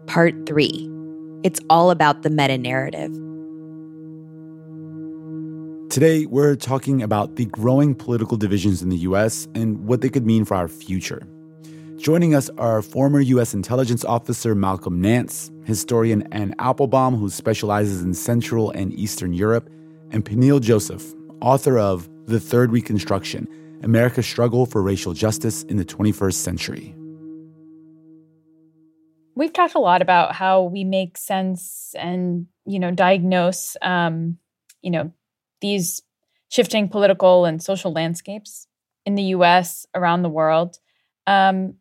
Part 0.05 0.45
3 0.45 1.02
It's 1.43 1.59
all 1.69 1.91
about 1.91 2.23
the 2.23 2.29
meta 2.29 2.57
narrative. 2.57 3.11
Today, 5.89 6.25
we're 6.25 6.55
talking 6.55 7.03
about 7.03 7.35
the 7.35 7.45
growing 7.45 7.93
political 7.93 8.37
divisions 8.37 8.81
in 8.81 8.87
the 8.87 8.97
US 8.99 9.47
and 9.53 9.85
what 9.85 9.99
they 9.99 10.09
could 10.09 10.25
mean 10.25 10.45
for 10.45 10.55
our 10.55 10.69
future. 10.69 11.21
Joining 11.97 12.33
us 12.33 12.49
are 12.57 12.81
former 12.81 13.19
U.S. 13.19 13.53
intelligence 13.53 14.05
officer 14.05 14.55
Malcolm 14.55 15.01
Nance, 15.01 15.51
historian 15.65 16.23
Anne 16.31 16.55
Applebaum, 16.59 17.15
who 17.15 17.29
specializes 17.29 18.01
in 18.01 18.13
Central 18.13 18.71
and 18.71 18.93
Eastern 18.93 19.33
Europe, 19.33 19.69
and 20.11 20.23
Peniel 20.23 20.61
Joseph, 20.61 21.13
author 21.41 21.77
of 21.77 22.09
The 22.25 22.39
Third 22.39 22.71
Reconstruction 22.71 23.47
America's 23.83 24.25
Struggle 24.25 24.65
for 24.65 24.81
Racial 24.81 25.13
Justice 25.13 25.63
in 25.63 25.75
the 25.75 25.83
21st 25.83 26.35
Century. 26.35 26.95
We've 29.35 29.53
talked 29.53 29.75
a 29.75 29.79
lot 29.79 30.01
about 30.01 30.35
how 30.35 30.63
we 30.63 30.83
make 30.83 31.17
sense 31.17 31.95
and, 31.97 32.47
you 32.65 32.79
know, 32.79 32.91
diagnose, 32.91 33.75
um, 33.81 34.37
you 34.81 34.91
know, 34.91 35.11
these 35.61 36.01
shifting 36.49 36.87
political 36.87 37.45
and 37.45 37.61
social 37.61 37.91
landscapes 37.91 38.67
in 39.05 39.15
the 39.15 39.23
U.S., 39.23 39.85
around 39.95 40.21
the 40.21 40.29
world. 40.29 40.77
Um, 41.25 41.75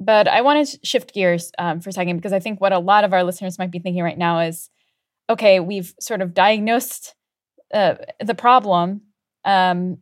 but 0.00 0.26
I 0.26 0.40
want 0.40 0.66
to 0.66 0.78
shift 0.82 1.12
gears 1.12 1.52
um, 1.58 1.80
for 1.80 1.90
a 1.90 1.92
second 1.92 2.16
because 2.16 2.32
I 2.32 2.40
think 2.40 2.60
what 2.60 2.72
a 2.72 2.78
lot 2.78 3.04
of 3.04 3.12
our 3.12 3.22
listeners 3.22 3.58
might 3.58 3.70
be 3.70 3.78
thinking 3.78 4.02
right 4.02 4.18
now 4.18 4.40
is 4.40 4.70
okay, 5.28 5.60
we've 5.60 5.94
sort 6.00 6.22
of 6.22 6.34
diagnosed 6.34 7.14
uh, 7.72 7.94
the 8.18 8.34
problem. 8.34 9.02
Um, 9.44 9.98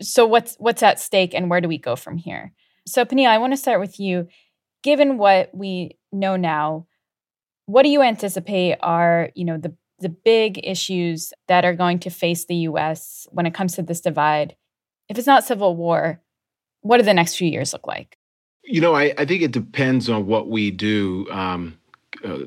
so 0.00 0.26
what's 0.26 0.56
what's 0.56 0.82
at 0.82 1.00
stake 1.00 1.34
and 1.34 1.50
where 1.50 1.60
do 1.60 1.68
we 1.68 1.78
go 1.78 1.96
from 1.96 2.16
here? 2.18 2.52
So 2.86 3.04
Peniel, 3.04 3.30
I 3.30 3.38
want 3.38 3.52
to 3.52 3.56
start 3.56 3.80
with 3.80 3.98
you. 3.98 4.28
Given 4.82 5.18
what 5.18 5.54
we 5.54 5.98
know 6.12 6.36
now, 6.36 6.86
what 7.66 7.82
do 7.82 7.88
you 7.88 8.02
anticipate 8.02 8.76
are, 8.80 9.30
you 9.34 9.44
know, 9.44 9.58
the 9.58 9.74
the 10.00 10.08
big 10.08 10.58
issues 10.64 11.32
that 11.46 11.64
are 11.64 11.74
going 11.74 11.98
to 12.00 12.10
face 12.10 12.46
the 12.46 12.56
US 12.56 13.26
when 13.30 13.46
it 13.46 13.54
comes 13.54 13.74
to 13.74 13.82
this 13.82 14.00
divide? 14.00 14.56
If 15.08 15.18
it's 15.18 15.26
not 15.26 15.44
civil 15.44 15.76
war, 15.76 16.22
what 16.80 16.96
do 16.96 17.02
the 17.02 17.14
next 17.14 17.36
few 17.36 17.48
years 17.48 17.72
look 17.72 17.86
like? 17.86 18.16
You 18.64 18.80
know, 18.80 18.94
I, 18.94 19.12
I 19.18 19.24
think 19.24 19.42
it 19.42 19.52
depends 19.52 20.08
on 20.08 20.26
what 20.26 20.48
we 20.48 20.70
do 20.70 21.26
um, 21.30 21.78
uh, 22.24 22.38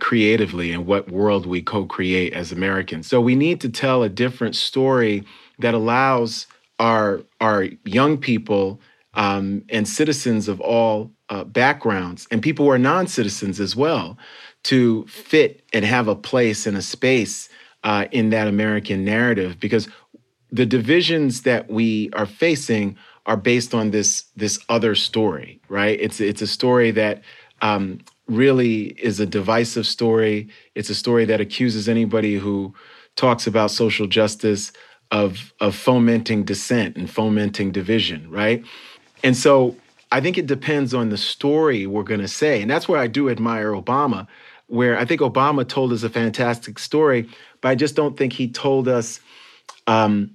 creatively 0.00 0.72
and 0.72 0.86
what 0.86 1.10
world 1.10 1.46
we 1.46 1.62
co 1.62 1.84
create 1.84 2.32
as 2.32 2.52
Americans. 2.52 3.06
So 3.06 3.20
we 3.20 3.34
need 3.34 3.60
to 3.62 3.68
tell 3.68 4.02
a 4.02 4.08
different 4.08 4.56
story 4.56 5.24
that 5.58 5.74
allows 5.74 6.46
our, 6.78 7.22
our 7.40 7.64
young 7.84 8.18
people 8.18 8.80
um, 9.14 9.64
and 9.68 9.86
citizens 9.86 10.48
of 10.48 10.60
all 10.60 11.10
uh, 11.32 11.44
backgrounds 11.44 12.28
and 12.30 12.42
people 12.42 12.66
who 12.66 12.70
are 12.70 12.78
non 12.78 13.06
citizens 13.06 13.58
as 13.58 13.74
well 13.74 14.18
to 14.64 15.06
fit 15.06 15.62
and 15.72 15.82
have 15.82 16.06
a 16.06 16.14
place 16.14 16.66
and 16.66 16.76
a 16.76 16.82
space 16.82 17.48
uh, 17.84 18.04
in 18.12 18.28
that 18.28 18.48
American 18.48 19.02
narrative 19.02 19.58
because 19.58 19.88
the 20.50 20.66
divisions 20.66 21.42
that 21.42 21.70
we 21.70 22.10
are 22.12 22.26
facing 22.26 22.98
are 23.24 23.38
based 23.38 23.72
on 23.72 23.92
this 23.92 24.24
this 24.36 24.58
other 24.68 24.94
story, 24.94 25.58
right? 25.70 25.98
It's 25.98 26.20
it's 26.20 26.42
a 26.42 26.46
story 26.46 26.90
that 26.90 27.22
um, 27.62 28.00
really 28.26 28.88
is 29.02 29.18
a 29.18 29.24
divisive 29.24 29.86
story. 29.86 30.48
It's 30.74 30.90
a 30.90 30.94
story 30.94 31.24
that 31.24 31.40
accuses 31.40 31.88
anybody 31.88 32.34
who 32.34 32.74
talks 33.16 33.46
about 33.46 33.70
social 33.70 34.06
justice 34.06 34.70
of 35.10 35.54
of 35.60 35.74
fomenting 35.74 36.44
dissent 36.44 36.98
and 36.98 37.08
fomenting 37.08 37.72
division, 37.72 38.30
right? 38.30 38.62
And 39.24 39.34
so 39.34 39.76
I 40.12 40.20
think 40.20 40.36
it 40.36 40.46
depends 40.46 40.92
on 40.92 41.08
the 41.08 41.16
story 41.16 41.86
we're 41.86 42.02
going 42.02 42.20
to 42.20 42.28
say, 42.28 42.60
and 42.60 42.70
that's 42.70 42.86
where 42.86 43.00
I 43.00 43.06
do 43.06 43.30
admire 43.30 43.72
Obama. 43.72 44.26
Where 44.66 44.98
I 44.98 45.06
think 45.06 45.22
Obama 45.22 45.66
told 45.66 45.90
us 45.92 46.02
a 46.02 46.10
fantastic 46.10 46.78
story, 46.78 47.28
but 47.62 47.70
I 47.70 47.74
just 47.74 47.96
don't 47.96 48.16
think 48.16 48.34
he 48.34 48.48
told 48.48 48.88
us 48.88 49.20
um, 49.86 50.30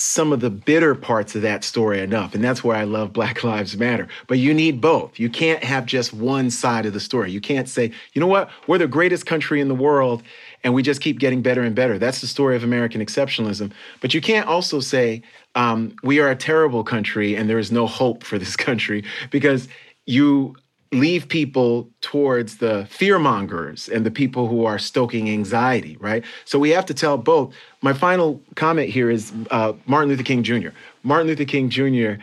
some 0.00 0.32
of 0.32 0.40
the 0.40 0.48
bitter 0.50 0.94
parts 0.94 1.34
of 1.34 1.42
that 1.42 1.62
story 1.62 2.00
enough. 2.00 2.34
And 2.34 2.42
that's 2.42 2.64
where 2.64 2.76
I 2.76 2.84
love 2.84 3.12
Black 3.12 3.44
Lives 3.44 3.76
Matter. 3.76 4.08
But 4.26 4.38
you 4.38 4.54
need 4.54 4.80
both. 4.80 5.18
You 5.18 5.28
can't 5.28 5.62
have 5.62 5.84
just 5.84 6.14
one 6.14 6.50
side 6.50 6.86
of 6.86 6.94
the 6.94 7.00
story. 7.00 7.30
You 7.30 7.40
can't 7.40 7.68
say, 7.68 7.92
you 8.14 8.20
know 8.20 8.26
what, 8.26 8.50
we're 8.66 8.78
the 8.78 8.86
greatest 8.86 9.26
country 9.26 9.60
in 9.60 9.68
the 9.68 9.74
world 9.74 10.22
and 10.64 10.72
we 10.72 10.82
just 10.82 11.02
keep 11.02 11.18
getting 11.18 11.42
better 11.42 11.62
and 11.62 11.74
better. 11.74 11.98
That's 11.98 12.22
the 12.22 12.26
story 12.26 12.56
of 12.56 12.64
American 12.64 13.04
exceptionalism. 13.04 13.72
But 14.00 14.14
you 14.14 14.22
can't 14.22 14.46
also 14.46 14.80
say, 14.80 15.22
um, 15.54 15.94
we 16.02 16.18
are 16.18 16.30
a 16.30 16.36
terrible 16.36 16.82
country 16.82 17.36
and 17.36 17.50
there 17.50 17.58
is 17.58 17.70
no 17.70 17.86
hope 17.86 18.24
for 18.24 18.38
this 18.38 18.56
country 18.68 19.04
because 19.30 19.68
you 20.06 20.56
leave 20.92 21.28
people 21.28 21.88
towards 22.00 22.56
the 22.56 22.86
fear 22.90 23.18
mongers 23.18 23.88
and 23.88 24.04
the 24.04 24.10
people 24.10 24.48
who 24.48 24.64
are 24.64 24.78
stoking 24.78 25.30
anxiety, 25.30 25.96
right? 26.00 26.24
So 26.44 26.58
we 26.58 26.70
have 26.70 26.86
to 26.86 26.94
tell 26.94 27.16
both. 27.16 27.54
My 27.80 27.92
final 27.92 28.42
comment 28.56 28.88
here 28.90 29.08
is 29.08 29.32
uh, 29.50 29.74
Martin 29.86 30.08
Luther 30.08 30.24
King 30.24 30.42
Jr. 30.42 30.70
Martin 31.04 31.28
Luther 31.28 31.44
King 31.44 31.70
Jr. 31.70 32.20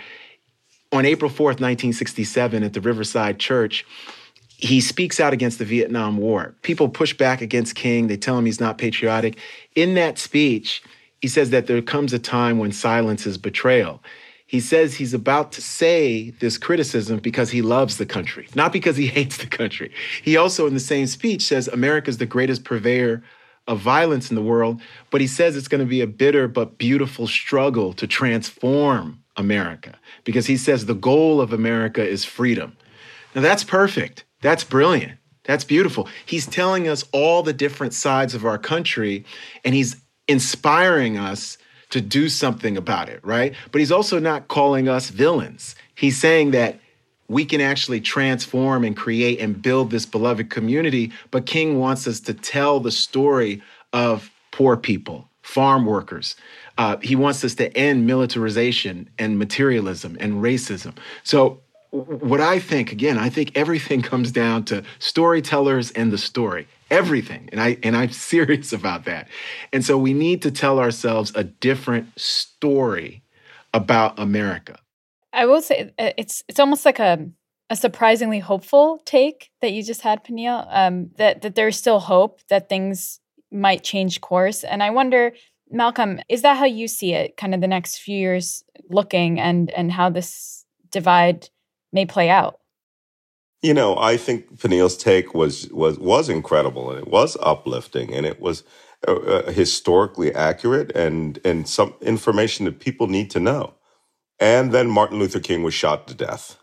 on 0.91 1.05
April 1.05 1.31
4th, 1.31 1.59
1967, 1.61 2.63
at 2.63 2.73
the 2.73 2.81
Riverside 2.81 3.39
Church, 3.39 3.85
he 4.57 4.81
speaks 4.81 5.19
out 5.19 5.33
against 5.33 5.59
the 5.59 5.65
Vietnam 5.65 6.17
War. 6.17 6.53
People 6.63 6.89
push 6.89 7.13
back 7.13 7.41
against 7.41 7.75
King, 7.75 8.07
they 8.07 8.17
tell 8.17 8.37
him 8.37 8.45
he's 8.45 8.59
not 8.59 8.77
patriotic. 8.77 9.37
In 9.75 9.93
that 9.93 10.17
speech, 10.17 10.83
he 11.21 11.27
says 11.27 11.51
that 11.51 11.67
there 11.67 11.81
comes 11.81 12.11
a 12.11 12.19
time 12.19 12.57
when 12.57 12.71
silence 12.71 13.25
is 13.25 13.37
betrayal 13.37 14.01
he 14.47 14.61
says 14.61 14.95
he's 14.95 15.13
about 15.13 15.51
to 15.51 15.61
say 15.61 16.31
this 16.39 16.57
criticism 16.57 17.19
because 17.19 17.51
he 17.51 17.61
loves 17.61 17.97
the 17.97 18.05
country, 18.05 18.47
not 18.55 18.73
because 18.73 18.95
he 18.95 19.07
hates 19.17 19.37
the 19.37 19.47
country. 19.47 19.91
He 20.23 20.37
also, 20.37 20.65
in 20.65 20.73
the 20.73 20.79
same 20.79 21.05
speech, 21.05 21.43
says 21.43 21.67
America's 21.67 22.17
the 22.17 22.25
greatest 22.25 22.63
purveyor 22.63 23.23
of 23.67 23.79
violence 23.79 24.29
in 24.29 24.35
the 24.35 24.41
world, 24.41 24.81
but 25.11 25.19
he 25.19 25.27
says 25.27 25.57
it's 25.57 25.67
going 25.67 25.83
to 25.83 25.85
be 25.85 25.99
a 25.99 26.07
bitter 26.07 26.47
but 26.47 26.77
beautiful 26.77 27.27
struggle 27.27 27.91
to 27.93 28.07
transform 28.07 29.21
America 29.35 29.99
because 30.23 30.47
he 30.47 30.55
says 30.55 30.85
the 30.85 30.95
goal 30.95 31.41
of 31.41 31.51
America 31.51 32.05
is 32.05 32.23
freedom. 32.23 32.75
Now, 33.35 33.41
that's 33.41 33.65
perfect. 33.65 34.23
That's 34.41 34.63
brilliant. 34.63 35.19
That's 35.43 35.65
beautiful. 35.65 36.07
He's 36.25 36.45
telling 36.45 36.87
us 36.87 37.03
all 37.11 37.43
the 37.43 37.53
different 37.53 37.93
sides 37.93 38.33
of 38.33 38.45
our 38.45 38.57
country, 38.57 39.25
and 39.65 39.75
he's 39.75 39.97
inspiring 40.27 41.17
us 41.17 41.57
to 41.89 42.01
do 42.01 42.29
something 42.29 42.77
about 42.77 43.09
it, 43.09 43.19
right? 43.23 43.53
But 43.71 43.79
he's 43.79 43.91
also 43.91 44.19
not 44.19 44.47
calling 44.47 44.89
us 44.89 45.09
villains. 45.09 45.75
He's 45.95 46.17
saying 46.17 46.51
that 46.51 46.79
we 47.29 47.45
can 47.45 47.61
actually 47.61 48.01
transform 48.01 48.83
and 48.83 48.95
create 48.95 49.39
and 49.39 49.61
build 49.61 49.91
this 49.91 50.05
beloved 50.05 50.49
community. 50.49 51.11
But 51.31 51.45
King 51.45 51.79
wants 51.79 52.07
us 52.07 52.19
to 52.21 52.33
tell 52.33 52.79
the 52.79 52.91
story 52.91 53.61
of 53.93 54.31
poor 54.51 54.77
people, 54.77 55.29
farm 55.41 55.85
workers. 55.85 56.35
Uh, 56.77 56.97
he 56.97 57.15
wants 57.15 57.43
us 57.43 57.55
to 57.55 57.75
end 57.75 58.05
militarization 58.05 59.09
and 59.17 59.39
materialism 59.39 60.15
and 60.19 60.35
racism. 60.35 60.95
So 61.23 61.61
what 61.91 62.41
I 62.41 62.59
think, 62.59 62.91
again, 62.91 63.17
I 63.17 63.29
think 63.29 63.51
everything 63.55 64.01
comes 64.11 64.31
down 64.31 64.65
to 64.65 64.83
storytellers 64.99 65.91
and 65.91 66.11
the 66.11 66.17
story. 66.17 66.67
Everything. 66.89 67.49
And 67.51 67.61
I 67.61 67.77
and 67.83 67.95
I'm 67.95 68.11
serious 68.31 68.73
about 68.73 69.05
that. 69.05 69.27
And 69.73 69.83
so 69.83 69.97
we 69.97 70.13
need 70.13 70.41
to 70.43 70.51
tell 70.51 70.79
ourselves 70.79 71.31
a 71.35 71.43
different 71.43 72.17
story 72.19 73.23
about 73.73 74.17
America. 74.19 74.79
I 75.33 75.45
will 75.45 75.61
say 75.61 75.91
uh, 75.99 76.11
it's 76.17 76.43
it's 76.47 76.59
almost 76.59 76.85
like 76.85 76.99
a 76.99 77.29
a 77.69 77.75
surprisingly 77.75 78.39
hopeful 78.39 79.01
take 79.05 79.51
that 79.61 79.73
you 79.73 79.83
just 79.83 80.01
had, 80.01 80.23
Peniel. 80.23 80.65
Um, 80.69 81.11
that 81.17 81.41
that 81.41 81.55
there's 81.55 81.77
still 81.77 81.99
hope 81.99 82.41
that 82.49 82.69
things 82.69 83.19
might 83.51 83.83
change 83.83 84.21
course, 84.21 84.63
and 84.63 84.81
I 84.81 84.89
wonder, 84.89 85.33
Malcolm, 85.69 86.19
is 86.29 86.41
that 86.41 86.57
how 86.57 86.65
you 86.65 86.87
see 86.87 87.13
it? 87.13 87.37
Kind 87.37 87.53
of 87.53 87.61
the 87.61 87.67
next 87.67 87.99
few 87.99 88.17
years 88.17 88.63
looking, 88.89 89.39
and 89.39 89.69
and 89.71 89.91
how 89.91 90.09
this 90.09 90.65
divide 90.91 91.49
may 91.91 92.05
play 92.05 92.29
out. 92.29 92.59
You 93.61 93.73
know, 93.73 93.97
I 93.97 94.17
think 94.17 94.59
Peniel's 94.59 94.97
take 94.97 95.33
was 95.33 95.67
was 95.69 95.97
was 95.97 96.29
incredible, 96.29 96.91
and 96.91 96.99
it 96.99 97.07
was 97.07 97.35
uplifting, 97.41 98.13
and 98.13 98.25
it 98.25 98.39
was 98.39 98.63
uh, 99.07 99.15
uh, 99.15 99.51
historically 99.51 100.33
accurate, 100.33 100.95
and 100.95 101.39
and 101.43 101.67
some 101.67 101.95
information 102.01 102.65
that 102.65 102.79
people 102.79 103.07
need 103.07 103.31
to 103.31 103.39
know. 103.39 103.73
And 104.39 104.71
then 104.71 104.89
Martin 104.89 105.17
Luther 105.17 105.39
King 105.39 105.63
was 105.63 105.73
shot 105.73 106.07
to 106.07 106.13
death. 106.13 106.57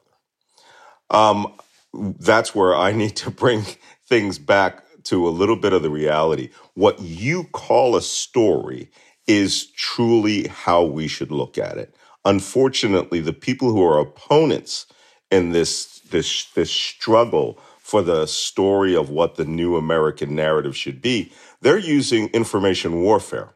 Um, 1.11 1.55
that's 1.93 2.55
where 2.55 2.77
I 2.77 2.93
need 3.03 3.17
to 3.17 3.31
bring 3.31 3.65
things 4.09 4.39
back 4.39 4.85
to 5.05 5.29
a 5.29 5.31
little 5.31 5.57
bit 5.57 5.73
of 5.73 5.83
the 5.83 5.91
reality. 5.91 6.51
What 6.75 7.01
you 7.01 7.45
call 7.45 7.97
a 7.97 8.03
story 8.03 8.91
is 9.27 9.71
truly 9.73 10.49
how 10.49 10.85
we 10.85 11.09
should 11.09 11.31
look 11.31 11.59
at 11.59 11.79
it. 11.79 11.95
Unfortunately, 12.25 13.21
the 13.21 13.33
people 13.33 13.71
who 13.71 13.85
are 13.85 13.99
opponents 13.99 14.87
in 15.31 15.53
this 15.53 16.01
this 16.11 16.47
this 16.53 16.71
struggle 16.71 17.59
for 17.79 18.03
the 18.03 18.27
story 18.27 18.97
of 18.97 19.11
what 19.11 19.35
the 19.37 19.45
new 19.45 19.77
American 19.77 20.35
narrative 20.35 20.77
should 20.77 21.03
be, 21.03 21.31
they're 21.61 21.77
using 21.79 22.29
information 22.29 23.03
warfare. 23.03 23.51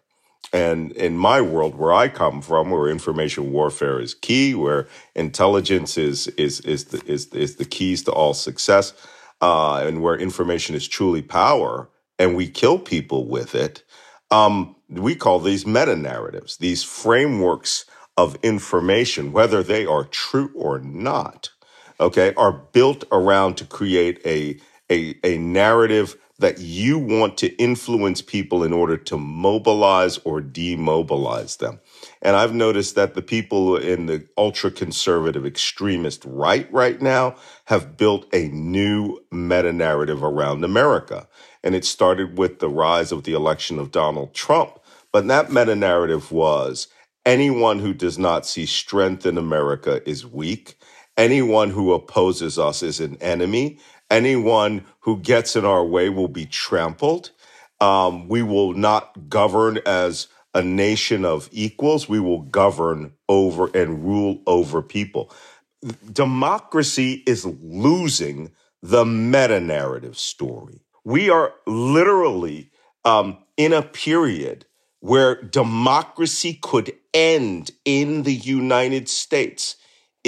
And 0.53 0.93
in 0.93 1.17
my 1.17 1.41
world, 1.41 1.75
where 1.75 1.93
I 1.93 2.09
come 2.09 2.41
from, 2.43 2.71
where 2.71 2.89
information 2.89 3.53
warfare 3.53 4.01
is 4.01 4.15
key, 4.15 4.55
where 4.55 4.87
intelligence 5.15 5.99
is 5.99 6.29
is 6.29 6.61
is 6.61 6.87
the, 6.87 7.03
is, 7.07 7.27
is 7.29 7.57
the 7.57 7.65
keys 7.65 8.03
to 8.05 8.13
all 8.13 8.35
success, 8.35 8.93
uh, 9.41 9.83
and 9.87 10.03
where 10.03 10.17
information 10.17 10.75
is 10.75 10.89
truly 10.89 11.23
power, 11.23 11.89
and 12.19 12.35
we 12.35 12.49
kill 12.49 12.79
people 12.79 13.27
with 13.27 13.55
it, 13.55 13.83
um, 14.31 14.75
we 14.89 15.15
call 15.15 15.39
these 15.39 15.67
meta 15.67 15.97
narratives, 15.97 16.57
these 16.57 16.83
frameworks 16.83 17.85
of 18.17 18.37
information, 18.43 19.33
whether 19.33 19.63
they 19.63 19.87
are 19.87 20.05
true 20.05 20.51
or 20.55 20.79
not, 20.81 21.51
okay, 22.01 22.35
are 22.37 22.53
built 22.53 23.05
around 23.13 23.57
to 23.57 23.65
create 23.65 24.21
a 24.25 24.59
a, 24.91 25.17
a 25.25 25.39
narrative 25.39 26.17
that 26.39 26.59
you 26.61 26.99
want 26.99 27.37
to 27.39 27.55
influence 27.57 28.23
people 28.23 28.63
in 28.63 28.73
order 28.73 28.97
to 28.97 29.19
mobilize 29.19 30.19
or 30.19 30.41
demobilize 30.41 31.57
them. 31.57 31.81
And 32.23 32.37
I've 32.37 32.55
noticed 32.55 32.95
that 32.95 33.15
the 33.15 33.23
people 33.23 33.77
in 33.77 34.07
the 34.07 34.27
ultra 34.37 34.71
conservative 34.71 35.45
extremist 35.45 36.25
right 36.25 36.73
right 36.73 37.01
now 37.03 37.37
have 37.67 37.97
built 37.97 38.27
a 38.33 38.49
new 38.49 39.19
meta 39.33 39.73
narrative 39.73 40.23
around 40.23 40.65
America. 40.65 41.29
And 41.65 41.75
it 41.75 41.85
started 41.85 42.39
with 42.39 42.61
the 42.61 42.69
rise 42.69 43.13
of 43.13 43.25
the 43.25 43.33
election 43.33 43.79
of 43.79 43.91
Donald 43.91 44.35
Trump. 44.35 44.79
But 45.13 45.27
that 45.29 45.53
meta 45.53 45.75
narrative 45.75 46.31
was 46.31 46.89
anyone 47.27 47.81
who 47.81 47.93
does 47.93 48.19
not 48.19 48.47
see 48.47 48.67
strength 48.67 49.27
in 49.27 49.39
America 49.39 50.09
is 50.09 50.25
weak. 50.27 50.77
Anyone 51.19 51.71
who 51.71 51.93
opposes 51.95 52.61
us 52.61 52.83
is 52.83 53.01
an 53.01 53.19
enemy. 53.21 53.81
Anyone 54.11 54.87
who 55.01 55.19
gets 55.19 55.57
in 55.57 55.67
our 55.67 55.85
way 55.85 56.11
will 56.11 56.29
be 56.29 56.47
trampled. 56.47 57.33
Um, 57.81 58.29
we 58.29 58.43
will 58.43 58.75
not 58.75 59.29
govern 59.29 59.81
as 59.85 60.29
a 60.55 60.63
nation 60.63 61.25
of 61.25 61.49
equals. 61.53 62.09
We 62.09 62.21
will 62.21 62.43
govern 62.43 63.15
over 63.29 63.69
and 63.77 64.05
rule 64.05 64.43
over 64.47 64.83
people. 64.83 65.33
Democracy 66.13 67.25
is 67.27 67.47
losing 67.47 68.53
the 68.83 69.05
meta 69.05 69.61
narrative 69.61 70.19
story. 70.19 70.83
We 71.05 71.31
are 71.31 71.55
literally 71.67 72.71
um, 73.05 73.39
in 73.57 73.73
a 73.73 73.83
period 73.83 74.67
where 75.01 75.43
democracy 75.43 76.55
could 76.63 76.93
end 77.15 77.73
in 77.85 78.23
the 78.23 78.35
United 78.35 79.09
States 79.09 79.77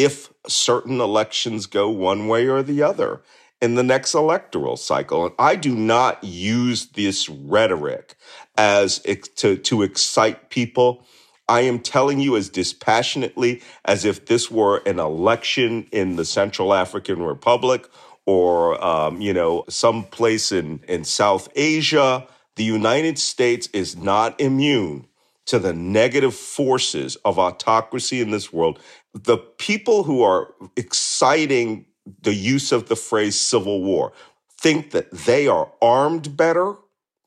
if 0.05 0.33
certain 0.47 0.99
elections 0.99 1.67
go 1.67 1.91
one 1.91 2.27
way 2.27 2.47
or 2.47 2.63
the 2.63 2.83
other 2.83 3.21
in 3.61 3.75
the 3.75 3.83
next 3.83 4.15
electoral 4.15 4.79
cycle. 4.79 5.27
And 5.27 5.35
I 5.39 5.57
do 5.57 5.75
not 5.75 6.25
use 6.25 6.87
this 6.87 7.29
rhetoric 7.29 8.15
as 8.57 9.01
to, 9.37 9.59
to 9.59 9.83
excite 9.83 10.49
people. 10.49 11.07
I 11.49 11.63
am 11.63 11.81
telling 11.81 12.19
you 12.19 12.37
as 12.37 12.49
dispassionately 12.49 13.61
as 13.85 14.07
if 14.07 14.25
this 14.25 14.51
were 14.51 14.79
an 14.87 14.99
election 14.99 15.87
in 15.93 16.17
the 16.17 16.25
Central 16.25 16.73
African 16.73 17.23
Republic 17.23 17.87
or, 18.25 18.83
um, 18.83 19.21
you 19.21 19.35
know, 19.35 19.65
some 19.69 20.05
place 20.05 20.51
in, 20.51 20.81
in 20.89 21.05
South 21.05 21.49
Asia. 21.55 22.27
The 22.57 22.65
United 22.65 23.19
States 23.19 23.69
is 23.75 23.97
not 23.97 24.41
immune 24.41 25.07
to 25.51 25.59
the 25.59 25.73
negative 25.73 26.33
forces 26.33 27.17
of 27.25 27.37
autocracy 27.37 28.21
in 28.21 28.31
this 28.31 28.53
world. 28.53 28.79
The 29.15 29.37
people 29.37 30.05
who 30.05 30.23
are 30.23 30.55
exciting 30.77 31.87
the 32.23 32.35
use 32.35 32.71
of 32.71 32.89
the 32.89 32.95
phrase 32.95 33.39
civil 33.39 33.83
war 33.83 34.13
think 34.61 34.93
that 34.93 35.11
they 35.11 35.49
are 35.49 35.73
armed 35.83 36.37
better 36.37 36.77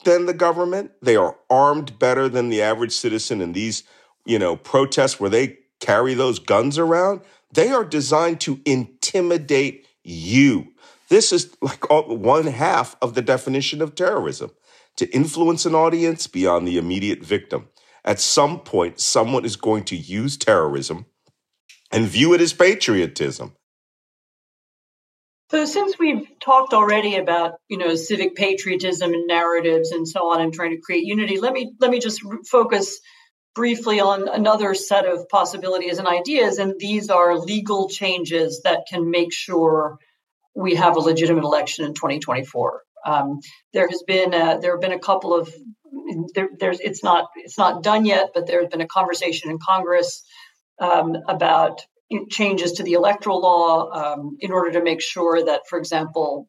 than 0.04 0.24
the 0.24 0.32
government. 0.32 0.92
They 1.02 1.16
are 1.16 1.36
armed 1.50 1.98
better 1.98 2.30
than 2.30 2.48
the 2.48 2.62
average 2.62 2.92
citizen 2.92 3.42
in 3.42 3.52
these, 3.52 3.82
you 4.24 4.38
know, 4.38 4.56
protests 4.56 5.20
where 5.20 5.30
they 5.30 5.58
carry 5.80 6.14
those 6.14 6.38
guns 6.38 6.78
around. 6.78 7.20
They 7.52 7.72
are 7.72 7.84
designed 7.84 8.40
to 8.42 8.58
intimidate 8.64 9.86
you. 10.02 10.68
This 11.10 11.30
is 11.30 11.54
like 11.60 11.90
one 11.90 12.46
half 12.46 12.96
of 13.02 13.14
the 13.14 13.22
definition 13.22 13.82
of 13.82 13.94
terrorism 13.94 14.50
to 14.96 15.10
influence 15.14 15.66
an 15.66 15.74
audience 15.74 16.26
beyond 16.26 16.66
the 16.66 16.78
immediate 16.78 17.22
victim. 17.22 17.68
At 18.04 18.20
some 18.20 18.60
point, 18.60 19.00
someone 19.00 19.44
is 19.44 19.56
going 19.56 19.84
to 19.84 19.96
use 19.96 20.36
terrorism 20.36 21.06
and 21.90 22.06
view 22.06 22.34
it 22.34 22.40
as 22.40 22.52
patriotism. 22.52 23.56
So 25.50 25.64
since 25.64 25.98
we've 25.98 26.26
talked 26.40 26.74
already 26.74 27.16
about 27.16 27.54
you 27.68 27.78
know 27.78 27.94
civic 27.94 28.34
patriotism 28.34 29.12
and 29.12 29.26
narratives 29.26 29.92
and 29.92 30.06
so 30.06 30.32
on, 30.32 30.40
and 30.40 30.52
trying 30.52 30.72
to 30.72 30.80
create 30.80 31.04
unity, 31.04 31.38
let 31.38 31.52
me 31.52 31.72
let 31.80 31.90
me 31.90 32.00
just 32.00 32.20
focus 32.50 32.98
briefly 33.54 34.00
on 34.00 34.28
another 34.28 34.74
set 34.74 35.06
of 35.06 35.28
possibilities 35.28 35.98
and 35.98 36.08
ideas, 36.08 36.58
and 36.58 36.74
these 36.78 37.08
are 37.08 37.38
legal 37.38 37.88
changes 37.88 38.62
that 38.64 38.80
can 38.90 39.10
make 39.10 39.32
sure 39.32 39.98
we 40.56 40.74
have 40.74 40.96
a 40.96 41.00
legitimate 41.00 41.44
election 41.44 41.84
in 41.84 41.94
2024. 41.94 42.82
Um, 43.06 43.40
there 43.72 43.86
has 43.88 44.02
been 44.06 44.34
a, 44.34 44.58
there 44.60 44.72
have 44.72 44.80
been 44.80 44.92
a 44.92 44.98
couple 44.98 45.34
of 45.34 45.52
there, 46.34 46.48
there's 46.58 46.80
it's 46.80 47.02
not 47.02 47.28
it's 47.36 47.58
not 47.58 47.82
done 47.82 48.04
yet, 48.04 48.30
but 48.34 48.46
there's 48.46 48.68
been 48.68 48.80
a 48.80 48.86
conversation 48.86 49.50
in 49.50 49.58
Congress 49.58 50.22
um, 50.80 51.16
about 51.28 51.82
changes 52.30 52.72
to 52.72 52.82
the 52.82 52.92
electoral 52.92 53.40
law 53.40 53.90
um, 53.90 54.36
in 54.40 54.52
order 54.52 54.72
to 54.72 54.82
make 54.82 55.00
sure 55.00 55.44
that, 55.44 55.62
for 55.68 55.78
example, 55.78 56.48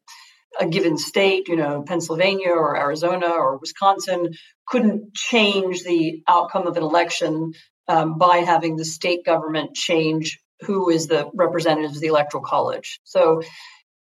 a 0.60 0.66
given 0.66 0.96
state, 0.96 1.48
you 1.48 1.56
know, 1.56 1.82
Pennsylvania 1.82 2.50
or 2.50 2.76
Arizona 2.76 3.28
or 3.28 3.58
Wisconsin, 3.58 4.34
couldn't 4.66 5.14
change 5.14 5.82
the 5.82 6.22
outcome 6.28 6.66
of 6.66 6.76
an 6.76 6.82
election 6.82 7.52
um, 7.88 8.18
by 8.18 8.38
having 8.38 8.76
the 8.76 8.84
state 8.84 9.24
government 9.24 9.74
change 9.74 10.38
who 10.60 10.88
is 10.88 11.06
the 11.06 11.30
representatives 11.34 11.96
of 11.96 12.00
the 12.00 12.08
electoral 12.08 12.42
college. 12.42 13.00
So, 13.04 13.42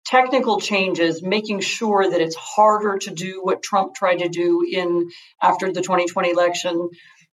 technical 0.05 0.59
changes, 0.59 1.21
making 1.23 1.61
sure 1.61 2.09
that 2.09 2.21
it's 2.21 2.35
harder 2.35 2.97
to 2.99 3.11
do 3.11 3.41
what 3.41 3.63
Trump 3.63 3.95
tried 3.95 4.19
to 4.19 4.29
do 4.29 4.65
in 4.69 5.09
after 5.41 5.71
the 5.71 5.81
2020 5.81 6.29
election, 6.29 6.89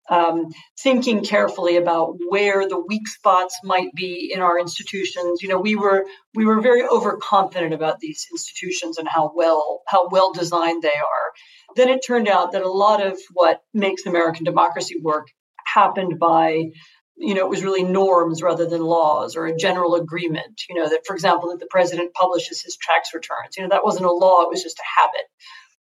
um, 0.09 0.47
thinking 0.79 1.23
carefully 1.23 1.77
about 1.77 2.15
where 2.29 2.67
the 2.67 2.79
weak 2.79 3.07
spots 3.07 3.59
might 3.63 3.93
be 3.93 4.31
in 4.33 4.41
our 4.41 4.59
institutions. 4.59 5.41
You 5.41 5.49
know, 5.49 5.59
we 5.59 5.75
were 5.75 6.05
we 6.33 6.45
were 6.45 6.61
very 6.61 6.83
overconfident 6.83 7.73
about 7.73 7.99
these 7.99 8.25
institutions 8.31 8.97
and 8.97 9.07
how 9.07 9.31
well 9.35 9.81
how 9.87 10.07
well 10.09 10.31
designed 10.31 10.81
they 10.81 10.89
are. 10.89 11.31
Then 11.75 11.89
it 11.89 12.01
turned 12.05 12.27
out 12.27 12.53
that 12.53 12.63
a 12.63 12.71
lot 12.71 13.05
of 13.05 13.19
what 13.33 13.61
makes 13.73 14.05
American 14.05 14.45
democracy 14.45 14.95
work 15.01 15.27
happened 15.65 16.17
by 16.19 16.71
you 17.17 17.33
know, 17.33 17.41
it 17.41 17.49
was 17.49 17.63
really 17.63 17.83
norms 17.83 18.41
rather 18.41 18.67
than 18.67 18.81
laws 18.81 19.35
or 19.35 19.45
a 19.45 19.57
general 19.57 19.95
agreement. 19.95 20.61
You 20.69 20.75
know, 20.75 20.89
that 20.89 21.05
for 21.05 21.15
example, 21.15 21.49
that 21.49 21.59
the 21.59 21.67
president 21.69 22.13
publishes 22.13 22.61
his 22.61 22.77
tax 22.81 23.09
returns. 23.13 23.57
You 23.57 23.63
know, 23.63 23.69
that 23.69 23.83
wasn't 23.83 24.05
a 24.05 24.11
law; 24.11 24.43
it 24.43 24.49
was 24.49 24.63
just 24.63 24.79
a 24.79 24.99
habit. 24.99 25.25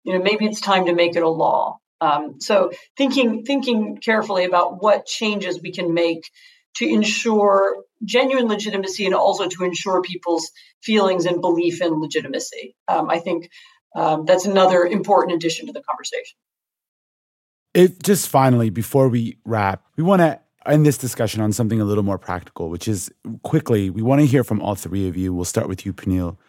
You 0.04 0.14
know, 0.14 0.24
maybe 0.24 0.46
it's 0.46 0.62
time 0.62 0.86
to 0.86 0.94
make 0.94 1.16
it 1.16 1.24
a 1.24 1.30
law. 1.30 1.80
Um, 2.02 2.40
so 2.40 2.72
thinking 2.98 3.44
thinking 3.46 3.98
carefully 3.98 4.46
about 4.46 4.82
what 4.82 5.06
changes 5.06 5.62
we 5.62 5.72
can 5.72 5.94
make 5.94 6.30
to 6.76 6.86
ensure 6.86 7.84
genuine 8.04 8.48
legitimacy 8.48 9.06
and 9.06 9.16
also 9.16 9.48
to 9.48 9.64
ensure 9.64 10.02
people's 10.02 10.52
feelings 10.82 11.26
and 11.26 11.40
belief 11.40 11.82
in 11.82 12.00
legitimacy. 12.02 12.76
Um, 12.88 13.10
I 13.10 13.20
think 13.20 13.50
um, 13.96 14.26
that's 14.26 14.46
another 14.46 14.86
important 14.86 15.36
addition 15.36 15.68
to 15.68 15.74
the 15.74 15.82
conversation. 15.82 16.38
It 17.74 18.04
just 18.04 18.28
finally, 18.28 18.70
before 18.70 19.08
we 19.08 19.38
wrap, 19.46 19.84
we 19.96 20.04
want 20.04 20.22
to 20.22 20.40
end 20.66 20.86
this 20.86 20.97
discussion 20.97 21.41
on 21.41 21.51
something 21.51 21.82
a 21.82 21.86
little 21.86 22.03
more 22.03 22.18
practical, 22.18 22.70
which 22.70 22.88
is 22.88 23.11
quickly, 23.43 23.89
we 23.89 24.01
want 24.01 24.22
to 24.22 24.28
hear 24.28 24.43
from 24.43 24.61
all 24.61 24.76
three 24.76 25.07
of 25.07 25.18
you. 25.18 25.34
We'll 25.34 25.45
start 25.45 25.68
with 25.68 25.86
you, 25.86 25.93
Peniel, 25.93 26.39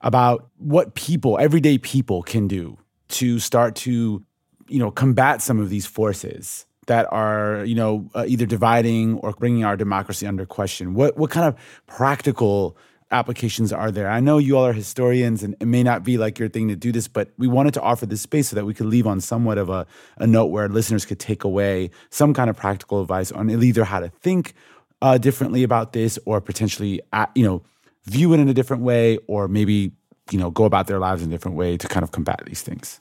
about 0.00 0.48
what 0.58 0.94
people, 0.94 1.38
everyday 1.38 1.78
people, 1.78 2.22
can 2.22 2.48
do 2.48 2.78
to 3.08 3.38
start 3.38 3.74
to, 3.76 4.24
you 4.68 4.78
know, 4.78 4.90
combat 4.90 5.42
some 5.42 5.58
of 5.58 5.68
these 5.68 5.86
forces 5.86 6.66
that 6.86 7.06
are, 7.12 7.64
you 7.64 7.74
know, 7.74 8.08
uh, 8.14 8.24
either 8.26 8.46
dividing 8.46 9.18
or 9.18 9.32
bringing 9.32 9.64
our 9.64 9.76
democracy 9.76 10.26
under 10.26 10.46
question. 10.46 10.94
What 10.94 11.16
what 11.16 11.30
kind 11.30 11.46
of 11.46 11.54
practical 11.86 12.76
applications 13.10 13.72
are 13.72 13.90
there? 13.90 14.08
I 14.08 14.20
know 14.20 14.38
you 14.38 14.56
all 14.56 14.66
are 14.66 14.72
historians 14.72 15.42
and 15.42 15.56
it 15.60 15.66
may 15.66 15.82
not 15.82 16.04
be 16.04 16.18
like 16.18 16.38
your 16.38 16.48
thing 16.48 16.68
to 16.68 16.76
do 16.76 16.92
this, 16.92 17.08
but 17.08 17.30
we 17.38 17.48
wanted 17.48 17.74
to 17.74 17.82
offer 17.82 18.06
this 18.06 18.20
space 18.20 18.48
so 18.48 18.56
that 18.56 18.64
we 18.64 18.74
could 18.74 18.86
leave 18.86 19.06
on 19.06 19.20
somewhat 19.20 19.58
of 19.58 19.68
a, 19.68 19.86
a 20.18 20.26
note 20.26 20.46
where 20.46 20.68
listeners 20.68 21.04
could 21.04 21.18
take 21.18 21.44
away 21.44 21.90
some 22.10 22.32
kind 22.32 22.48
of 22.48 22.56
practical 22.56 23.00
advice 23.00 23.32
on 23.32 23.50
either 23.50 23.84
how 23.84 24.00
to 24.00 24.08
think 24.08 24.54
uh, 25.02 25.18
differently 25.18 25.62
about 25.62 25.92
this 25.92 26.18
or 26.24 26.40
potentially, 26.40 27.00
uh, 27.12 27.26
you 27.34 27.44
know, 27.44 27.62
view 28.04 28.32
it 28.32 28.40
in 28.40 28.48
a 28.48 28.54
different 28.54 28.82
way 28.82 29.18
or 29.26 29.48
maybe, 29.48 29.92
you 30.30 30.38
know, 30.38 30.50
go 30.50 30.64
about 30.64 30.86
their 30.86 30.98
lives 30.98 31.22
in 31.22 31.28
a 31.28 31.30
different 31.30 31.56
way 31.56 31.76
to 31.76 31.88
kind 31.88 32.04
of 32.04 32.12
combat 32.12 32.42
these 32.46 32.62
things. 32.62 33.00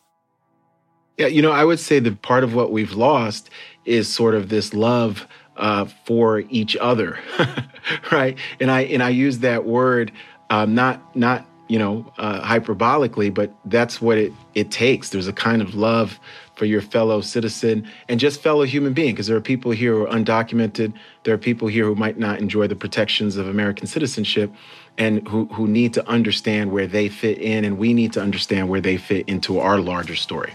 Yeah, 1.18 1.28
you 1.28 1.42
know, 1.42 1.52
I 1.52 1.66
would 1.66 1.80
say 1.80 2.00
that 2.00 2.22
part 2.22 2.46
of 2.46 2.56
what 2.56 2.72
we've 2.72 2.94
lost 2.94 3.50
is 3.86 4.08
sort 4.08 4.36
of 4.36 4.48
this 4.48 4.74
love 4.74 5.28
uh, 5.60 5.86
for 6.06 6.40
each 6.50 6.76
other, 6.78 7.20
right? 8.12 8.38
And 8.60 8.72
I 8.72 8.82
and 8.82 9.04
I 9.04 9.10
use 9.10 9.40
that 9.40 9.66
word 9.66 10.12
um, 10.50 10.74
not 10.74 11.16
not 11.16 11.46
you 11.68 11.78
know 11.78 12.12
uh, 12.18 12.42
hyperbolically, 12.42 13.32
but 13.34 13.54
that's 13.66 14.02
what 14.02 14.18
it 14.18 14.34
it 14.56 14.72
takes. 14.72 15.10
There's 15.10 15.28
a 15.28 15.34
kind 15.34 15.62
of 15.62 15.76
love 15.76 16.20
for 16.56 16.66
your 16.66 16.82
fellow 16.82 17.22
citizen 17.22 17.88
and 18.10 18.20
just 18.20 18.42
fellow 18.42 18.64
human 18.64 18.94
being, 18.94 19.14
because 19.14 19.28
there 19.28 19.38
are 19.38 19.42
people 19.42 19.72
here 19.72 19.94
who 19.94 20.04
are 20.06 20.10
undocumented. 20.10 20.94
There 21.24 21.34
are 21.34 21.38
people 21.38 21.68
here 21.68 21.86
who 21.86 21.96
might 21.96 22.18
not 22.18 22.40
enjoy 22.40 22.68
the 22.68 22.76
protections 22.76 23.38
of 23.38 23.48
American 23.48 23.86
citizenship, 23.86 24.52
and 24.98 25.28
who 25.28 25.46
who 25.48 25.68
need 25.68 25.94
to 25.94 26.08
understand 26.08 26.72
where 26.72 26.88
they 26.88 27.10
fit 27.10 27.38
in, 27.38 27.66
and 27.66 27.78
we 27.78 27.94
need 27.94 28.14
to 28.14 28.22
understand 28.22 28.70
where 28.70 28.82
they 28.82 28.98
fit 28.98 29.28
into 29.28 29.60
our 29.60 29.80
larger 29.80 30.16
story. 30.16 30.54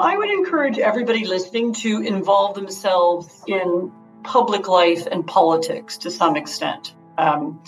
I 0.00 0.16
would 0.16 0.30
encourage 0.30 0.78
everybody 0.78 1.24
listening 1.24 1.72
to 1.74 2.00
involve 2.02 2.54
themselves 2.54 3.42
in 3.48 3.90
public 4.22 4.68
life 4.68 5.08
and 5.10 5.26
politics 5.26 5.98
to 5.98 6.10
some 6.10 6.36
extent. 6.36 6.94
Um, 7.16 7.60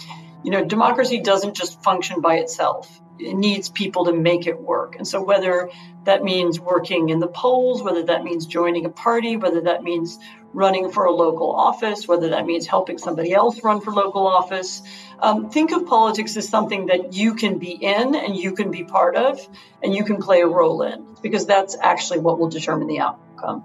you 0.45 0.53
know, 0.53 0.64
democracy 0.64 1.20
doesn't 1.20 1.55
just 1.55 1.83
function 1.83 2.20
by 2.20 2.37
itself. 2.37 3.01
It 3.18 3.35
needs 3.35 3.68
people 3.68 4.05
to 4.05 4.12
make 4.12 4.47
it 4.47 4.61
work. 4.61 4.95
And 4.95 5.07
so, 5.07 5.20
whether 5.20 5.70
that 6.05 6.22
means 6.22 6.61
working 6.61 7.09
in 7.09 7.18
the 7.18 7.26
polls, 7.26 7.83
whether 7.83 8.05
that 8.05 8.22
means 8.22 8.47
joining 8.47 8.87
a 8.87 8.91
party, 8.91 9.37
whether 9.37 9.62
that 9.62 9.83
means 9.83 10.18
running 10.53 10.91
for 10.91 11.05
a 11.05 11.12
local 11.12 11.55
office, 11.55 12.09
whether 12.09 12.31
that 12.31 12.47
means 12.47 12.66
helping 12.66 12.99
somebody 12.99 13.33
else 13.33 13.62
run 13.62 13.81
for 13.81 13.93
local 13.93 14.26
office. 14.26 14.83
Um, 15.20 15.51
think 15.51 15.72
of 15.72 15.87
politics 15.87 16.37
as 16.37 16.49
something 16.49 16.87
that 16.87 17.12
you 17.12 17.35
can 17.35 17.59
be 17.59 17.72
in 17.72 18.14
and 18.14 18.37
you 18.37 18.53
can 18.53 18.70
be 18.70 18.85
part 18.85 19.16
of 19.16 19.47
and 19.83 19.95
you 19.95 20.05
can 20.05 20.16
play 20.16 20.41
a 20.41 20.47
role 20.47 20.83
in, 20.83 21.09
because 21.22 21.46
that's 21.46 21.76
actually 21.80 22.20
what 22.20 22.38
will 22.38 22.48
determine 22.48 22.88
the 22.88 23.00
outcome. 23.00 23.64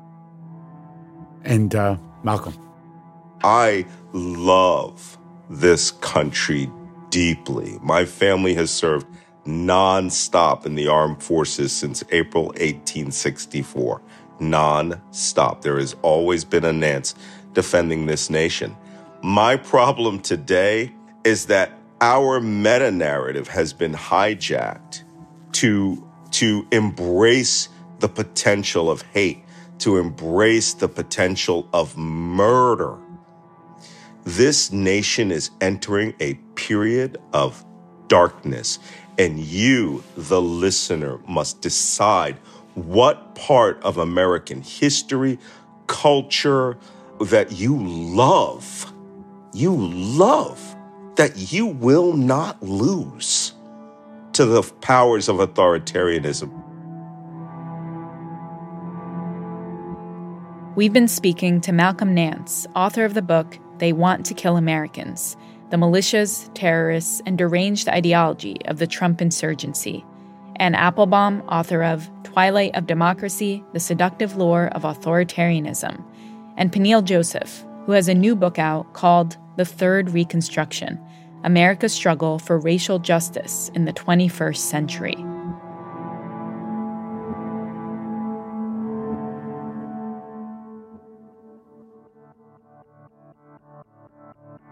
And 1.43 1.73
uh, 1.75 1.97
Malcolm. 2.23 2.53
I 3.43 3.85
love 4.13 5.17
this 5.49 5.91
country 5.91 6.71
deeply. 7.09 7.77
My 7.81 8.05
family 8.05 8.55
has 8.55 8.71
served 8.71 9.07
nonstop 9.45 10.65
in 10.65 10.73
the 10.75 10.87
armed 10.87 11.21
forces 11.21 11.71
since 11.71 12.03
April 12.11 12.45
1864 12.45 14.01
non-stop. 14.39 15.61
There 15.61 15.77
has 15.77 15.95
always 16.01 16.43
been 16.43 16.65
a 16.65 16.73
Nance 16.73 17.15
defending 17.53 18.05
this 18.05 18.29
nation. 18.29 18.75
My 19.21 19.55
problem 19.55 20.19
today 20.19 20.93
is 21.23 21.45
that 21.47 21.71
our 22.01 22.39
meta 22.39 22.91
narrative 22.91 23.47
has 23.47 23.73
been 23.73 23.93
hijacked 23.93 25.03
to, 25.53 26.07
to 26.35 26.67
embrace 26.71 27.69
the 27.99 28.09
potential 28.09 28.91
of 28.91 29.01
hate, 29.13 29.41
to 29.79 29.95
embrace 29.95 30.73
the 30.73 30.89
potential 30.89 31.65
of 31.71 31.95
murder. 31.95 32.97
This 34.25 34.69
nation 34.69 35.31
is 35.31 35.51
entering 35.61 36.13
a 36.19 36.33
period 36.55 37.17
of 37.31 37.63
darkness, 38.09 38.79
and 39.17 39.39
you, 39.39 40.03
the 40.17 40.41
listener, 40.41 41.19
must 41.25 41.61
decide 41.61 42.35
what 42.73 43.33
part 43.35 43.81
of 43.81 43.97
American 43.97 44.61
history, 44.61 45.39
culture 45.87 46.77
that 47.21 47.53
you 47.53 47.77
love, 47.81 48.91
you 49.53 49.73
love, 49.73 50.75
that 51.15 51.53
you 51.53 51.67
will 51.67 52.11
not 52.11 52.61
lose 52.61 53.54
to 54.35 54.45
the 54.45 54.61
powers 54.81 55.29
of 55.29 55.37
authoritarianism. 55.37 56.51
We've 60.75 60.91
been 60.91 61.07
speaking 61.07 61.61
to 61.61 61.71
Malcolm 61.71 62.13
Nance, 62.13 62.67
author 62.75 63.05
of 63.05 63.13
the 63.13 63.21
book 63.21 63.57
They 63.77 63.93
Want 63.93 64.25
to 64.25 64.33
Kill 64.33 64.57
Americans 64.57 65.37
The 65.69 65.77
Militias, 65.77 66.53
Terrorists, 66.53 67.21
and 67.25 67.37
Deranged 67.37 67.87
Ideology 67.87 68.57
of 68.65 68.77
the 68.77 68.87
Trump 68.87 69.21
Insurgency 69.21 70.03
and 70.57 70.75
Applebaum, 70.75 71.41
author 71.47 71.81
of 71.81 72.09
Twilight 72.23 72.75
of 72.75 72.87
Democracy 72.87 73.63
The 73.71 73.79
Seductive 73.79 74.35
Lure 74.35 74.67
of 74.73 74.81
Authoritarianism, 74.81 76.03
and 76.57 76.73
Peniel 76.73 77.01
Joseph, 77.01 77.63
who 77.85 77.93
has 77.93 78.09
a 78.09 78.13
new 78.13 78.35
book 78.35 78.59
out 78.59 78.91
called 78.91 79.37
The 79.55 79.65
Third 79.65 80.09
Reconstruction 80.09 80.99
America's 81.45 81.93
Struggle 81.93 82.39
for 82.39 82.57
Racial 82.57 82.97
Justice 82.97 83.69
in 83.75 83.85
the 83.85 83.93
21st 83.93 84.57
Century. 84.57 85.15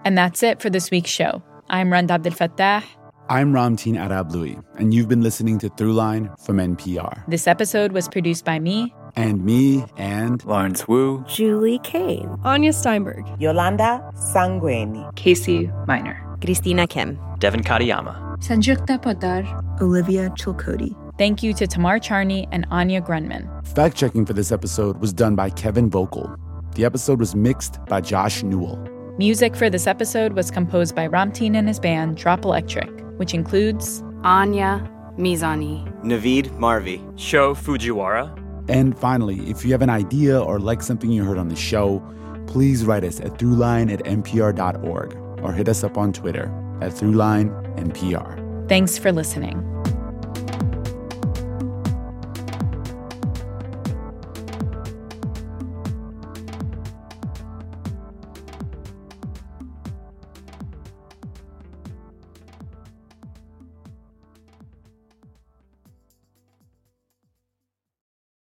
And 0.03 0.17
that's 0.17 0.41
it 0.41 0.61
for 0.61 0.71
this 0.71 0.89
week's 0.89 1.11
show. 1.11 1.43
I'm 1.69 1.93
Rand 1.93 2.09
Abdel 2.09 2.34
Fattah. 2.34 2.84
I'm 3.30 3.53
Ramtin 3.53 3.95
Arablouei, 3.95 4.61
and 4.76 4.93
you've 4.93 5.07
been 5.07 5.21
listening 5.21 5.59
to 5.59 5.69
Throughline 5.69 6.38
from 6.41 6.57
NPR. 6.57 7.24
This 7.28 7.47
episode 7.47 7.93
was 7.93 8.09
produced 8.09 8.43
by 8.43 8.59
me. 8.59 8.93
And 9.15 9.45
me, 9.45 9.86
and 9.95 10.43
Lawrence 10.43 10.88
Wu, 10.88 11.24
Julie 11.28 11.80
Kane, 11.84 12.28
Anya 12.43 12.74
Steinberg, 12.74 13.26
Yolanda 13.39 14.03
Sangweni, 14.15 15.15
Casey 15.15 15.69
Miner, 15.88 16.32
Christina 16.41 16.88
Kim, 16.88 17.19
Devin 17.39 17.61
Katayama, 17.61 18.38
Sanjukta 18.39 19.01
Poddar, 19.01 19.43
Olivia 19.81 20.29
Chilcote. 20.31 20.95
Thank 21.17 21.43
you 21.43 21.53
to 21.53 21.67
Tamar 21.67 21.99
Charney 21.99 22.47
and 22.51 22.65
Anya 22.71 23.01
Grundmann. 23.01 23.47
Fact 23.75 23.95
checking 23.95 24.25
for 24.25 24.34
this 24.34 24.51
episode 24.51 24.97
was 24.99 25.13
done 25.13 25.36
by 25.36 25.49
Kevin 25.49 25.89
Vogel. 25.89 26.36
The 26.75 26.86
episode 26.86 27.19
was 27.19 27.36
mixed 27.36 27.79
by 27.86 28.01
Josh 28.01 28.41
Newell. 28.43 28.77
Music 29.19 29.55
for 29.55 29.69
this 29.69 29.86
episode 29.86 30.34
was 30.34 30.49
composed 30.49 30.95
by 30.95 31.07
Ramtin 31.07 31.55
and 31.55 31.67
his 31.67 31.79
band 31.79 32.17
Drop 32.17 32.45
Electric, 32.45 32.89
which 33.17 33.34
includes 33.36 34.03
Anya 34.23 34.89
Mizani, 35.17 35.88
Navid 36.03 36.49
Marvi, 36.57 36.99
Sho 37.15 37.53
Fujiwara. 37.53 38.39
And 38.67 38.97
finally, 38.97 39.39
if 39.49 39.63
you 39.63 39.71
have 39.71 39.84
an 39.84 39.89
idea 39.91 40.41
or 40.41 40.59
like 40.59 40.81
something 40.81 41.11
you 41.11 41.23
heard 41.23 41.38
on 41.38 41.49
the 41.49 41.55
show, 41.55 42.01
please 42.47 42.86
write 42.86 43.03
us 43.03 43.19
at 43.19 43.38
throughline 43.38 43.91
at 43.93 43.99
npr.org 44.05 45.15
or 45.44 45.54
hit 45.54 45.70
us 45.70 45.84
up 45.84 45.98
on 45.98 46.14
Twitter 46.14 46.46
at 46.82 46.91
throughlinenpr. 46.91 48.68
Thanks 48.70 48.98
for 48.98 49.12
listening. 49.12 49.72